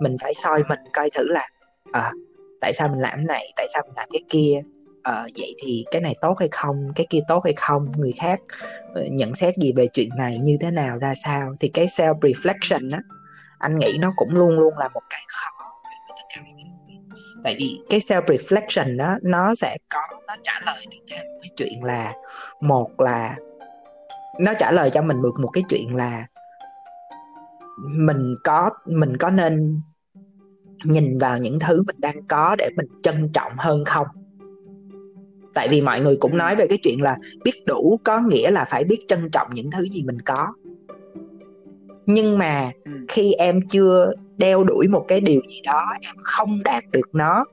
mình 0.00 0.16
phải 0.22 0.34
soi 0.34 0.62
mình 0.68 0.78
coi 0.92 1.10
thử 1.10 1.24
là 1.28 1.48
à, 1.92 2.12
tại 2.60 2.72
sao 2.72 2.88
mình 2.88 2.98
làm 2.98 3.18
cái 3.18 3.24
này 3.24 3.44
tại 3.56 3.66
sao 3.74 3.82
mình 3.86 3.94
làm 3.96 4.08
cái 4.12 4.22
kia 4.28 4.60
à, 5.02 5.26
vậy 5.38 5.54
thì 5.62 5.84
cái 5.90 6.00
này 6.02 6.14
tốt 6.20 6.36
hay 6.38 6.48
không 6.52 6.88
cái 6.94 7.06
kia 7.10 7.20
tốt 7.28 7.40
hay 7.44 7.52
không 7.56 7.92
người 7.96 8.12
khác 8.12 8.40
ờ, 8.94 9.04
nhận 9.10 9.34
xét 9.34 9.56
gì 9.56 9.72
về 9.76 9.86
chuyện 9.92 10.08
này 10.18 10.38
như 10.38 10.56
thế 10.60 10.70
nào 10.70 10.98
ra 10.98 11.14
sao. 11.14 11.54
Thì 11.60 11.68
cái 11.68 11.86
self 11.86 12.18
reflection 12.20 12.92
á 12.92 13.00
anh 13.60 13.78
nghĩ 13.78 13.98
nó 14.00 14.12
cũng 14.16 14.34
luôn 14.34 14.58
luôn 14.58 14.78
là 14.78 14.88
một 14.88 15.02
cái 15.10 15.20
khó 15.28 15.50
tại 17.44 17.56
vì 17.58 17.80
cái 17.90 18.00
self 18.00 18.22
reflection 18.22 18.96
đó, 18.96 19.16
nó 19.22 19.54
sẽ 19.54 19.76
có, 19.88 20.00
nó 20.26 20.34
trả 20.42 20.52
lời 20.66 20.86
được 20.90 21.16
một 21.16 21.38
cái 21.42 21.50
chuyện 21.56 21.84
là, 21.84 22.12
một 22.60 23.00
là 23.00 23.36
nó 24.40 24.52
trả 24.58 24.72
lời 24.72 24.90
cho 24.90 25.02
mình 25.02 25.22
được 25.22 25.40
một 25.40 25.48
cái 25.48 25.64
chuyện 25.68 25.96
là 25.96 26.26
mình 27.78 28.34
có 28.44 28.70
mình 28.86 29.16
có 29.16 29.30
nên 29.30 29.80
nhìn 30.84 31.18
vào 31.18 31.38
những 31.38 31.58
thứ 31.60 31.82
mình 31.86 31.96
đang 31.98 32.26
có 32.28 32.56
để 32.58 32.70
mình 32.76 32.86
trân 33.02 33.28
trọng 33.32 33.52
hơn 33.56 33.84
không? 33.84 34.06
Tại 35.54 35.68
vì 35.68 35.80
mọi 35.80 36.00
người 36.00 36.16
cũng 36.20 36.36
nói 36.36 36.56
về 36.56 36.66
cái 36.68 36.78
chuyện 36.82 37.02
là 37.02 37.16
biết 37.44 37.64
đủ 37.66 38.00
có 38.04 38.20
nghĩa 38.20 38.50
là 38.50 38.64
phải 38.64 38.84
biết 38.84 38.98
trân 39.08 39.30
trọng 39.30 39.48
những 39.52 39.70
thứ 39.70 39.82
gì 39.84 40.02
mình 40.06 40.20
có 40.20 40.46
nhưng 42.14 42.38
mà 42.38 42.70
ừ. 42.84 42.90
khi 43.08 43.32
em 43.32 43.60
chưa 43.68 44.12
đeo 44.36 44.64
đuổi 44.64 44.88
một 44.88 45.04
cái 45.08 45.20
điều 45.20 45.40
gì 45.48 45.60
đó 45.66 45.84
em 46.02 46.14
không 46.22 46.58
đạt 46.64 46.84
được 46.92 47.14
nó 47.14 47.44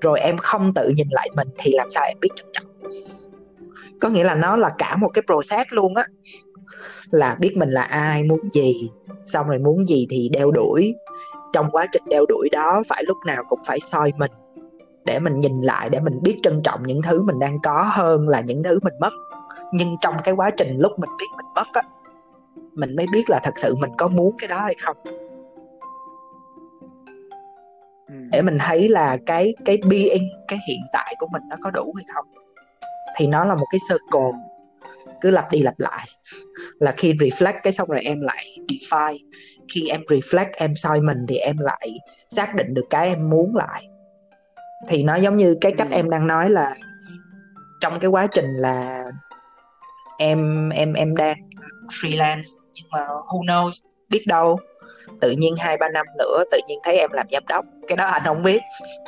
rồi 0.00 0.20
em 0.20 0.36
không 0.38 0.72
tự 0.74 0.92
nhìn 0.96 1.08
lại 1.10 1.28
mình 1.36 1.48
thì 1.58 1.72
làm 1.74 1.90
sao 1.90 2.04
em 2.04 2.16
biết 2.20 2.28
trân 2.36 2.46
trọng 2.52 2.66
có 4.02 4.08
nghĩa 4.08 4.24
là 4.24 4.34
nó 4.34 4.56
là 4.56 4.70
cả 4.78 4.96
một 4.96 5.08
cái 5.14 5.22
process 5.26 5.64
luôn 5.70 5.94
á. 5.94 6.04
Là 7.10 7.36
biết 7.40 7.56
mình 7.56 7.68
là 7.68 7.82
ai 7.82 8.22
muốn 8.22 8.48
gì 8.48 8.90
xong 9.24 9.48
rồi 9.48 9.58
muốn 9.58 9.84
gì 9.84 10.06
thì 10.10 10.30
đeo 10.32 10.50
đuổi. 10.50 10.94
Trong 11.52 11.70
quá 11.70 11.86
trình 11.92 12.02
đeo 12.06 12.26
đuổi 12.26 12.48
đó 12.52 12.82
phải 12.88 13.04
lúc 13.06 13.16
nào 13.26 13.42
cũng 13.48 13.58
phải 13.66 13.80
soi 13.80 14.12
mình 14.18 14.30
để 15.04 15.18
mình 15.18 15.40
nhìn 15.40 15.60
lại 15.60 15.88
để 15.90 16.00
mình 16.00 16.22
biết 16.22 16.36
trân 16.42 16.60
trọng 16.64 16.82
những 16.86 17.02
thứ 17.02 17.22
mình 17.22 17.38
đang 17.38 17.58
có 17.62 17.90
hơn 17.92 18.28
là 18.28 18.40
những 18.40 18.62
thứ 18.62 18.78
mình 18.82 18.94
mất. 19.00 19.12
Nhưng 19.72 19.96
trong 20.00 20.14
cái 20.24 20.34
quá 20.34 20.50
trình 20.50 20.78
lúc 20.78 20.92
mình 20.98 21.10
biết 21.18 21.26
mình 21.36 21.46
mất 21.54 21.66
á 21.72 21.82
mình 22.74 22.96
mới 22.96 23.06
biết 23.12 23.30
là 23.30 23.40
thật 23.42 23.52
sự 23.56 23.74
mình 23.74 23.90
có 23.98 24.08
muốn 24.08 24.36
cái 24.38 24.48
đó 24.48 24.60
hay 24.60 24.74
không. 24.82 24.96
Ừ. 28.08 28.14
để 28.32 28.42
mình 28.42 28.58
thấy 28.60 28.88
là 28.88 29.18
cái 29.26 29.54
cái 29.64 29.78
being 29.90 30.22
cái 30.48 30.58
hiện 30.68 30.80
tại 30.92 31.14
của 31.18 31.26
mình 31.32 31.42
nó 31.48 31.56
có 31.62 31.70
đủ 31.70 31.92
hay 31.96 32.04
không. 32.14 32.26
Thì 33.16 33.26
nó 33.26 33.44
là 33.44 33.54
một 33.54 33.66
cái 33.70 33.78
circle 33.88 34.38
cứ 35.20 35.30
lặp 35.30 35.50
đi 35.50 35.62
lặp 35.62 35.74
lại. 35.78 36.06
Là 36.78 36.92
khi 36.92 37.12
reflect 37.12 37.60
cái 37.62 37.72
xong 37.72 37.88
rồi 37.88 38.00
em 38.00 38.20
lại 38.20 38.44
define. 38.68 39.18
Khi 39.74 39.88
em 39.88 40.00
reflect 40.00 40.50
em 40.56 40.74
soi 40.74 41.00
mình 41.00 41.18
thì 41.28 41.36
em 41.36 41.56
lại 41.58 41.88
xác 42.28 42.54
định 42.54 42.74
được 42.74 42.84
cái 42.90 43.08
em 43.08 43.30
muốn 43.30 43.56
lại. 43.56 43.82
Thì 44.88 45.02
nó 45.02 45.16
giống 45.16 45.36
như 45.36 45.56
cái 45.60 45.72
cách 45.72 45.88
ừ. 45.90 45.94
em 45.94 46.10
đang 46.10 46.26
nói 46.26 46.50
là 46.50 46.74
trong 47.80 47.98
cái 48.00 48.10
quá 48.10 48.26
trình 48.26 48.56
là 48.56 49.04
em 50.18 50.68
em 50.68 50.92
em 50.92 51.16
đang 51.16 51.36
freelance 51.88 52.50
nhưng 52.72 52.86
mà 52.92 52.98
who 52.98 53.44
knows 53.44 53.70
biết 54.10 54.22
đâu. 54.26 54.58
Tự 55.20 55.30
nhiên 55.30 55.54
hai 55.58 55.76
ba 55.76 55.88
năm 55.94 56.06
nữa 56.18 56.44
tự 56.50 56.58
nhiên 56.68 56.78
thấy 56.84 56.98
em 56.98 57.10
làm 57.12 57.26
giám 57.32 57.42
đốc. 57.48 57.64
Cái 57.88 57.96
đó 57.96 58.04
anh 58.04 58.22
không 58.24 58.42
biết 58.42 58.60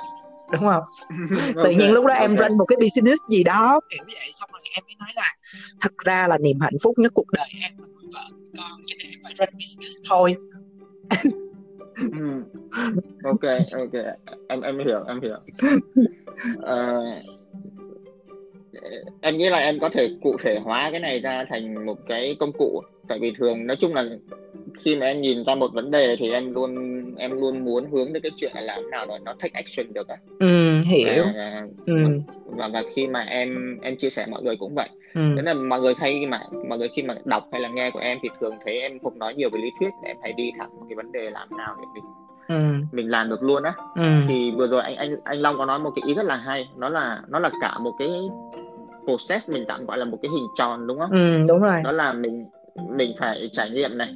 đúng 0.53 0.61
không? 0.61 0.83
Tự 1.55 1.61
okay, 1.63 1.75
nhiên 1.75 1.93
lúc 1.93 2.07
đó 2.07 2.15
em 2.15 2.37
run 2.37 2.59
một 2.59 2.65
cái 2.69 2.77
business 2.81 3.23
gì 3.31 3.45
đó 3.45 3.81
kiểu 3.91 4.05
vậy. 4.07 4.31
Xong 4.33 4.51
rồi 4.53 4.63
em 4.77 4.85
mới 4.87 4.95
nói 5.01 5.11
là 5.17 5.33
thật 5.81 5.93
ra 6.05 6.29
là 6.29 6.39
niềm 6.39 6.61
hạnh 6.61 6.77
phúc 6.83 6.99
nhất 6.99 7.13
cuộc 7.15 7.31
đời 7.33 7.47
em 7.63 7.73
là 7.79 7.89
người 7.95 8.11
vợ 8.15 8.23
người 8.37 8.49
con 8.59 8.83
cho 8.87 8.97
nên 8.99 9.11
em 9.11 9.19
phải 9.25 9.33
run 9.39 9.49
business 9.53 9.97
thôi. 10.09 10.35
Ừ. 11.97 12.43
ok 13.25 13.43
ok. 13.73 14.05
Em 14.49 14.61
em 14.61 14.79
hiểu 14.79 15.05
em 15.09 15.21
hiểu. 15.23 15.37
Uh, 16.59 17.15
em 19.21 19.39
nghĩ 19.39 19.51
là 19.51 19.59
em 19.59 19.79
có 19.79 19.89
thể 19.89 20.11
cụ 20.23 20.37
thể 20.43 20.59
hóa 20.59 20.91
cái 20.91 21.01
này 21.01 21.21
ra 21.21 21.45
thành 21.49 21.87
một 21.87 21.99
cái 22.09 22.37
công 22.41 22.53
cụ 22.53 22.83
tại 23.09 23.19
vì 23.19 23.33
thường 23.39 23.67
nói 23.67 23.77
chung 23.77 23.95
là 23.95 24.05
khi 24.79 24.97
mà 24.97 25.07
em 25.07 25.21
nhìn 25.21 25.45
ra 25.45 25.55
một 25.55 25.73
vấn 25.73 25.91
đề 25.91 26.17
thì 26.19 26.31
em 26.31 26.55
luôn 26.55 26.75
em 27.17 27.41
luôn 27.41 27.65
muốn 27.65 27.91
hướng 27.93 28.13
đến 28.13 28.23
cái 28.23 28.33
chuyện 28.37 28.53
là 28.55 28.61
làm 28.61 28.91
nào 28.91 29.07
để 29.07 29.15
nó 29.25 29.35
take 29.39 29.53
action 29.53 29.93
được 29.93 30.09
á 30.09 30.17
ừ, 30.39 30.81
hiểu 30.81 31.25
và, 31.35 31.63
ừ. 31.87 31.95
và 32.45 32.69
và 32.69 32.83
khi 32.95 33.07
mà 33.07 33.21
em 33.21 33.79
em 33.83 33.97
chia 33.97 34.11
sẻ 34.11 34.27
mọi 34.27 34.43
người 34.43 34.57
cũng 34.57 34.75
vậy 34.75 34.89
ừ. 35.15 35.21
thế 35.37 35.43
là 35.43 35.55
mọi 35.55 35.81
người 35.81 35.95
hay 35.99 36.27
mà 36.27 36.41
mọi 36.69 36.79
người 36.79 36.89
khi 36.97 37.03
mà 37.03 37.17
đọc 37.25 37.49
hay 37.53 37.61
là 37.61 37.69
nghe 37.69 37.91
của 37.91 38.01
em 38.01 38.19
thì 38.23 38.29
thường 38.41 38.55
thấy 38.65 38.81
em 38.81 38.99
không 38.99 39.19
nói 39.19 39.35
nhiều 39.35 39.51
về 39.51 39.59
lý 39.63 39.71
thuyết 39.81 39.91
em 40.05 40.17
hay 40.23 40.33
đi 40.33 40.53
thẳng 40.59 40.71
một 40.77 40.87
cái 40.89 40.97
vấn 40.97 41.13
đề 41.13 41.31
làm 41.31 41.57
nào 41.57 41.77
để 41.79 41.85
mình 41.95 42.24
ừ. 42.49 42.75
mình 42.93 43.11
làm 43.11 43.29
được 43.29 43.43
luôn 43.43 43.63
á 43.63 43.75
ừ. 43.95 44.03
thì 44.29 44.53
vừa 44.57 44.67
rồi 44.67 44.83
anh 44.83 44.97
anh 44.97 45.17
anh 45.25 45.41
Long 45.41 45.59
có 45.59 45.67
nói 45.67 45.79
một 45.79 45.91
cái 45.97 46.03
ý 46.07 46.15
rất 46.15 46.25
là 46.25 46.37
hay 46.37 46.69
nó 46.77 46.89
là 46.89 47.23
nó 47.29 47.39
là 47.39 47.51
cả 47.61 47.79
một 47.79 47.93
cái 47.99 48.11
process 49.05 49.51
mình 49.51 49.65
tạm 49.69 49.87
gọi 49.87 49.99
là 49.99 50.05
một 50.05 50.19
cái 50.23 50.31
hình 50.31 50.47
tròn 50.57 50.87
đúng 50.87 50.99
không? 50.99 51.11
Ừ, 51.11 51.45
đúng 51.49 51.61
rồi. 51.61 51.83
Đó 51.85 51.93
là 51.93 52.13
mình 52.13 52.47
mình 52.91 53.13
phải 53.19 53.51
trải 53.53 53.71
nghiệm 53.71 53.99
này 53.99 54.15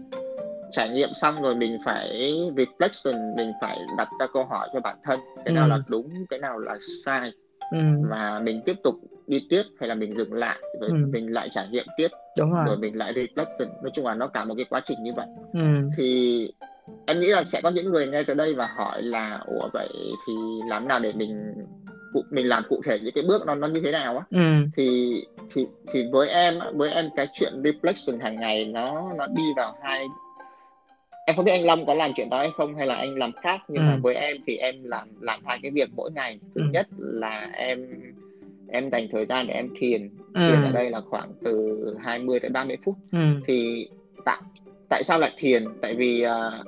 trải 0.73 0.89
nghiệm 0.89 1.09
xong 1.15 1.43
rồi 1.43 1.55
mình 1.55 1.79
phải 1.85 2.35
reflection 2.57 3.37
mình 3.37 3.53
phải 3.61 3.79
đặt 3.99 4.09
ra 4.21 4.27
câu 4.33 4.45
hỏi 4.45 4.69
cho 4.73 4.81
bản 4.81 4.97
thân 5.05 5.21
cái 5.37 5.47
ừ. 5.47 5.53
nào 5.53 5.69
là 5.69 5.79
đúng 5.87 6.11
cái 6.31 6.39
nào 6.39 6.59
là 6.59 6.79
sai 7.05 7.33
ừ. 7.71 7.79
và 8.11 8.41
mình 8.45 8.63
tiếp 8.67 8.77
tục 8.85 8.95
đi 9.27 9.47
tiếp 9.51 9.63
hay 9.81 9.89
là 9.89 9.95
mình 9.95 10.17
dừng 10.19 10.33
lại 10.33 10.59
rồi 10.81 10.91
ừ. 10.91 10.97
mình 11.13 11.33
lại 11.33 11.49
trải 11.53 11.69
nghiệm 11.69 11.87
tiếp 11.97 12.09
đúng 12.39 12.51
rồi. 12.51 12.65
rồi 12.67 12.77
mình 12.77 12.97
lại 12.97 13.13
reflection 13.13 13.69
nói 13.83 13.91
chung 13.95 14.07
là 14.07 14.15
nó 14.15 14.27
cả 14.27 14.45
một 14.45 14.55
cái 14.57 14.67
quá 14.71 14.81
trình 14.85 14.99
như 15.03 15.13
vậy 15.17 15.27
ừ. 15.53 15.89
thì 15.97 16.51
em 17.07 17.21
nghĩ 17.21 17.27
là 17.27 17.45
sẽ 17.45 17.61
có 17.61 17.71
những 17.71 17.91
người 17.91 18.07
nghe 18.07 18.23
từ 18.23 18.35
đây 18.35 18.55
và 18.55 18.67
hỏi 18.77 19.03
là 19.03 19.41
ủa 19.47 19.69
vậy 19.73 19.89
thì 20.27 20.35
làm 20.69 20.89
nào 20.89 21.01
để 21.01 21.13
mình 21.13 21.55
cụ 22.13 22.23
mình 22.31 22.49
làm 22.49 22.63
cụ 22.69 22.83
thể 22.85 22.99
những 23.03 23.15
cái 23.15 23.25
bước 23.29 23.47
nó 23.47 23.55
nó 23.55 23.67
như 23.67 23.81
thế 23.81 23.91
nào 23.91 24.19
á 24.19 24.25
ừ. 24.31 24.67
thì 24.77 25.15
thì 25.55 25.67
thì 25.93 26.05
với 26.13 26.29
em 26.29 26.59
với 26.75 26.91
em 26.91 27.09
cái 27.17 27.29
chuyện 27.35 27.63
reflection 27.63 28.21
hàng 28.21 28.41
ngày 28.41 28.65
nó 28.65 29.13
nó 29.17 29.27
đi 29.27 29.43
vào 29.57 29.79
hai 29.83 30.07
em 31.27 31.37
không 31.37 31.45
biết 31.45 31.53
anh 31.53 31.65
Long 31.65 31.87
có 31.87 31.95
làm 31.95 32.13
chuyện 32.17 32.31
đó 32.31 32.39
hay 32.39 32.51
không 32.57 32.77
hay 32.77 32.87
là 32.87 32.95
anh 32.95 33.15
làm 33.19 33.33
khác 33.43 33.61
nhưng 33.69 33.83
ừ. 33.83 33.87
mà 33.87 33.97
với 34.03 34.15
em 34.15 34.37
thì 34.47 34.57
em 34.57 34.85
làm 34.85 35.09
làm 35.21 35.41
hai 35.45 35.59
cái 35.63 35.71
việc 35.71 35.89
mỗi 35.97 36.11
ngày 36.13 36.39
thứ 36.55 36.61
ừ. 36.61 36.67
nhất 36.73 36.87
là 36.99 37.51
em 37.53 37.87
em 38.69 38.91
dành 38.91 39.09
thời 39.13 39.27
gian 39.27 39.47
để 39.47 39.55
em 39.55 39.69
thiền 39.81 40.11
ừ. 40.35 40.51
thiền 40.51 40.63
ở 40.63 40.73
đây 40.73 40.91
là 40.91 41.01
khoảng 41.01 41.33
từ 41.45 41.85
20 42.01 42.41
đến 42.41 42.53
30 42.53 42.77
phút 42.85 42.95
ừ. 43.13 43.19
thì 43.47 43.89
tại 44.25 44.39
tại 44.89 45.05
sao 45.05 45.19
lại 45.19 45.33
thiền 45.39 45.65
tại 45.81 45.95
vì 45.95 46.25
uh, 46.27 46.67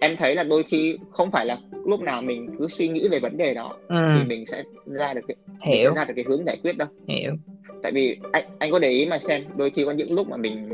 em 0.00 0.16
thấy 0.16 0.34
là 0.34 0.42
đôi 0.42 0.62
khi 0.62 0.98
không 1.10 1.30
phải 1.30 1.46
là 1.46 1.58
lúc 1.86 2.00
nào 2.00 2.22
mình 2.22 2.56
cứ 2.58 2.68
suy 2.68 2.88
nghĩ 2.88 3.08
về 3.08 3.18
vấn 3.18 3.36
đề 3.36 3.54
đó 3.54 3.76
ừ. 3.88 3.96
thì 4.18 4.28
mình 4.28 4.44
sẽ 4.46 4.62
ra 4.86 5.14
được 5.14 5.20
cái 5.28 5.36
hiểu 5.66 5.94
ra 5.94 6.04
được 6.04 6.14
cái 6.16 6.24
hướng 6.28 6.44
giải 6.46 6.56
quyết 6.62 6.76
đâu 6.76 6.88
hiểu 7.08 7.32
tại 7.82 7.92
vì 7.92 8.16
anh 8.32 8.44
anh 8.58 8.70
có 8.70 8.78
để 8.78 8.90
ý 8.90 9.06
mà 9.06 9.18
xem 9.18 9.44
đôi 9.56 9.70
khi 9.70 9.84
có 9.84 9.92
những 9.92 10.12
lúc 10.12 10.28
mà 10.28 10.36
mình 10.36 10.68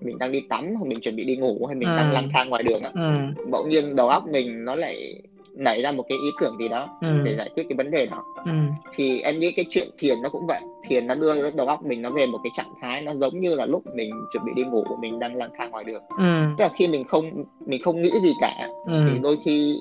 mình 0.00 0.18
đang 0.18 0.32
đi 0.32 0.40
tắm 0.48 0.74
hoặc 0.76 0.86
mình 0.86 1.00
chuẩn 1.00 1.16
bị 1.16 1.24
đi 1.24 1.36
ngủ 1.36 1.66
hay 1.66 1.76
mình 1.76 1.88
ừ. 1.88 1.96
đang 1.96 2.12
lang 2.12 2.28
thang 2.32 2.48
ngoài 2.48 2.62
đường 2.62 2.82
á 2.82 2.90
ừ. 2.94 3.10
bỗng 3.50 3.68
nhiên 3.68 3.96
đầu 3.96 4.08
óc 4.08 4.28
mình 4.28 4.64
nó 4.64 4.74
lại 4.74 5.22
nảy 5.54 5.82
ra 5.82 5.92
một 5.92 6.04
cái 6.08 6.18
ý 6.22 6.30
tưởng 6.40 6.56
gì 6.58 6.68
đó 6.68 6.98
ừ. 7.00 7.22
để 7.24 7.36
giải 7.36 7.50
quyết 7.54 7.66
cái 7.68 7.76
vấn 7.76 7.90
đề 7.90 8.06
đó 8.06 8.24
ừ. 8.44 8.52
thì 8.96 9.20
em 9.20 9.38
nghĩ 9.38 9.52
cái 9.52 9.64
chuyện 9.70 9.88
thiền 9.98 10.22
nó 10.22 10.28
cũng 10.28 10.46
vậy 10.46 10.60
thiền 10.88 11.06
nó 11.06 11.14
đưa 11.14 11.50
đầu 11.50 11.66
óc 11.66 11.84
mình 11.84 12.02
nó 12.02 12.10
về 12.10 12.26
một 12.26 12.38
cái 12.44 12.50
trạng 12.54 12.74
thái 12.80 13.02
nó 13.02 13.14
giống 13.14 13.40
như 13.40 13.54
là 13.54 13.66
lúc 13.66 13.82
mình 13.94 14.10
chuẩn 14.32 14.44
bị 14.44 14.52
đi 14.56 14.62
ngủ 14.62 14.84
mình 15.00 15.18
đang 15.18 15.36
lang 15.36 15.50
thang 15.58 15.70
ngoài 15.70 15.84
đường 15.84 16.02
ừ. 16.18 16.44
tức 16.58 16.64
là 16.64 16.70
khi 16.78 16.88
mình 16.88 17.04
không 17.04 17.44
mình 17.66 17.82
không 17.82 18.02
nghĩ 18.02 18.10
gì 18.22 18.32
cả 18.40 18.68
ừ. 18.86 19.08
thì 19.12 19.18
đôi 19.22 19.38
khi 19.44 19.80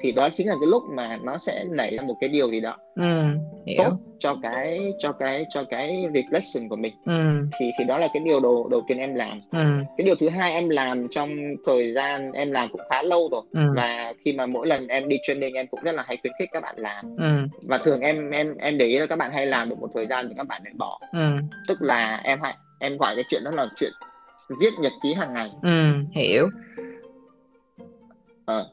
thì 0.00 0.12
đó 0.12 0.28
chính 0.36 0.46
là 0.46 0.54
cái 0.60 0.66
lúc 0.66 0.82
mà 0.90 1.18
nó 1.22 1.38
sẽ 1.38 1.64
nảy 1.70 1.96
ra 1.96 2.02
một 2.02 2.14
cái 2.20 2.28
điều 2.28 2.50
gì 2.50 2.60
đó 2.60 2.76
ừ, 2.94 3.22
hiểu. 3.66 3.84
tốt 3.84 3.90
cho 4.18 4.36
cái 4.42 4.92
cho 4.98 5.12
cái 5.12 5.44
cho 5.50 5.64
cái 5.70 6.06
reflection 6.12 6.68
của 6.68 6.76
mình 6.76 6.94
ừ. 7.04 7.46
thì 7.60 7.70
thì 7.78 7.84
đó 7.84 7.98
là 7.98 8.08
cái 8.14 8.22
điều 8.24 8.40
đầu 8.40 8.68
đầu 8.70 8.84
tiên 8.88 8.98
em 8.98 9.14
làm 9.14 9.38
ừ. 9.52 9.64
cái 9.96 10.04
điều 10.04 10.14
thứ 10.14 10.28
hai 10.28 10.52
em 10.52 10.68
làm 10.68 11.08
trong 11.10 11.30
thời 11.66 11.92
gian 11.92 12.32
em 12.32 12.52
làm 12.52 12.68
cũng 12.72 12.80
khá 12.90 13.02
lâu 13.02 13.28
rồi 13.32 13.42
ừ. 13.52 13.60
và 13.76 14.12
khi 14.24 14.32
mà 14.32 14.46
mỗi 14.46 14.66
lần 14.66 14.88
em 14.88 15.08
đi 15.08 15.16
training 15.22 15.54
em 15.54 15.66
cũng 15.66 15.80
rất 15.82 15.94
là 15.94 16.04
hay 16.06 16.16
khuyến 16.22 16.32
khích 16.38 16.48
các 16.52 16.62
bạn 16.62 16.74
làm 16.78 17.04
ừ. 17.18 17.46
và 17.62 17.78
thường 17.78 18.00
em 18.00 18.30
em 18.30 18.56
em 18.58 18.78
để 18.78 18.86
ý 18.86 18.98
là 18.98 19.06
các 19.06 19.16
bạn 19.16 19.30
hay 19.32 19.46
làm 19.46 19.68
được 19.68 19.78
một 19.80 19.88
thời 19.94 20.06
gian 20.06 20.28
thì 20.34 20.38
các 20.38 20.48
bạn 20.48 20.62
lại 20.64 20.72
bỏ 20.76 21.00
ừ. 21.12 21.38
tức 21.68 21.82
là 21.82 22.20
em 22.24 22.40
hay 22.42 22.54
em 22.78 22.96
gọi 22.98 23.14
cái 23.14 23.24
chuyện 23.30 23.44
đó 23.44 23.50
là 23.50 23.66
chuyện 23.76 23.92
viết 24.60 24.70
nhật 24.80 24.92
ký 25.02 25.14
hàng 25.14 25.34
ngày 25.34 25.50
ừ, 25.62 25.94
hiểu 26.14 26.48
ờ, 28.44 28.70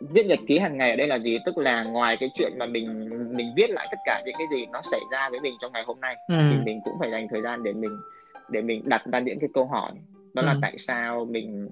viết 0.00 0.26
nhật 0.26 0.38
ký 0.46 0.58
hàng 0.58 0.78
ngày 0.78 0.90
ở 0.90 0.96
đây 0.96 1.06
là 1.06 1.16
gì 1.16 1.38
tức 1.46 1.58
là 1.58 1.82
ngoài 1.82 2.16
cái 2.16 2.30
chuyện 2.34 2.52
mà 2.58 2.66
mình 2.66 3.08
mình 3.36 3.52
viết 3.56 3.70
lại 3.70 3.88
tất 3.90 3.98
cả 4.04 4.22
những 4.26 4.34
cái 4.38 4.46
gì 4.50 4.66
nó 4.72 4.82
xảy 4.82 5.00
ra 5.12 5.28
với 5.30 5.40
mình 5.40 5.54
trong 5.60 5.72
ngày 5.72 5.84
hôm 5.86 6.00
nay 6.00 6.16
ừ. 6.28 6.34
thì 6.50 6.56
mình 6.64 6.80
cũng 6.84 6.94
phải 7.00 7.10
dành 7.10 7.26
thời 7.30 7.42
gian 7.42 7.62
để 7.62 7.72
mình 7.72 7.96
để 8.50 8.62
mình 8.62 8.82
đặt 8.84 9.02
ra 9.12 9.18
những 9.18 9.38
cái 9.40 9.48
câu 9.54 9.66
hỏi 9.66 9.92
đó 10.34 10.42
ừ. 10.42 10.46
là 10.46 10.54
tại 10.62 10.78
sao 10.78 11.24
mình 11.24 11.68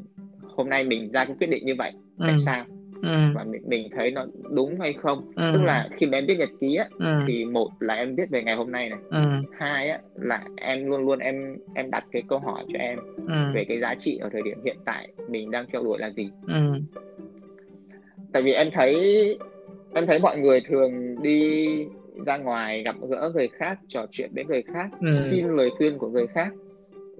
hôm 0.56 0.70
nay 0.70 0.84
mình 0.84 1.12
ra 1.12 1.24
cái 1.24 1.36
quyết 1.40 1.50
định 1.50 1.66
như 1.66 1.74
vậy 1.78 1.92
ừ. 2.18 2.24
tại 2.26 2.36
sao 2.46 2.64
ừ. 3.02 3.08
và 3.34 3.44
mình 3.44 3.62
mình 3.66 3.88
thấy 3.96 4.10
nó 4.10 4.26
đúng 4.50 4.80
hay 4.80 4.92
không 4.92 5.32
Ừ. 5.36 5.50
tức 5.52 5.62
là 5.64 5.88
khi 5.96 6.06
mà 6.06 6.18
em 6.18 6.26
viết 6.26 6.36
nhật 6.38 6.48
ký 6.60 6.74
á 6.74 6.88
ừ. 6.98 7.20
thì 7.26 7.44
một 7.44 7.68
là 7.80 7.94
em 7.94 8.14
viết 8.16 8.30
về 8.30 8.42
ngày 8.42 8.54
hôm 8.56 8.70
nay 8.72 8.88
này 8.88 8.98
ừ. 9.10 9.18
hai 9.52 9.88
á 9.90 9.98
là 10.14 10.42
em 10.56 10.90
luôn 10.90 11.04
luôn 11.06 11.18
em 11.18 11.56
em 11.74 11.90
đặt 11.90 12.04
cái 12.12 12.22
câu 12.28 12.38
hỏi 12.38 12.64
cho 12.72 12.78
em 12.78 12.98
ừ. 13.28 13.34
về 13.54 13.64
cái 13.68 13.80
giá 13.80 13.94
trị 13.94 14.18
ở 14.22 14.28
thời 14.32 14.42
điểm 14.42 14.58
hiện 14.64 14.76
tại 14.84 15.08
mình 15.28 15.50
đang 15.50 15.66
theo 15.72 15.82
đuổi 15.82 15.98
là 15.98 16.10
gì 16.10 16.30
ừ. 16.46 16.74
tại 18.32 18.42
vì 18.42 18.52
em 18.52 18.70
thấy 18.74 18.94
em 19.94 20.06
thấy 20.06 20.18
mọi 20.18 20.38
người 20.38 20.60
thường 20.60 21.22
đi 21.22 21.66
ra 22.26 22.36
ngoài 22.36 22.82
gặp 22.82 22.96
gỡ 23.08 23.30
người 23.34 23.48
khác 23.48 23.78
trò 23.88 24.06
chuyện 24.10 24.30
với 24.34 24.44
người 24.44 24.62
khác 24.62 24.88
Ừ. 25.00 25.12
xin 25.30 25.48
lời 25.56 25.70
khuyên 25.78 25.98
của 25.98 26.08
người 26.08 26.26
khác 26.26 26.48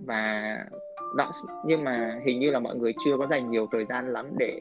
và 0.07 0.57
đó 1.17 1.31
nhưng 1.67 1.85
mà 1.85 2.21
hình 2.27 2.39
như 2.41 2.51
là 2.51 2.59
mọi 2.61 2.77
người 2.77 2.93
chưa 3.05 3.17
có 3.19 3.27
dành 3.31 3.51
nhiều 3.51 3.69
thời 3.73 3.85
gian 3.89 4.13
lắm 4.13 4.27
để 4.39 4.61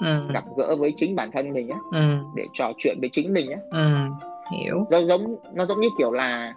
ừ. 0.00 0.26
gặp 0.34 0.44
gỡ 0.56 0.76
với 0.76 0.92
chính 0.96 1.16
bản 1.16 1.30
thân 1.32 1.52
mình 1.52 1.68
á 1.68 1.78
ừ. 1.92 2.18
để 2.34 2.46
trò 2.54 2.72
chuyện 2.78 2.96
với 3.00 3.08
chính 3.12 3.32
mình 3.32 3.50
á 3.50 3.58
ừ. 3.70 3.86
hiểu 4.52 4.86
nó 4.90 4.98
giống 4.98 5.36
nó 5.54 5.66
giống 5.66 5.80
như 5.80 5.88
kiểu 5.98 6.12
là 6.12 6.54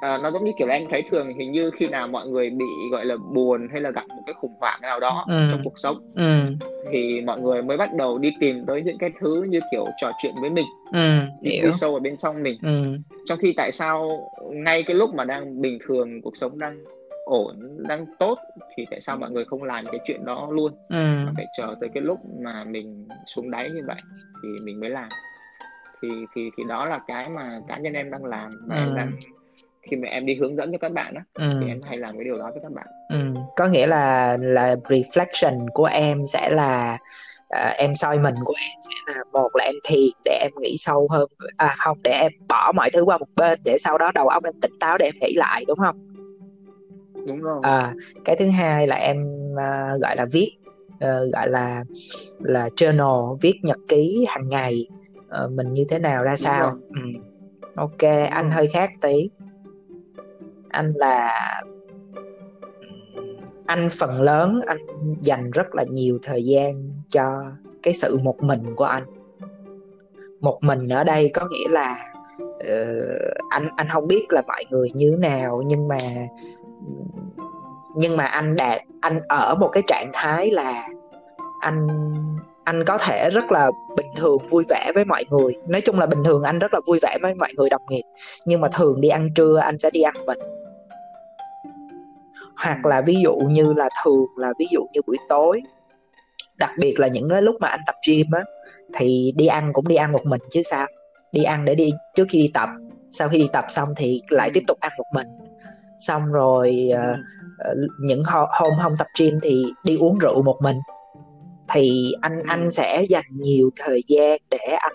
à, 0.00 0.18
nó 0.22 0.30
giống 0.30 0.44
như 0.44 0.52
kiểu 0.58 0.66
là 0.66 0.74
em 0.74 0.86
thấy 0.90 1.02
thường 1.10 1.34
hình 1.38 1.52
như 1.52 1.70
khi 1.76 1.88
nào 1.88 2.08
mọi 2.08 2.26
người 2.28 2.50
bị 2.50 2.64
gọi 2.92 3.04
là 3.04 3.16
buồn 3.34 3.68
hay 3.72 3.80
là 3.80 3.90
gặp 3.90 4.08
một 4.08 4.22
cái 4.26 4.34
khủng 4.34 4.54
hoảng 4.60 4.78
nào 4.82 5.00
đó 5.00 5.24
Ừ. 5.28 5.48
trong 5.50 5.60
cuộc 5.64 5.78
sống 5.78 5.96
ừ. 6.14 6.40
thì 6.92 7.20
mọi 7.20 7.40
người 7.40 7.62
mới 7.62 7.76
bắt 7.76 7.94
đầu 7.94 8.18
đi 8.18 8.30
tìm 8.40 8.64
tới 8.66 8.82
những 8.82 8.98
cái 8.98 9.10
thứ 9.20 9.42
như 9.42 9.60
kiểu 9.70 9.84
trò 9.96 10.12
chuyện 10.18 10.34
với 10.40 10.50
mình 10.50 10.66
ừ. 10.92 11.20
đi 11.42 11.60
sâu 11.80 11.94
ở 11.94 12.00
bên 12.00 12.16
trong 12.22 12.42
mình 12.42 12.58
ừ. 12.62 12.96
trong 13.28 13.38
khi 13.38 13.54
tại 13.56 13.72
sao 13.72 14.10
ngay 14.50 14.82
cái 14.82 14.96
lúc 14.96 15.14
mà 15.14 15.24
đang 15.24 15.60
bình 15.60 15.78
thường 15.88 16.22
cuộc 16.22 16.36
sống 16.36 16.58
đang 16.58 16.84
ổn 17.28 17.86
đang 17.88 18.06
tốt 18.18 18.38
thì 18.76 18.86
tại 18.90 19.00
sao 19.00 19.16
mọi 19.16 19.30
người 19.30 19.44
không 19.44 19.62
làm 19.62 19.84
cái 19.86 20.00
chuyện 20.04 20.24
đó 20.24 20.48
luôn 20.50 20.72
ừ. 20.88 21.22
mà 21.26 21.32
phải 21.36 21.46
chờ 21.52 21.74
tới 21.80 21.88
cái 21.94 22.02
lúc 22.02 22.18
mà 22.40 22.64
mình 22.64 23.08
xuống 23.26 23.50
đáy 23.50 23.70
như 23.70 23.80
vậy 23.86 23.96
thì 24.42 24.48
mình 24.64 24.80
mới 24.80 24.90
làm 24.90 25.08
thì 26.02 26.08
thì 26.34 26.50
thì 26.56 26.64
đó 26.64 26.84
là 26.86 27.00
cái 27.06 27.28
mà 27.28 27.60
cá 27.68 27.78
nhân 27.78 27.92
em 27.92 28.10
đang 28.10 28.24
làm 28.24 28.50
và 28.66 28.76
Ừ. 28.76 28.80
em 28.80 28.94
đang 28.94 29.12
khi 29.90 29.96
mà 29.96 30.08
em 30.08 30.26
đi 30.26 30.34
hướng 30.34 30.56
dẫn 30.56 30.72
cho 30.72 30.78
các 30.78 30.92
bạn 30.92 31.14
á 31.14 31.22
ừ. 31.34 31.58
thì 31.60 31.68
em 31.68 31.80
hay 31.82 31.96
làm 31.98 32.14
cái 32.16 32.24
điều 32.24 32.38
đó 32.38 32.50
với 32.52 32.60
các 32.62 32.72
bạn 32.72 32.86
Ừ, 33.08 33.34
có 33.56 33.66
nghĩa 33.68 33.86
là 33.86 34.36
là 34.40 34.74
reflection 34.74 35.66
của 35.74 35.84
em 35.84 36.26
sẽ 36.26 36.50
là 36.50 36.98
à, 37.48 37.74
em 37.78 37.94
soi 37.94 38.18
mình 38.18 38.34
của 38.44 38.54
em 38.62 38.78
sẽ 38.80 39.12
là 39.14 39.24
một 39.32 39.50
là 39.54 39.64
em 39.64 39.74
thiền 39.88 40.08
để 40.24 40.38
em 40.42 40.50
nghĩ 40.60 40.74
sâu 40.78 41.08
hơn 41.10 41.28
à 41.56 41.74
không 41.78 41.96
để 42.04 42.10
em 42.10 42.32
bỏ 42.48 42.72
mọi 42.76 42.90
thứ 42.90 43.02
qua 43.04 43.18
một 43.18 43.26
bên 43.36 43.58
để 43.64 43.76
sau 43.78 43.98
đó 43.98 44.12
đầu 44.14 44.28
óc 44.28 44.44
em 44.44 44.52
tỉnh 44.62 44.72
táo 44.80 44.98
để 44.98 45.06
em 45.06 45.14
nghĩ 45.20 45.34
lại 45.36 45.64
đúng 45.68 45.78
không 45.78 46.07
đúng 47.28 47.40
rồi 47.40 47.60
à, 47.62 47.94
cái 48.24 48.36
thứ 48.36 48.48
hai 48.48 48.86
là 48.86 48.96
em 48.96 49.26
à, 49.58 49.92
gọi 50.00 50.16
là 50.16 50.26
viết 50.32 50.50
ờ, 51.00 51.26
gọi 51.32 51.48
là 51.48 51.84
là 52.38 52.68
journal 52.68 53.36
viết 53.40 53.60
nhật 53.62 53.78
ký 53.88 54.26
hàng 54.28 54.48
ngày 54.48 54.86
ờ, 55.28 55.48
mình 55.48 55.72
như 55.72 55.84
thế 55.88 55.98
nào 55.98 56.24
ra 56.24 56.36
sao 56.36 56.70
rồi. 56.70 56.80
ừ. 56.94 57.02
ok 57.76 58.28
anh 58.30 58.44
rồi. 58.44 58.52
hơi 58.52 58.68
khác 58.68 58.90
tí 59.00 59.30
anh 60.68 60.92
là 60.94 61.32
anh 63.66 63.88
phần 63.98 64.20
lớn 64.22 64.60
anh 64.66 64.78
dành 65.22 65.50
rất 65.50 65.74
là 65.74 65.84
nhiều 65.90 66.18
thời 66.22 66.44
gian 66.44 66.72
cho 67.08 67.42
cái 67.82 67.94
sự 67.94 68.18
một 68.22 68.42
mình 68.42 68.74
của 68.76 68.84
anh 68.84 69.04
một 70.40 70.58
mình 70.62 70.88
ở 70.88 71.04
đây 71.04 71.30
có 71.34 71.48
nghĩa 71.50 71.68
là 71.70 72.12
ờ, 72.68 72.84
anh 73.50 73.68
anh 73.76 73.86
không 73.92 74.06
biết 74.06 74.26
là 74.30 74.42
mọi 74.46 74.64
người 74.70 74.88
như 74.94 75.10
thế 75.10 75.28
nào 75.28 75.62
nhưng 75.66 75.88
mà 75.88 75.98
nhưng 77.96 78.16
mà 78.16 78.24
anh 78.24 78.56
đạt, 78.56 78.80
anh 79.00 79.20
ở 79.28 79.54
một 79.54 79.68
cái 79.68 79.82
trạng 79.86 80.10
thái 80.12 80.50
là 80.50 80.88
anh 81.60 81.88
anh 82.64 82.84
có 82.84 82.98
thể 82.98 83.30
rất 83.32 83.52
là 83.52 83.70
bình 83.96 84.06
thường 84.16 84.38
vui 84.50 84.64
vẻ 84.68 84.92
với 84.94 85.04
mọi 85.04 85.24
người. 85.30 85.54
Nói 85.66 85.80
chung 85.80 85.98
là 85.98 86.06
bình 86.06 86.24
thường 86.24 86.42
anh 86.42 86.58
rất 86.58 86.74
là 86.74 86.80
vui 86.86 86.98
vẻ 87.02 87.18
với 87.22 87.34
mọi 87.34 87.52
người 87.56 87.70
đồng 87.70 87.82
nghiệp. 87.88 88.02
Nhưng 88.46 88.60
mà 88.60 88.68
thường 88.68 89.00
đi 89.00 89.08
ăn 89.08 89.28
trưa 89.34 89.58
anh 89.58 89.78
sẽ 89.78 89.90
đi 89.90 90.02
ăn 90.02 90.14
mình 90.26 90.38
hoặc 92.58 92.86
là 92.86 93.02
ví 93.06 93.16
dụ 93.22 93.34
như 93.34 93.72
là 93.76 93.88
thường 94.04 94.26
là 94.36 94.52
ví 94.58 94.66
dụ 94.70 94.80
như 94.92 95.00
buổi 95.06 95.16
tối, 95.28 95.62
đặc 96.58 96.70
biệt 96.78 97.00
là 97.00 97.08
những 97.08 97.28
cái 97.30 97.42
lúc 97.42 97.56
mà 97.60 97.68
anh 97.68 97.80
tập 97.86 97.94
gym 98.08 98.26
á, 98.32 98.40
thì 98.94 99.32
đi 99.36 99.46
ăn 99.46 99.72
cũng 99.72 99.88
đi 99.88 99.96
ăn 99.96 100.12
một 100.12 100.26
mình 100.26 100.40
chứ 100.50 100.62
sao? 100.64 100.86
Đi 101.32 101.42
ăn 101.42 101.64
để 101.64 101.74
đi, 101.74 101.90
trước 102.14 102.24
khi 102.30 102.38
đi 102.42 102.50
tập. 102.54 102.68
Sau 103.10 103.28
khi 103.28 103.38
đi 103.38 103.48
tập 103.52 103.64
xong 103.68 103.88
thì 103.96 104.20
lại 104.28 104.50
tiếp 104.54 104.62
tục 104.66 104.78
ăn 104.80 104.92
một 104.98 105.04
mình 105.14 105.26
xong 105.98 106.26
rồi 106.26 106.88
ờ, 107.58 107.74
những 107.98 108.22
hôm 108.58 108.72
không 108.82 108.96
tập 108.98 109.06
gym 109.18 109.38
thì 109.42 109.64
đi 109.84 109.96
uống 109.96 110.18
rượu 110.18 110.42
một 110.42 110.56
mình. 110.62 110.76
Thì 111.72 112.12
anh 112.20 112.42
anh 112.46 112.70
sẽ 112.70 113.02
dành 113.08 113.24
nhiều 113.30 113.70
thời 113.76 114.00
gian 114.08 114.40
để 114.50 114.58
anh 114.58 114.92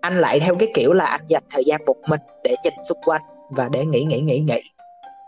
anh 0.00 0.14
lại 0.14 0.40
theo 0.40 0.56
cái 0.58 0.68
kiểu 0.74 0.92
là 0.92 1.04
anh 1.04 1.20
dành 1.28 1.42
thời 1.50 1.64
gian 1.66 1.80
một 1.86 1.96
mình 2.08 2.20
để 2.44 2.56
nhìn 2.64 2.72
xung 2.82 2.98
quanh 3.04 3.22
và 3.50 3.68
để 3.72 3.86
nghĩ 3.86 4.04
nghĩ 4.04 4.20
nghĩ 4.20 4.38
nghĩ. 4.40 4.60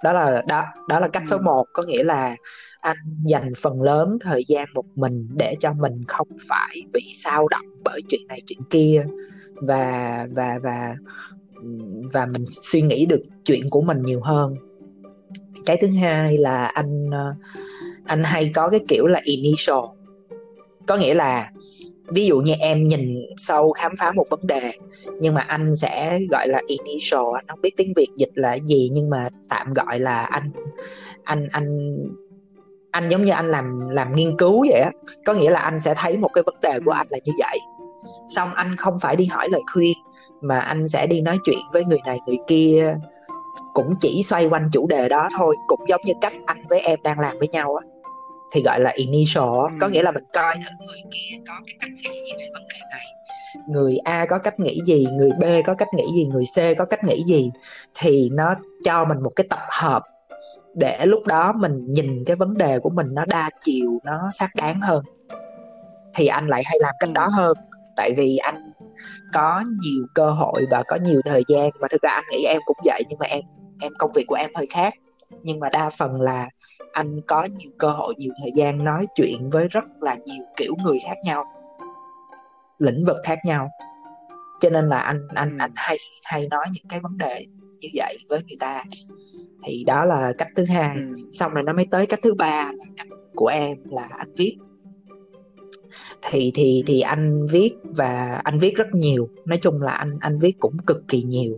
Đó 0.03 0.13
là 0.13 0.43
đó 0.47 0.65
đó 0.89 1.01
là 1.01 1.09
cách 1.09 1.23
số 1.27 1.37
Ừ. 1.37 1.43
1 1.43 1.67
có 1.73 1.83
nghĩa 1.83 2.05
là 2.05 2.37
anh 2.81 2.97
dành 3.27 3.53
phần 3.63 3.83
lớn 3.83 4.19
thời 4.21 4.45
gian 4.49 4.69
một 4.75 4.85
mình 4.95 5.29
để 5.37 5.55
cho 5.61 5.73
mình 5.73 6.05
không 6.09 6.29
phải 6.49 6.77
bị 6.93 7.01
sao 7.15 7.49
động 7.49 7.67
bởi 7.85 8.01
chuyện 8.09 8.21
này 8.29 8.41
chuyện 8.47 8.61
kia. 8.71 9.07
Và 9.55 10.27
và 10.37 10.59
và 10.63 10.95
và 12.13 12.27
mình 12.27 12.45
suy 12.47 12.83
nghĩ 12.83 13.07
được 13.07 13.23
chuyện 13.45 13.71
của 13.71 13.83
mình 13.83 14.03
nhiều 14.03 14.21
hơn. 14.21 14.57
Cái 15.67 15.77
thứ 15.81 15.89
hai 15.89 16.39
là 16.39 16.65
anh 16.67 17.11
ờ, 17.13 17.35
anh 18.05 18.25
hay 18.25 18.51
có 18.55 18.69
cái 18.69 18.81
kiểu 18.89 19.07
là 19.07 19.21
initial. 19.25 19.85
Có 20.87 20.97
nghĩa 20.97 21.15
là 21.15 21.51
ví 22.09 22.27
dụ 22.27 22.41
như 22.41 22.55
em 22.59 22.89
nhìn 22.89 23.15
sâu 23.37 23.73
khám 23.73 23.93
phá 23.99 24.13
một 24.13 24.25
vấn 24.31 24.41
đề, 24.47 24.73
nhưng 25.21 25.35
mà 25.35 25.41
anh 25.41 25.77
sẽ 25.77 26.21
gọi 26.31 26.49
là 26.49 26.63
initial. 26.67 27.25
Anh 27.35 27.45
không 27.49 27.61
biết 27.61 27.77
tiếng 27.77 27.93
việt 27.97 28.09
dịch 28.17 28.31
là 28.35 28.59
gì, 28.65 28.91
nhưng 28.93 29.11
mà 29.11 29.29
tạm 29.49 29.75
gọi 29.75 30.01
là 30.01 30.25
anh 30.25 30.51
anh 31.25 31.49
anh 31.53 31.99
anh 32.91 33.09
giống 33.09 33.25
như 33.25 33.33
anh 33.33 33.51
làm 33.51 33.89
làm 33.91 34.15
nghiên 34.15 34.37
cứu 34.37 34.67
vậy 34.71 34.81
á. 34.81 34.91
Có 35.27 35.35
nghĩa 35.35 35.51
là 35.51 35.61
anh 35.61 35.81
sẽ 35.81 35.95
thấy 35.97 36.19
một 36.19 36.31
cái 36.35 36.45
vấn 36.47 36.55
đề 36.63 36.79
của 36.85 36.93
anh 36.93 37.07
là 37.11 37.19
như 37.25 37.33
vậy. 37.39 37.59
Xong 38.29 38.55
anh 38.55 38.77
không 38.77 38.99
phải 39.01 39.17
đi 39.17 39.25
hỏi 39.25 39.49
lời 39.49 39.63
khuyên 39.73 39.95
mà 40.45 40.59
anh 40.59 40.89
sẽ 40.89 41.07
đi 41.07 41.21
nói 41.21 41.39
chuyện 41.45 41.59
với 41.73 41.85
người 41.85 42.01
này 42.07 42.19
người 42.27 42.39
kia 42.47 42.97
cũng 43.75 43.95
chỉ 44.01 44.23
xoay 44.23 44.47
quanh 44.47 44.69
chủ 44.73 44.87
đề 44.89 45.09
đó 45.09 45.29
thôi 45.39 45.57
cũng 45.67 45.81
giống 45.89 46.01
như 46.05 46.13
cách 46.21 46.33
anh 46.47 46.63
với 46.69 46.81
em 46.81 46.99
đang 47.03 47.21
làm 47.21 47.39
với 47.39 47.49
nhau 47.49 47.77
á 47.77 47.87
thì 48.53 48.63
gọi 48.63 48.81
là 48.81 48.91
initial. 48.91 49.43
Ừ. 49.43 49.69
có 49.81 49.89
nghĩa 49.89 50.03
là 50.03 50.11
mình 50.11 50.25
coi 50.33 50.55
thử 50.55 50.87
người 50.87 51.03
kia 51.11 51.37
có 51.49 51.55
cái 51.67 51.77
cách 51.81 51.91
nghĩ 52.05 52.11
gì 52.15 52.35
về 52.39 52.47
vấn 52.55 52.63
đề 52.69 52.79
này 52.91 53.05
người 53.69 53.97
A 53.97 54.27
có 54.29 54.39
cách 54.39 54.61
nghĩ 54.61 54.81
gì 54.87 55.07
người 55.13 55.31
B 55.41 55.45
có 55.67 55.75
cách 55.75 55.89
nghĩ 55.97 56.05
gì 56.15 56.27
người 56.27 56.45
C 56.57 56.79
có 56.79 56.85
cách 56.85 57.05
nghĩ 57.05 57.23
gì 57.23 57.51
thì 57.95 58.29
nó 58.33 58.55
cho 58.85 59.05
mình 59.05 59.23
một 59.23 59.31
cái 59.37 59.47
tập 59.51 59.59
hợp 59.69 60.03
để 60.75 61.07
lúc 61.07 61.27
đó 61.27 61.53
mình 61.53 61.93
nhìn 61.93 62.25
cái 62.27 62.37
vấn 62.37 62.59
đề 62.59 62.79
của 62.79 62.91
mình 62.91 63.07
nó 63.15 63.25
đa 63.25 63.51
chiều 63.61 63.99
nó 64.05 64.31
xác 64.33 64.49
đáng 64.57 64.81
hơn 64.81 65.05
thì 66.15 66.27
anh 66.27 66.49
lại 66.49 66.63
hay 66.67 66.79
làm 66.81 66.95
cách 67.01 67.11
đó 67.13 67.29
hơn 67.33 67.57
tại 67.97 68.11
vì 68.17 68.37
anh 68.37 68.67
có 69.33 69.63
nhiều 69.83 70.07
cơ 70.15 70.31
hội 70.31 70.67
và 70.71 70.83
có 70.89 70.97
nhiều 71.03 71.21
thời 71.25 71.43
gian. 71.49 71.71
Mà 71.81 71.89
thực 71.91 72.03
ra 72.03 72.11
anh 72.11 72.25
nghĩ 72.31 72.45
em 72.45 72.61
cũng 72.65 72.77
vậy 72.85 73.03
nhưng 73.09 73.19
mà 73.19 73.27
em 73.27 73.41
em 73.81 73.93
công 73.99 74.13
việc 74.15 74.25
của 74.27 74.35
em 74.35 74.51
hơi 74.55 74.67
khác. 74.71 74.95
Nhưng 75.43 75.61
mà 75.61 75.69
đa 75.73 75.91
phần 75.91 76.21
là 76.21 76.49
anh 76.93 77.21
có 77.27 77.49
nhiều 77.59 77.71
cơ 77.79 77.89
hội 77.91 78.15
nhiều 78.19 78.33
thời 78.41 78.51
gian 78.57 78.85
nói 78.85 79.07
chuyện 79.15 79.51
với 79.51 79.69
rất 79.69 79.85
là 80.01 80.17
nhiều 80.27 80.45
kiểu 80.57 80.75
người 80.85 80.99
khác 81.07 81.17
nhau 81.25 81.45
lĩnh 82.79 83.05
vực 83.07 83.17
khác 83.25 83.39
nhau. 83.45 83.71
Cho 84.61 84.71
nên 84.71 84.89
là 84.89 84.99
anh 84.99 85.21
anh 85.35 85.51
Ừ. 85.51 85.57
anh 85.59 85.73
hay 85.77 85.97
hay 86.25 86.49
nói 86.49 86.67
những 86.73 86.85
cái 86.89 87.01
vấn 87.01 87.19
đề 87.19 87.47
như 87.81 87.89
vậy 87.95 88.17
với 88.29 88.41
người 88.49 88.57
ta. 88.61 88.85
Thì 89.65 89.85
đó 89.87 90.05
là 90.05 90.33
cách 90.39 90.49
thứ 90.57 90.65
hai. 90.69 90.97
Ừ. 90.97 91.15
xong 91.33 91.55
rồi 91.55 91.63
nó 91.63 91.73
mới 91.73 91.87
tới 91.91 92.07
cách 92.07 92.21
thứ 92.23 92.35
ba 92.35 92.65
là 92.65 92.85
cách 92.97 93.07
của 93.35 93.47
em 93.47 93.77
là 93.91 94.09
anh 94.11 94.35
viết 94.37 94.57
thì 96.23 96.53
thì 96.55 96.83
thì 96.87 97.01
anh 97.01 97.47
viết 97.47 97.71
và 97.83 98.41
anh 98.45 98.59
viết 98.59 98.75
rất 98.77 98.87
nhiều. 98.93 99.29
Nói 99.45 99.59
chung 99.63 99.83
là 99.83 99.93
anh 99.93 100.17
anh 100.21 100.39
viết 100.39 100.53
cũng 100.59 100.77
cực 100.87 101.09
kỳ 101.09 101.23
nhiều. 101.23 101.57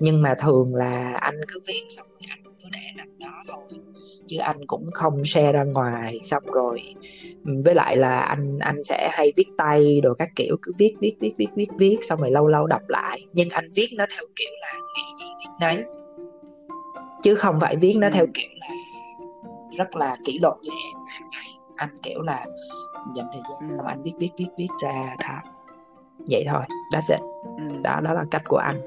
Nhưng 0.00 0.22
mà 0.22 0.34
thường 0.38 0.74
là 0.74 1.12
anh 1.20 1.40
cứ 1.48 1.60
viết 1.68 1.82
xong 1.88 2.06
rồi 2.10 2.26
anh 2.30 2.40
cứ 2.44 2.68
để 2.72 2.80
nằm 2.96 3.08
đó 3.18 3.42
thôi. 3.48 3.80
Chứ 4.26 4.36
anh 4.38 4.66
cũng 4.66 4.86
không 4.92 5.24
share 5.24 5.52
ra 5.52 5.64
ngoài. 5.64 6.18
Xong 6.22 6.42
rồi 6.46 6.94
với 7.64 7.74
lại 7.74 7.96
là 7.96 8.20
anh 8.20 8.58
anh 8.58 8.82
sẽ 8.82 9.08
hay 9.12 9.32
viết 9.36 9.46
tay 9.58 10.00
đồ 10.00 10.14
các 10.14 10.28
kiểu. 10.36 10.56
Cứ 10.62 10.72
viết 10.78 10.94
viết 11.00 11.14
viết 11.20 11.32
viết 11.38 11.48
viết 11.56 11.68
viết, 11.78 11.98
xong 12.02 12.20
rồi 12.20 12.30
lâu 12.30 12.48
lâu 12.48 12.66
đọc 12.66 12.82
lại. 12.88 13.20
Nhưng 13.32 13.48
anh 13.50 13.64
viết 13.74 13.88
nó 13.96 14.06
theo 14.10 14.24
kiểu 14.36 14.50
là 14.60 14.78
nghĩ 14.96 15.02
gì 15.18 15.26
viết 15.40 15.50
nấy. 15.60 15.84
Chứ 17.22 17.34
không 17.34 17.60
phải 17.60 17.76
viết 17.76 17.94
nó 17.96 18.08
theo 18.12 18.26
kiểu 18.34 18.48
là 18.60 18.68
rất 19.78 19.96
là 19.96 20.16
kỷ 20.24 20.38
luật 20.38 20.54
như 20.62 20.70
em. 20.70 21.02
Hàng 21.08 21.28
ngày 21.32 21.48
anh 21.76 21.96
kiểu 22.02 22.22
là 22.22 22.46
dành 23.14 23.26
thời 23.32 23.42
gian 23.50 23.78
Ừ. 23.78 23.84
anh 23.86 24.02
viết 24.02 24.12
viết 24.18 24.30
viết 24.38 24.48
viết 24.58 24.68
ra 24.82 25.16
đó 25.20 25.38
vậy 26.30 26.44
thôi 26.48 26.62
that's 26.92 27.14
it. 27.14 27.20
Ừ. 27.44 27.80
đó 27.84 28.00
đó 28.04 28.14
là 28.14 28.24
cách 28.30 28.42
của 28.48 28.56
anh. 28.56 28.80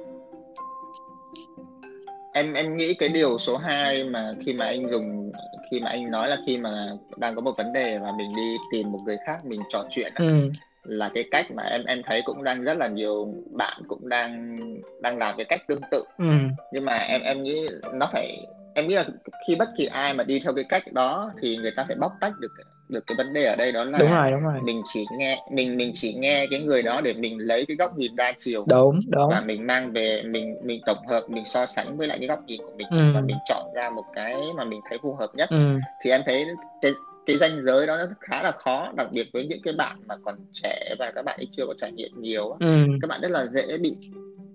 Em 2.34 2.54
em 2.54 2.78
nghĩ 2.78 2.94
cái 2.94 3.10
điều 3.10 3.38
số 3.38 3.58
2 3.58 4.04
mà 4.04 4.34
khi 4.46 4.54
mà 4.54 4.66
anh 4.66 4.92
dùng 4.92 5.32
khi 5.72 5.80
mà 5.80 5.90
anh 5.90 6.12
nói 6.12 6.30
là 6.30 6.38
khi 6.46 6.58
mà 6.58 6.70
đang 7.18 7.36
có 7.36 7.42
một 7.42 7.58
vấn 7.58 7.74
đề 7.74 7.98
và 7.98 8.12
mình 8.18 8.30
đi 8.36 8.58
tìm 8.72 8.92
một 8.92 9.00
người 9.06 9.18
khác 9.26 9.46
mình 9.46 9.62
trò 9.70 9.86
chuyện 9.90 10.14
ừ. 10.16 10.52
là 10.84 11.12
cái 11.14 11.24
cách 11.32 11.46
mà 11.56 11.64
em 11.64 11.86
em 11.86 12.02
thấy 12.06 12.22
cũng 12.26 12.44
đang 12.44 12.64
rất 12.64 12.74
là 12.78 12.88
nhiều 12.88 13.34
bạn 13.52 13.82
cũng 13.88 14.10
đang 14.10 14.58
đang 15.02 15.18
làm 15.18 15.34
cái 15.38 15.46
cách 15.50 15.62
tương 15.68 15.82
tự. 15.92 16.04
Ừ. 16.18 16.26
Nhưng 16.72 16.86
mà 16.86 16.98
em 16.98 17.22
em 17.22 17.44
nghĩ 17.44 17.68
nó 17.94 18.10
phải 18.14 18.38
em 18.76 18.88
nghĩ 18.88 18.96
là 18.96 19.06
khi 19.48 19.56
bất 19.56 19.70
kỳ 19.78 19.86
ai 19.86 20.14
mà 20.14 20.24
đi 20.24 20.42
theo 20.44 20.54
cái 20.56 20.66
cách 20.70 20.94
đó 20.94 21.32
thì 21.42 21.58
người 21.58 21.72
ta 21.76 21.86
phải 21.88 21.96
bóc 22.00 22.14
tách 22.22 22.34
được 22.40 22.52
được 22.90 23.08
cái 23.08 23.16
vấn 23.18 23.34
đề 23.34 23.46
ở 23.46 23.56
đây 23.56 23.72
đó 23.72 23.84
là 23.84 23.98
đúng 23.98 24.12
rồi 24.12 24.32
đúng 24.32 24.42
rồi. 24.44 24.54
mình 24.64 24.82
chỉ 24.86 25.08
nghe 25.12 25.44
mình 25.52 25.78
mình 25.78 25.92
chỉ 25.96 26.14
nghe 26.14 26.48
cái 26.52 26.60
người 26.60 26.84
đó 26.84 27.02
để 27.02 27.14
mình 27.14 27.38
lấy 27.40 27.66
cái 27.66 27.78
góc 27.78 27.98
nhìn 27.98 28.16
đa 28.16 28.34
chiều. 28.38 28.66
Đúng 28.70 29.00
đúng. 29.08 29.30
Và 29.30 29.42
mình 29.46 29.68
mang 29.68 29.94
về 29.94 30.22
mình 30.22 30.56
mình 30.64 30.82
tổng 30.86 31.08
hợp 31.08 31.24
mình 31.28 31.46
so 31.46 31.66
sánh 31.66 31.98
với 31.98 32.08
lại 32.08 32.18
cái 32.20 32.28
góc 32.28 32.40
nhìn 32.48 32.62
của 32.66 32.74
mình 32.78 32.88
Ừ. 32.90 33.12
và 33.14 33.22
mình 33.22 33.38
chọn 33.46 33.72
ra 33.74 33.90
một 33.90 34.04
cái 34.14 34.52
mà 34.56 34.64
mình 34.64 34.82
thấy 34.90 35.00
phù 35.02 35.16
hợp 35.16 35.30
nhất. 35.36 35.50
Ừ. 35.50 35.80
Thì 36.00 36.10
em 36.10 36.22
thấy 36.26 36.46
cái 36.82 36.94
cái 37.26 37.38
ranh 37.38 37.66
giới 37.66 37.88
đó 37.88 37.98
nó 37.98 38.06
khá 38.20 38.44
là 38.44 38.52
khó 38.52 38.92
đặc 38.98 39.08
biệt 39.14 39.30
với 39.34 39.46
những 39.46 39.62
cái 39.64 39.74
bạn 39.74 39.98
mà 40.08 40.16
còn 40.24 40.36
trẻ 40.54 40.96
và 41.00 41.12
các 41.16 41.26
bạn 41.26 41.40
ấy 41.40 41.48
chưa 41.58 41.64
có 41.68 41.74
trải 41.78 41.92
nghiệm 41.92 42.12
nhiều 42.22 42.50
ừ. 42.60 42.88
Các 43.02 43.08
bạn 43.08 43.22
rất 43.22 43.32
là 43.32 43.46
dễ 43.46 43.78
bị 43.78 43.96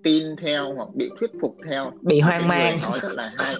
tin 0.03 0.35
theo 0.35 0.73
hoặc 0.73 0.87
bị 0.95 1.09
thuyết 1.19 1.31
phục 1.41 1.55
theo. 1.69 1.91
Bị 2.01 2.19
hoang 2.19 2.47
mang. 2.47 2.77
nói 2.89 2.99
rất 3.01 3.09
là 3.15 3.29
hay. 3.37 3.55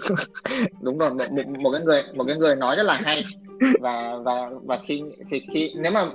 Đúng 0.82 0.98
rồi 0.98 1.10
một, 1.10 1.26
một, 1.32 1.60
một 1.64 1.72
cái 1.72 1.82
người 1.82 2.04
một 2.18 2.24
cái 2.28 2.38
người 2.38 2.56
nói 2.56 2.76
rất 2.76 2.84
là 2.84 2.94
hay 3.04 3.24
và 3.80 4.14
và 4.24 4.50
và 4.66 4.80
khi 4.86 5.04
thì 5.32 5.42
khi 5.54 5.74
nếu 5.76 5.92
mà 5.92 6.06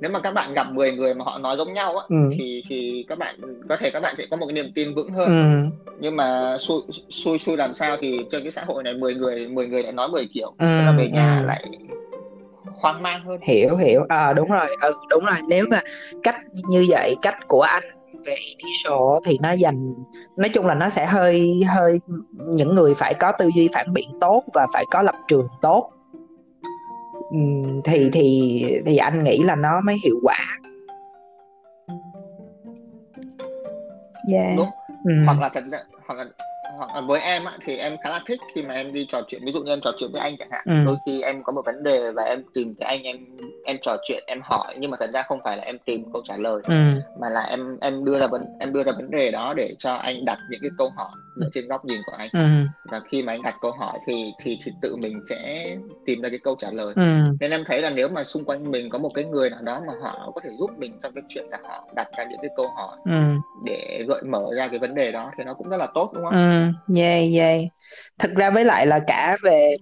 nếu 0.00 0.10
mà 0.10 0.20
các 0.20 0.34
bạn 0.34 0.54
gặp 0.54 0.66
10 0.72 0.92
người 0.92 1.14
mà 1.14 1.24
họ 1.24 1.38
nói 1.38 1.56
giống 1.56 1.72
nhau 1.72 1.96
á 1.96 2.06
ừ. 2.08 2.30
thì 2.38 2.62
thì 2.68 3.04
các 3.08 3.18
bạn 3.18 3.36
có 3.68 3.76
thể 3.80 3.90
các 3.90 4.00
bạn 4.00 4.14
sẽ 4.18 4.26
có 4.30 4.36
một 4.36 4.46
cái 4.46 4.52
niềm 4.52 4.72
tin 4.74 4.94
vững 4.94 5.10
hơn. 5.10 5.28
Ừ. 5.28 5.76
Nhưng 6.00 6.16
mà 6.16 6.56
xui 6.58 6.80
xui 7.08 7.38
xui 7.38 7.56
làm 7.56 7.74
sao 7.74 7.96
thì 8.00 8.18
trên 8.30 8.42
cái 8.42 8.52
xã 8.52 8.64
hội 8.64 8.82
này 8.82 8.94
10 8.94 9.14
người 9.14 9.48
10 9.48 9.66
người 9.66 9.82
lại 9.82 9.92
nói 9.92 10.08
10 10.08 10.28
kiểu 10.34 10.54
Ừ, 10.58 10.66
thế 10.78 10.84
là 10.84 10.92
về 10.98 11.08
nhà 11.08 11.38
ừ. 11.40 11.46
lại 11.46 11.64
hoang 12.80 13.02
mang 13.02 13.24
hơn. 13.24 13.40
Hiểu 13.42 13.76
hiểu. 13.76 14.06
À 14.08 14.32
đúng 14.32 14.48
rồi. 14.48 14.66
Ừ 14.82 14.92
đúng 15.10 15.24
rồi. 15.24 15.36
Nếu 15.48 15.64
mà 15.70 15.80
cách 16.22 16.36
như 16.68 16.86
vậy 16.88 17.14
cách 17.22 17.36
của 17.48 17.62
anh 17.62 17.82
về 18.26 18.34
initial 18.58 19.18
thì 19.24 19.38
nó 19.42 19.52
dành 19.52 19.94
nói 20.36 20.48
chung 20.48 20.66
là 20.66 20.74
nó 20.74 20.88
sẽ 20.88 21.06
hơi 21.06 21.52
hơi 21.76 21.98
những 22.36 22.74
người 22.74 22.94
phải 22.94 23.14
có 23.14 23.32
tư 23.38 23.50
duy 23.54 23.68
phản 23.74 23.92
biện 23.92 24.08
tốt 24.20 24.42
và 24.54 24.66
phải 24.74 24.84
có 24.90 25.02
lập 25.02 25.14
trường 25.28 25.46
tốt 25.62 25.90
thì 27.84 28.10
thì 28.12 28.64
thì 28.86 28.96
anh 28.96 29.24
nghĩ 29.24 29.38
là 29.44 29.56
nó 29.56 29.80
mới 29.86 29.96
hiệu 30.04 30.16
quả. 30.22 30.38
Yeah. 34.32 34.56
Đúng. 34.56 34.68
Ừm, 35.04 35.26
hoặc 35.26 35.40
là 35.40 35.48
thật 35.48 35.64
hoặc 36.06 36.14
là 36.14 36.24
hoặc 36.78 36.90
là 36.94 37.00
với 37.00 37.20
em 37.20 37.44
á, 37.44 37.58
thì 37.66 37.76
em 37.76 37.96
khá 38.02 38.10
là 38.10 38.20
thích 38.26 38.40
khi 38.54 38.62
mà 38.62 38.74
em 38.74 38.92
đi 38.92 39.06
trò 39.08 39.22
chuyện. 39.28 39.42
Ví 39.44 39.52
dụ 39.52 39.62
như 39.62 39.72
em 39.72 39.80
trò 39.80 39.92
chuyện 39.98 40.10
với 40.12 40.20
anh 40.20 40.36
chẳng 40.38 40.48
hạn 40.50 40.62
Ừ. 40.66 40.74
đôi 40.84 40.96
khi 41.06 41.22
em 41.22 41.42
có 41.42 41.52
một 41.52 41.62
vấn 41.66 41.82
đề 41.82 42.10
và 42.12 42.22
em 42.22 42.42
tìm 42.54 42.74
cái 42.80 42.88
anh 42.88 43.02
em 43.02 43.16
em 43.64 43.76
trò 43.82 43.96
chuyện 44.02 44.24
em 44.26 44.40
hỏi 44.44 44.74
nhưng 44.78 44.90
mà 44.90 44.96
thật 45.00 45.10
ra 45.14 45.22
không 45.22 45.40
phải 45.44 45.56
là 45.56 45.62
em 45.62 45.78
tìm 45.86 46.04
câu 46.12 46.22
trả 46.24 46.36
lời 46.36 46.60
ừm, 46.64 46.90
mà 47.20 47.28
là 47.28 47.40
em 47.40 47.78
em 47.80 48.04
đưa 48.04 48.18
ra 48.20 48.26
vấn 48.26 48.44
em 48.58 48.72
đưa 48.72 48.82
ra 48.82 48.92
vấn 48.92 49.10
đề 49.10 49.30
đó 49.30 49.54
để 49.56 49.74
cho 49.78 49.94
anh 49.94 50.24
đặt 50.24 50.38
những 50.48 50.60
cái 50.62 50.70
câu 50.78 50.92
hỏi 50.96 51.10
dựa 51.34 51.48
trên 51.52 51.68
góc 51.68 51.84
nhìn 51.84 52.02
của 52.02 52.12
anh 52.12 52.30
ừm, 52.32 52.66
và 52.84 53.00
khi 53.10 53.22
mà 53.22 53.32
anh 53.32 53.42
đặt 53.42 53.56
câu 53.60 53.72
hỏi 53.72 53.98
thì 54.06 54.34
thì 54.38 54.58
thì 54.64 54.72
tự 54.80 54.96
mình 54.96 55.20
sẽ 55.28 55.66
tìm 56.04 56.20
ra 56.22 56.28
cái 56.28 56.38
câu 56.42 56.56
trả 56.58 56.70
lời 56.70 56.94
ừm, 56.96 57.36
nên 57.40 57.50
em 57.50 57.64
thấy 57.66 57.82
là 57.82 57.90
nếu 57.90 58.08
mà 58.08 58.24
xung 58.24 58.44
quanh 58.44 58.70
mình 58.70 58.90
có 58.90 58.98
một 58.98 59.10
cái 59.14 59.24
người 59.24 59.50
nào 59.50 59.62
đó 59.62 59.82
mà 59.86 59.92
họ 60.00 60.32
có 60.34 60.40
thể 60.44 60.50
giúp 60.58 60.70
mình 60.78 60.98
trong 61.02 61.12
cái 61.14 61.24
chuyện 61.28 61.46
là 61.50 61.58
họ 61.64 61.88
đặt 61.96 62.08
ra 62.16 62.24
những 62.30 62.40
cái 62.40 62.50
câu 62.54 62.68
hỏi 62.76 62.96
ừm. 63.04 63.40
để 63.64 64.04
gợi 64.08 64.22
mở 64.26 64.44
ra 64.56 64.68
cái 64.68 64.78
vấn 64.78 64.94
đề 64.94 65.12
đó 65.12 65.30
thì 65.38 65.44
nó 65.44 65.54
cũng 65.54 65.68
rất 65.68 65.76
là 65.76 65.86
tốt 65.94 66.12
đúng 66.14 66.24
không? 66.24 66.34
Ừ, 66.34 66.70
yeah, 66.96 67.24
yeah. 67.34 67.60
Thực 68.18 68.34
ra 68.36 68.50
với 68.50 68.64
lại 68.64 68.86
là 68.86 69.00
cả 69.06 69.36
về 69.44 69.74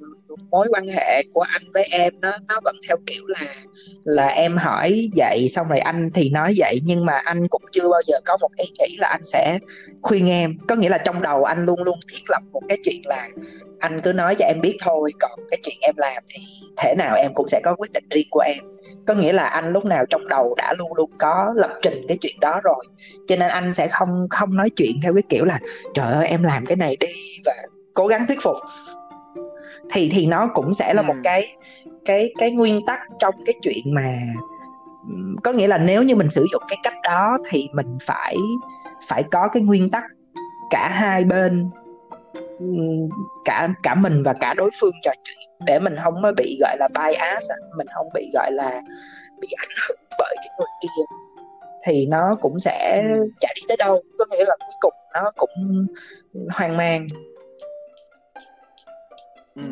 mối 0.51 0.69
quan 0.71 0.87
hệ 0.87 1.23
của 1.33 1.41
anh 1.41 1.63
với 1.75 1.85
em 1.91 2.13
nó 2.21 2.33
nó 2.49 2.61
vẫn 2.65 2.77
theo 2.89 2.97
kiểu 3.07 3.23
là 3.27 3.47
là 4.05 4.27
em 4.27 4.57
hỏi 4.57 5.09
vậy, 5.17 5.49
xong 5.49 5.69
rồi 5.69 5.79
anh 5.79 6.11
thì 6.15 6.31
nói 6.31 6.53
vậy, 6.57 6.81
nhưng 6.85 7.05
mà 7.05 7.13
anh 7.13 7.49
cũng 7.49 7.63
chưa 7.73 7.89
bao 7.89 8.01
giờ 8.07 8.17
có 8.25 8.37
một 8.41 8.51
ý 8.57 8.65
nghĩ 8.79 8.97
là 8.99 9.09
anh 9.09 9.23
sẽ 9.25 9.59
khuyên 10.03 10.31
em. 10.31 10.59
Có 10.69 10.75
nghĩa 10.75 10.89
là 10.89 10.99
trong 10.99 11.23
đầu 11.23 11.45
anh 11.45 11.65
luôn 11.65 11.83
luôn 11.83 11.99
thiết 12.13 12.23
lập 12.29 12.43
một 12.53 12.63
cái 12.69 12.79
chuyện 12.85 13.01
là 13.05 13.29
anh 13.79 14.01
cứ 14.01 14.13
nói 14.13 14.35
cho 14.39 14.45
em 14.45 14.61
biết 14.61 14.77
thôi, 14.81 15.13
còn 15.21 15.41
cái 15.51 15.59
chuyện 15.63 15.77
em 15.81 15.95
làm 15.97 16.23
thì 16.35 16.43
thể 16.77 16.95
nào 16.99 17.17
em 17.17 17.31
cũng 17.35 17.49
sẽ 17.49 17.61
có 17.65 17.75
quyết 17.79 17.93
định 17.93 18.05
riêng 18.11 18.27
của 18.31 18.41
em. 18.41 18.59
Có 19.07 19.15
nghĩa 19.15 19.33
là 19.33 19.47
anh 19.47 19.73
lúc 19.73 19.85
nào 19.85 20.05
trong 20.11 20.29
đầu 20.29 20.55
đã 20.55 20.75
luôn 20.79 20.95
luôn 20.95 21.11
có 21.19 21.55
lập 21.57 21.71
trình 21.83 22.05
cái 22.09 22.17
chuyện 22.21 22.41
đó 22.41 22.61
rồi, 22.65 22.85
cho 23.27 23.37
nên 23.37 23.49
anh 23.49 23.75
sẽ 23.75 23.89
không 23.89 24.27
không 24.31 24.57
nói 24.57 24.71
chuyện 24.77 25.01
theo 25.03 25.15
cái 25.15 25.23
kiểu 25.29 25.45
là, 25.45 25.61
trời 25.95 26.13
ơi, 26.13 26.27
em 26.27 26.43
làm 26.43 26.67
cái 26.67 26.77
này 26.77 26.97
đi 27.01 27.07
và 27.45 27.55
cố 27.95 28.07
gắng 28.07 28.27
thuyết 28.27 28.39
phục 28.43 28.57
thì 29.93 30.09
thì 30.13 30.27
nó 30.27 30.51
cũng 30.55 30.75
sẽ 30.75 30.95
là 30.95 31.03
một 31.03 31.15
Ừ. 31.15 31.21
cái 31.25 31.47
cái 32.05 32.33
cái 32.39 32.51
nguyên 32.51 32.87
tắc 32.87 33.01
trong 33.19 33.35
cái 33.47 33.55
chuyện 33.63 33.95
mà 33.95 34.19
có 35.45 35.53
nghĩa 35.53 35.67
là 35.69 35.79
nếu 35.79 36.03
như 36.03 36.17
mình 36.17 36.31
sử 36.31 36.47
dụng 36.53 36.63
cái 36.69 36.79
cách 36.83 36.95
đó 37.05 37.39
thì 37.51 37.69
mình 37.73 37.99
phải 38.03 38.37
phải 39.09 39.23
có 39.23 39.49
cái 39.53 39.63
nguyên 39.63 39.91
tắc 39.91 40.05
cả 40.71 40.89
hai 40.89 41.25
bên 41.25 41.71
cả 43.45 43.69
cả 43.83 43.95
mình 43.95 44.23
và 44.23 44.33
cả 44.41 44.55
đối 44.55 44.71
phương 44.81 44.93
trò 45.03 45.11
chuyện 45.25 45.49
để 45.67 45.79
mình 45.79 45.97
không 46.05 46.15
có 46.23 46.33
bị 46.37 46.59
gọi 46.61 46.77
là 46.81 46.89
bias 46.95 47.45
mình 47.79 47.87
không 47.95 48.07
bị 48.15 48.31
gọi 48.35 48.53
là 48.53 48.81
bị 49.41 49.49
ảnh 49.59 49.69
hưởng 49.89 49.99
bởi 50.19 50.35
cái 50.39 50.49
người 50.59 50.67
kia 50.83 51.03
thì 51.87 52.07
nó 52.07 52.37
cũng 52.41 52.61
sẽ 52.61 53.03
Ừ. 53.05 53.29
chả 53.41 53.49
đi 53.57 53.63
tới 53.69 53.77
đâu 53.77 54.03
có 54.19 54.25
nghĩa 54.31 54.45
là 54.45 54.55
cuối 54.59 54.75
cùng 54.81 54.93
nó 55.15 55.31
cũng 55.37 55.87
hoang 56.51 56.77
mang 56.77 57.07
Ừ. 59.59 59.65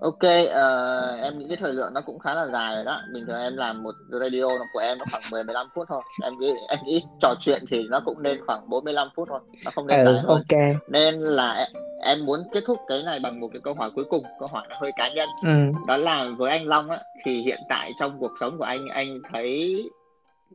Ok, 0.00 0.22
ờ, 0.50 1.18
em 1.22 1.38
nghĩ 1.38 1.44
cái 1.48 1.56
thời 1.56 1.72
lượng 1.72 1.94
nó 1.94 2.00
cũng 2.00 2.18
khá 2.18 2.34
là 2.34 2.46
dài 2.46 2.74
rồi 2.76 2.84
đó. 2.84 3.00
Bình 3.12 3.26
thường 3.26 3.40
em 3.40 3.56
làm 3.56 3.82
một 3.82 3.94
radio 4.20 4.42
nó 4.58 4.64
của 4.72 4.78
em 4.78 4.98
nó 4.98 5.04
khoảng 5.10 5.22
10 5.30 5.44
15 5.44 5.66
phút 5.74 5.84
thôi. 5.88 6.02
Em 6.22 6.32
nghĩ 6.40 6.52
em 6.68 6.78
nghĩ 6.84 7.02
trò 7.20 7.34
chuyện 7.40 7.64
thì 7.70 7.86
nó 7.90 8.00
cũng 8.04 8.22
nên 8.22 8.40
khoảng 8.46 8.70
45 8.70 9.08
phút 9.16 9.28
thôi, 9.28 9.40
nó 9.64 9.70
không 9.70 9.86
nên 9.86 10.04
ừ 10.04 10.14
dài 10.14 10.24
ok 10.28 10.80
Nên 10.88 11.14
là 11.20 11.52
em, 11.52 11.68
em 12.02 12.26
muốn 12.26 12.40
kết 12.52 12.64
thúc 12.66 12.78
cái 12.86 13.02
này 13.02 13.20
bằng 13.20 13.40
một 13.40 13.48
cái 13.52 13.60
câu 13.64 13.74
hỏi 13.74 13.90
cuối 13.94 14.04
cùng, 14.04 14.24
câu 14.38 14.48
hỏi 14.52 14.66
nó 14.68 14.76
hơi 14.78 14.90
cá 14.96 15.14
nhân. 15.14 15.28
ừ 15.42 15.72
Đó 15.86 15.96
là 15.96 16.28
với 16.38 16.50
anh 16.50 16.66
Long 16.66 16.90
á 16.90 16.98
thì 17.24 17.42
hiện 17.42 17.60
tại 17.68 17.92
trong 17.98 18.18
cuộc 18.20 18.32
sống 18.40 18.58
của 18.58 18.64
anh 18.64 18.86
anh 18.88 19.20
thấy 19.32 19.82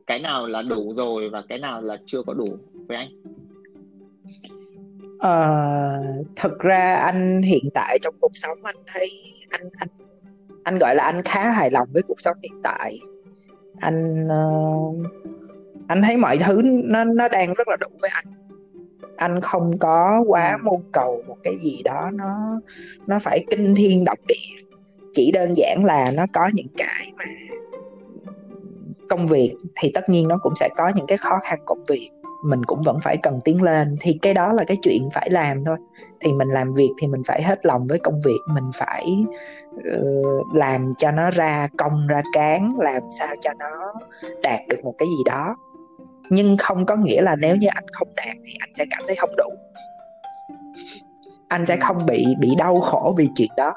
cái 0.06 0.18
nào 0.18 0.46
là 0.46 0.62
đủ 0.62 0.94
rồi 0.96 1.28
và 1.28 1.42
cái 1.48 1.58
nào 1.58 1.82
là 1.82 1.96
chưa 2.06 2.22
có 2.26 2.34
đủ 2.34 2.58
với 2.88 2.96
anh? 2.96 3.08
Ờ, 5.22 6.02
thực 6.36 6.58
ra 6.58 6.94
anh 6.96 7.42
hiện 7.42 7.64
tại 7.74 7.98
trong 8.02 8.14
cuộc 8.20 8.30
sống 8.34 8.58
anh 8.62 8.76
thấy 8.94 9.08
anh 9.50 9.68
anh 9.78 9.88
anh 10.64 10.78
gọi 10.78 10.94
là 10.94 11.04
anh 11.04 11.22
khá 11.22 11.50
hài 11.50 11.70
lòng 11.70 11.88
với 11.92 12.02
cuộc 12.08 12.20
sống 12.20 12.36
hiện 12.42 12.52
tại. 12.62 12.98
Anh 13.80 14.26
ờ, 14.28 14.50
anh 15.88 16.02
thấy 16.02 16.16
mọi 16.16 16.38
thứ 16.38 16.62
nó 16.64 17.04
nó 17.04 17.28
đang 17.28 17.54
rất 17.54 17.68
là 17.68 17.76
đủ 17.80 17.88
với 18.00 18.10
anh. 18.14 18.24
Anh 19.16 19.40
không 19.40 19.78
có 19.78 20.24
quá 20.26 20.52
Ừ. 20.52 20.58
mưu 20.64 20.80
cầu 20.92 21.22
một 21.28 21.36
cái 21.44 21.54
gì 21.56 21.82
đó 21.84 22.10
nó 22.14 22.60
nó 23.06 23.18
phải 23.18 23.44
kinh 23.50 23.74
thiên 23.74 24.04
động 24.04 24.18
địa. 24.28 24.64
Chỉ 25.12 25.30
đơn 25.32 25.52
giản 25.56 25.84
là 25.84 26.10
nó 26.14 26.26
có 26.32 26.50
những 26.54 26.66
cái 26.76 27.12
mà 27.18 27.24
công 29.08 29.26
việc 29.26 29.54
thì 29.80 29.90
tất 29.94 30.08
nhiên 30.08 30.28
nó 30.28 30.36
cũng 30.42 30.52
sẽ 30.56 30.68
có 30.76 30.92
những 30.96 31.06
cái 31.06 31.18
khó 31.18 31.38
khăn 31.42 31.60
công 31.64 31.84
việc 31.88 32.10
mình 32.42 32.64
cũng 32.64 32.82
vẫn 32.82 32.98
phải 33.02 33.16
cần 33.16 33.40
tiến 33.44 33.62
lên. 33.62 33.96
Thì 34.00 34.18
cái 34.22 34.34
đó 34.34 34.52
là 34.52 34.64
cái 34.64 34.76
chuyện 34.82 35.08
phải 35.14 35.30
làm 35.30 35.64
thôi. 35.64 35.76
Thì 36.20 36.32
mình 36.32 36.48
làm 36.48 36.74
việc 36.74 36.90
thì 37.00 37.06
mình 37.06 37.22
phải 37.26 37.42
hết 37.42 37.66
lòng 37.66 37.86
với 37.86 37.98
công 37.98 38.20
việc. 38.24 38.38
Mình 38.54 38.70
phải 38.74 39.06
ờ, 39.84 40.02
làm 40.54 40.92
cho 40.98 41.10
nó 41.10 41.30
ra 41.30 41.68
công 41.78 42.06
ra 42.08 42.22
cán 42.32 42.70
làm 42.78 43.02
sao 43.10 43.34
cho 43.40 43.50
nó 43.58 43.92
đạt 44.42 44.60
được 44.68 44.84
một 44.84 44.94
cái 44.98 45.08
gì 45.08 45.22
đó. 45.26 45.56
Nhưng 46.30 46.56
không 46.56 46.86
có 46.86 46.96
nghĩa 46.96 47.22
là 47.22 47.36
nếu 47.36 47.56
như 47.56 47.68
anh 47.70 47.84
không 47.92 48.08
đạt 48.16 48.36
thì 48.44 48.52
anh 48.58 48.70
sẽ 48.74 48.84
cảm 48.90 49.02
thấy 49.06 49.16
không 49.16 49.30
đủ. 49.36 49.50
Anh 51.48 51.66
sẽ 51.66 51.76
không 51.76 52.06
bị 52.06 52.26
bị 52.40 52.54
đau 52.58 52.80
khổ 52.80 53.14
vì 53.18 53.28
chuyện 53.34 53.50
đó. 53.56 53.74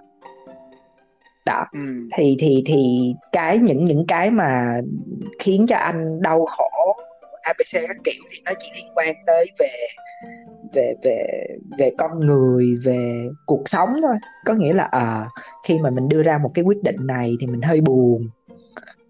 Đó. 1.46 1.66
Ừ. 1.74 1.80
thì 2.18 2.38
thì 2.40 2.64
thì 2.66 3.14
cái 3.32 3.58
những 3.60 3.86
những 3.86 4.06
cái 4.08 4.32
mà 4.32 4.82
khiến 5.40 5.66
cho 5.68 5.76
anh 5.76 6.22
đau 6.22 6.46
khổ 6.46 6.96
abc 7.46 7.88
các 7.88 7.98
kiểu 8.04 8.24
thì 8.32 8.42
nó 8.46 8.52
chỉ 8.60 8.68
liên 8.76 8.86
quan 8.96 9.16
tới 9.28 9.46
về 9.60 9.88
về 10.74 10.94
về 11.04 11.48
về 11.80 11.92
con 11.98 12.20
người 12.20 12.66
về 12.84 13.24
cuộc 13.46 13.64
sống 13.66 13.90
thôi. 14.02 14.16
Có 14.46 14.54
nghĩa 14.54 14.74
là 14.74 14.84
à, 14.84 15.28
khi 15.68 15.80
mà 15.80 15.90
mình 15.90 16.10
đưa 16.10 16.24
ra 16.24 16.38
một 16.38 16.52
cái 16.54 16.64
quyết 16.64 16.84
định 16.84 17.08
này 17.08 17.36
thì 17.42 17.48
mình 17.48 17.62
hơi 17.62 17.82
buồn. 17.82 18.22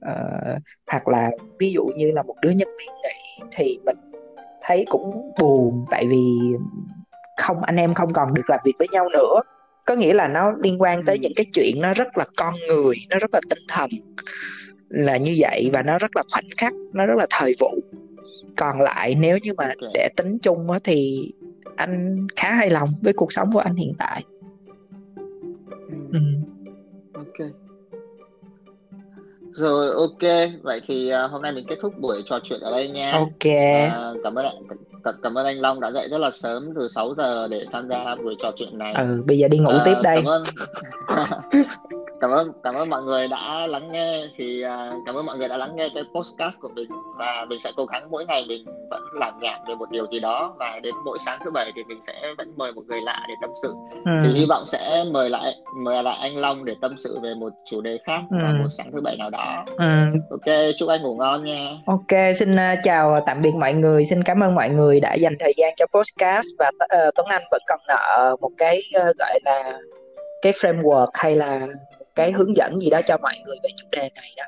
Ờ, 0.02 0.58
hoặc 0.92 1.08
là 1.08 1.32
ví 1.60 1.72
dụ 1.72 1.84
như 1.98 2.12
là 2.12 2.24
một 2.24 2.36
đứa 2.42 2.50
nhân 2.50 2.68
viên 2.80 2.90
nghỉ 3.04 3.46
thì 3.58 3.80
mình 3.86 3.98
thấy 4.62 4.86
cũng 4.90 5.32
buồn 5.40 5.86
tại 5.92 6.06
vì 6.08 6.24
không 7.38 7.64
anh 7.64 7.76
em 7.76 7.94
không 7.94 8.14
còn 8.14 8.34
được 8.34 8.50
làm 8.50 8.60
việc 8.66 8.74
với 8.80 8.88
nhau 8.92 9.10
nữa. 9.14 9.42
Có 9.86 9.96
nghĩa 9.96 10.14
là 10.14 10.28
nó 10.28 10.54
liên 10.64 10.82
quan 10.82 11.06
tới 11.06 11.16
Ừ. 11.16 11.20
những 11.22 11.34
cái 11.36 11.46
chuyện 11.54 11.82
nó 11.82 11.94
rất 11.94 12.18
là 12.18 12.26
con 12.38 12.54
người 12.68 12.96
nó 13.10 13.20
rất 13.20 13.34
là 13.34 13.42
tinh 13.50 13.64
thần 13.70 13.90
là 14.90 15.18
như 15.18 15.36
vậy 15.40 15.70
và 15.74 15.82
nó 15.82 15.98
rất 15.98 16.16
là 16.16 16.24
khoảnh 16.32 16.50
khắc 16.58 16.74
nó 16.94 17.06
rất 17.06 17.16
là 17.18 17.28
thời 17.30 17.54
vụ 17.60 17.72
còn 18.58 18.82
lại 18.82 19.16
nếu 19.16 19.38
như 19.44 19.52
mà 19.58 19.74
để 19.94 20.10
tính 20.18 20.38
chung 20.42 20.72
á, 20.72 20.80
thì 20.84 21.32
anh 21.76 22.28
khá 22.36 22.54
hài 22.54 22.70
lòng 22.70 22.90
với 23.04 23.14
cuộc 23.14 23.34
sống 23.34 23.50
của 23.54 23.60
anh 23.60 23.76
hiện 23.76 23.94
tại. 24.00 24.24
Ừ. 25.90 25.96
ừ. 26.12 26.20
ok. 27.14 27.48
Rồi 29.52 29.90
ok. 29.90 30.50
Vậy 30.64 30.82
thì 30.88 31.12
uh, 31.26 31.32
hôm 31.32 31.42
nay 31.42 31.52
mình 31.52 31.66
kết 31.70 31.78
thúc 31.82 31.94
buổi 32.00 32.24
trò 32.26 32.40
chuyện 32.44 32.60
ở 32.60 32.72
đây 32.72 32.90
nha. 32.90 33.12
Ok. 33.12 33.46
Uh, 33.46 34.24
cảm 34.24 34.36
ơn 34.36 34.46
anh 34.46 34.56
c- 35.04 35.14
cảm 35.24 35.38
ơn 35.38 35.46
anh 35.46 35.60
Long 35.60 35.80
đã 35.80 35.92
dậy 35.92 36.08
rất 36.12 36.18
là 36.18 36.32
sớm 36.32 36.70
từ 36.80 36.90
6 36.96 37.14
giờ 37.18 37.48
để 37.48 37.66
tham 37.72 37.90
gia 37.90 38.16
buổi 38.16 38.36
trò 38.40 38.52
chuyện 38.58 38.78
này. 38.78 38.94
Ừ 38.98 39.24
bây 39.28 39.38
giờ 39.38 39.48
đi 39.48 39.58
ngủ 39.58 39.72
uh, 39.76 39.82
tiếp 39.86 39.96
đây. 40.04 40.18
cảm 40.18 40.26
ơn. 40.26 40.44
cảm 42.22 42.32
ơn 42.32 42.52
cảm 42.64 42.76
ơn 42.76 42.90
mọi 42.90 43.04
người 43.04 43.28
đã 43.28 43.68
lắng 43.68 43.92
nghe 43.92 44.28
thì 44.38 44.64
uh, 44.66 45.04
cảm 45.06 45.16
ơn 45.16 45.26
mọi 45.26 45.38
người 45.38 45.48
đã 45.48 45.58
lắng 45.58 45.76
nghe 45.76 45.90
cái 45.96 46.04
podcast 46.16 46.60
của 46.60 46.70
mình 46.76 46.90
và 47.18 47.46
mình 47.50 47.60
sẽ 47.64 47.72
cố 47.78 47.86
gắng 47.86 48.12
mỗi 48.12 48.26
ngày 48.26 48.46
mình 48.48 48.66
vẫn 48.90 49.02
làm 49.14 49.40
nhảm 49.42 49.60
về 49.68 49.76
một 49.76 49.92
điều 49.92 50.06
gì 50.12 50.20
đó 50.20 50.56
và 50.60 50.80
đến 50.84 50.94
mỗi 51.06 51.18
sáng 51.26 51.40
thứ 51.46 51.52
bảy 51.52 51.72
thì 51.76 51.84
mình 51.84 52.00
sẽ 52.08 52.14
vẫn 52.38 52.54
mời 52.58 52.72
một 52.72 52.82
người 52.88 53.02
lạ 53.02 53.26
để 53.28 53.34
tâm 53.42 53.50
sự. 53.62 53.74
Ừ. 54.06 54.12
Thì 54.24 54.40
hy 54.40 54.46
vọng 54.50 54.64
sẽ 54.68 55.04
mời 55.12 55.30
lại 55.30 55.56
mời 55.84 56.04
lại 56.04 56.18
anh 56.22 56.38
Long 56.38 56.66
để 56.66 56.76
tâm 56.82 56.96
sự 56.98 57.20
về 57.24 57.34
một 57.34 57.54
chủ 57.66 57.82
đề 57.82 57.98
khác 58.06 58.22
ừ. 58.32 58.38
vào 58.42 58.54
một 58.54 58.70
sáng 58.78 58.92
thứ 58.92 59.02
bảy 59.02 59.16
nào 59.18 59.30
đó. 59.30 59.66
Ừ. 59.78 59.86
Ok, 60.30 60.56
chúc 60.80 60.90
anh 60.90 61.02
ngủ 61.02 61.16
ngon 61.16 61.44
nha. 61.44 61.72
Ok, 61.86 62.36
xin 62.36 62.52
uh, 62.52 62.80
chào 62.84 63.20
tạm 63.26 63.42
biệt 63.42 63.54
mọi 63.60 63.74
người. 63.74 64.06
Xin 64.06 64.24
cảm 64.24 64.44
ơn 64.44 64.56
mọi 64.56 64.70
người 64.70 65.00
đã 65.00 65.14
dành 65.14 65.34
thời 65.40 65.54
gian 65.58 65.74
cho 65.78 65.86
podcast 65.94 66.48
và 66.60 66.68
uh, 66.68 67.16
Tuấn 67.16 67.28
Anh 67.30 67.44
vẫn 67.52 67.62
còn 67.68 67.80
nợ 67.88 68.36
một 68.42 68.52
cái 68.58 68.80
uh, 68.98 69.18
gọi 69.18 69.40
là 69.46 69.80
cái 70.42 70.54
framework 70.54 71.08
hay 71.14 71.36
là 71.36 71.68
cái 72.16 72.32
hướng 72.32 72.58
dẫn 72.58 72.78
gì 72.78 72.90
đó 72.90 73.02
cho 73.08 73.18
mọi 73.22 73.34
người 73.46 73.56
về 73.64 73.70
chủ 73.78 73.88
đề 73.92 74.10
này 74.16 74.30
đó 74.38 74.44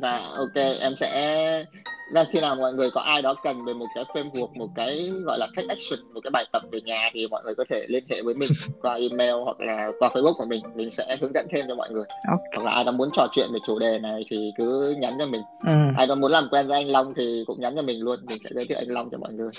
và 0.00 0.20
ok 0.36 0.54
em 0.80 0.96
sẽ 0.96 1.64
ra 2.12 2.24
khi 2.32 2.40
nào 2.40 2.54
mọi 2.54 2.74
người 2.74 2.90
có 2.90 3.00
ai 3.00 3.22
đó 3.22 3.34
cần 3.42 3.64
về 3.64 3.74
một 3.74 3.86
cái 3.94 4.04
framework 4.04 4.58
một 4.58 4.68
cái 4.76 5.10
gọi 5.24 5.38
là 5.38 5.46
take 5.56 5.68
action 5.68 6.14
một 6.14 6.20
cái 6.24 6.30
bài 6.30 6.44
tập 6.52 6.62
về 6.72 6.80
nhà 6.80 7.10
thì 7.12 7.26
mọi 7.26 7.42
người 7.44 7.54
có 7.54 7.64
thể 7.70 7.86
liên 7.88 8.04
hệ 8.10 8.22
với 8.22 8.34
mình 8.34 8.50
qua 8.82 8.94
email 8.94 9.32
hoặc 9.44 9.60
là 9.60 9.90
qua 9.98 10.08
facebook 10.08 10.34
của 10.34 10.46
mình 10.48 10.62
mình 10.74 10.90
sẽ 10.90 11.16
hướng 11.20 11.34
dẫn 11.34 11.46
thêm 11.52 11.64
cho 11.68 11.74
mọi 11.74 11.90
người 11.90 12.04
okay. 12.28 12.48
hoặc 12.56 12.64
là 12.64 12.72
ai 12.72 12.84
đó 12.84 12.92
muốn 12.92 13.10
trò 13.12 13.26
chuyện 13.32 13.48
về 13.52 13.58
chủ 13.66 13.78
đề 13.78 13.98
này 13.98 14.24
thì 14.30 14.52
cứ 14.56 14.94
nhắn 14.98 15.16
cho 15.18 15.26
mình 15.26 15.42
ừ. 15.66 15.72
ai 15.96 16.06
đó 16.06 16.14
muốn 16.14 16.30
làm 16.30 16.48
quen 16.50 16.66
với 16.66 16.82
anh 16.82 16.88
long 16.88 17.14
thì 17.16 17.44
cũng 17.46 17.60
nhắn 17.60 17.72
cho 17.76 17.82
mình 17.82 18.00
luôn 18.00 18.20
mình 18.28 18.38
sẽ 18.40 18.50
giới 18.52 18.64
thiệu 18.64 18.78
anh 18.80 18.88
long 18.88 19.08
cho 19.10 19.18
mọi 19.18 19.32
người 19.32 19.50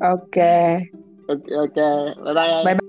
ok 0.00 0.44
ok 1.28 1.46
ok 1.56 1.76
bye 2.24 2.34
bye 2.34 2.52
anh. 2.52 2.64
bye, 2.64 2.74
bye. 2.74 2.81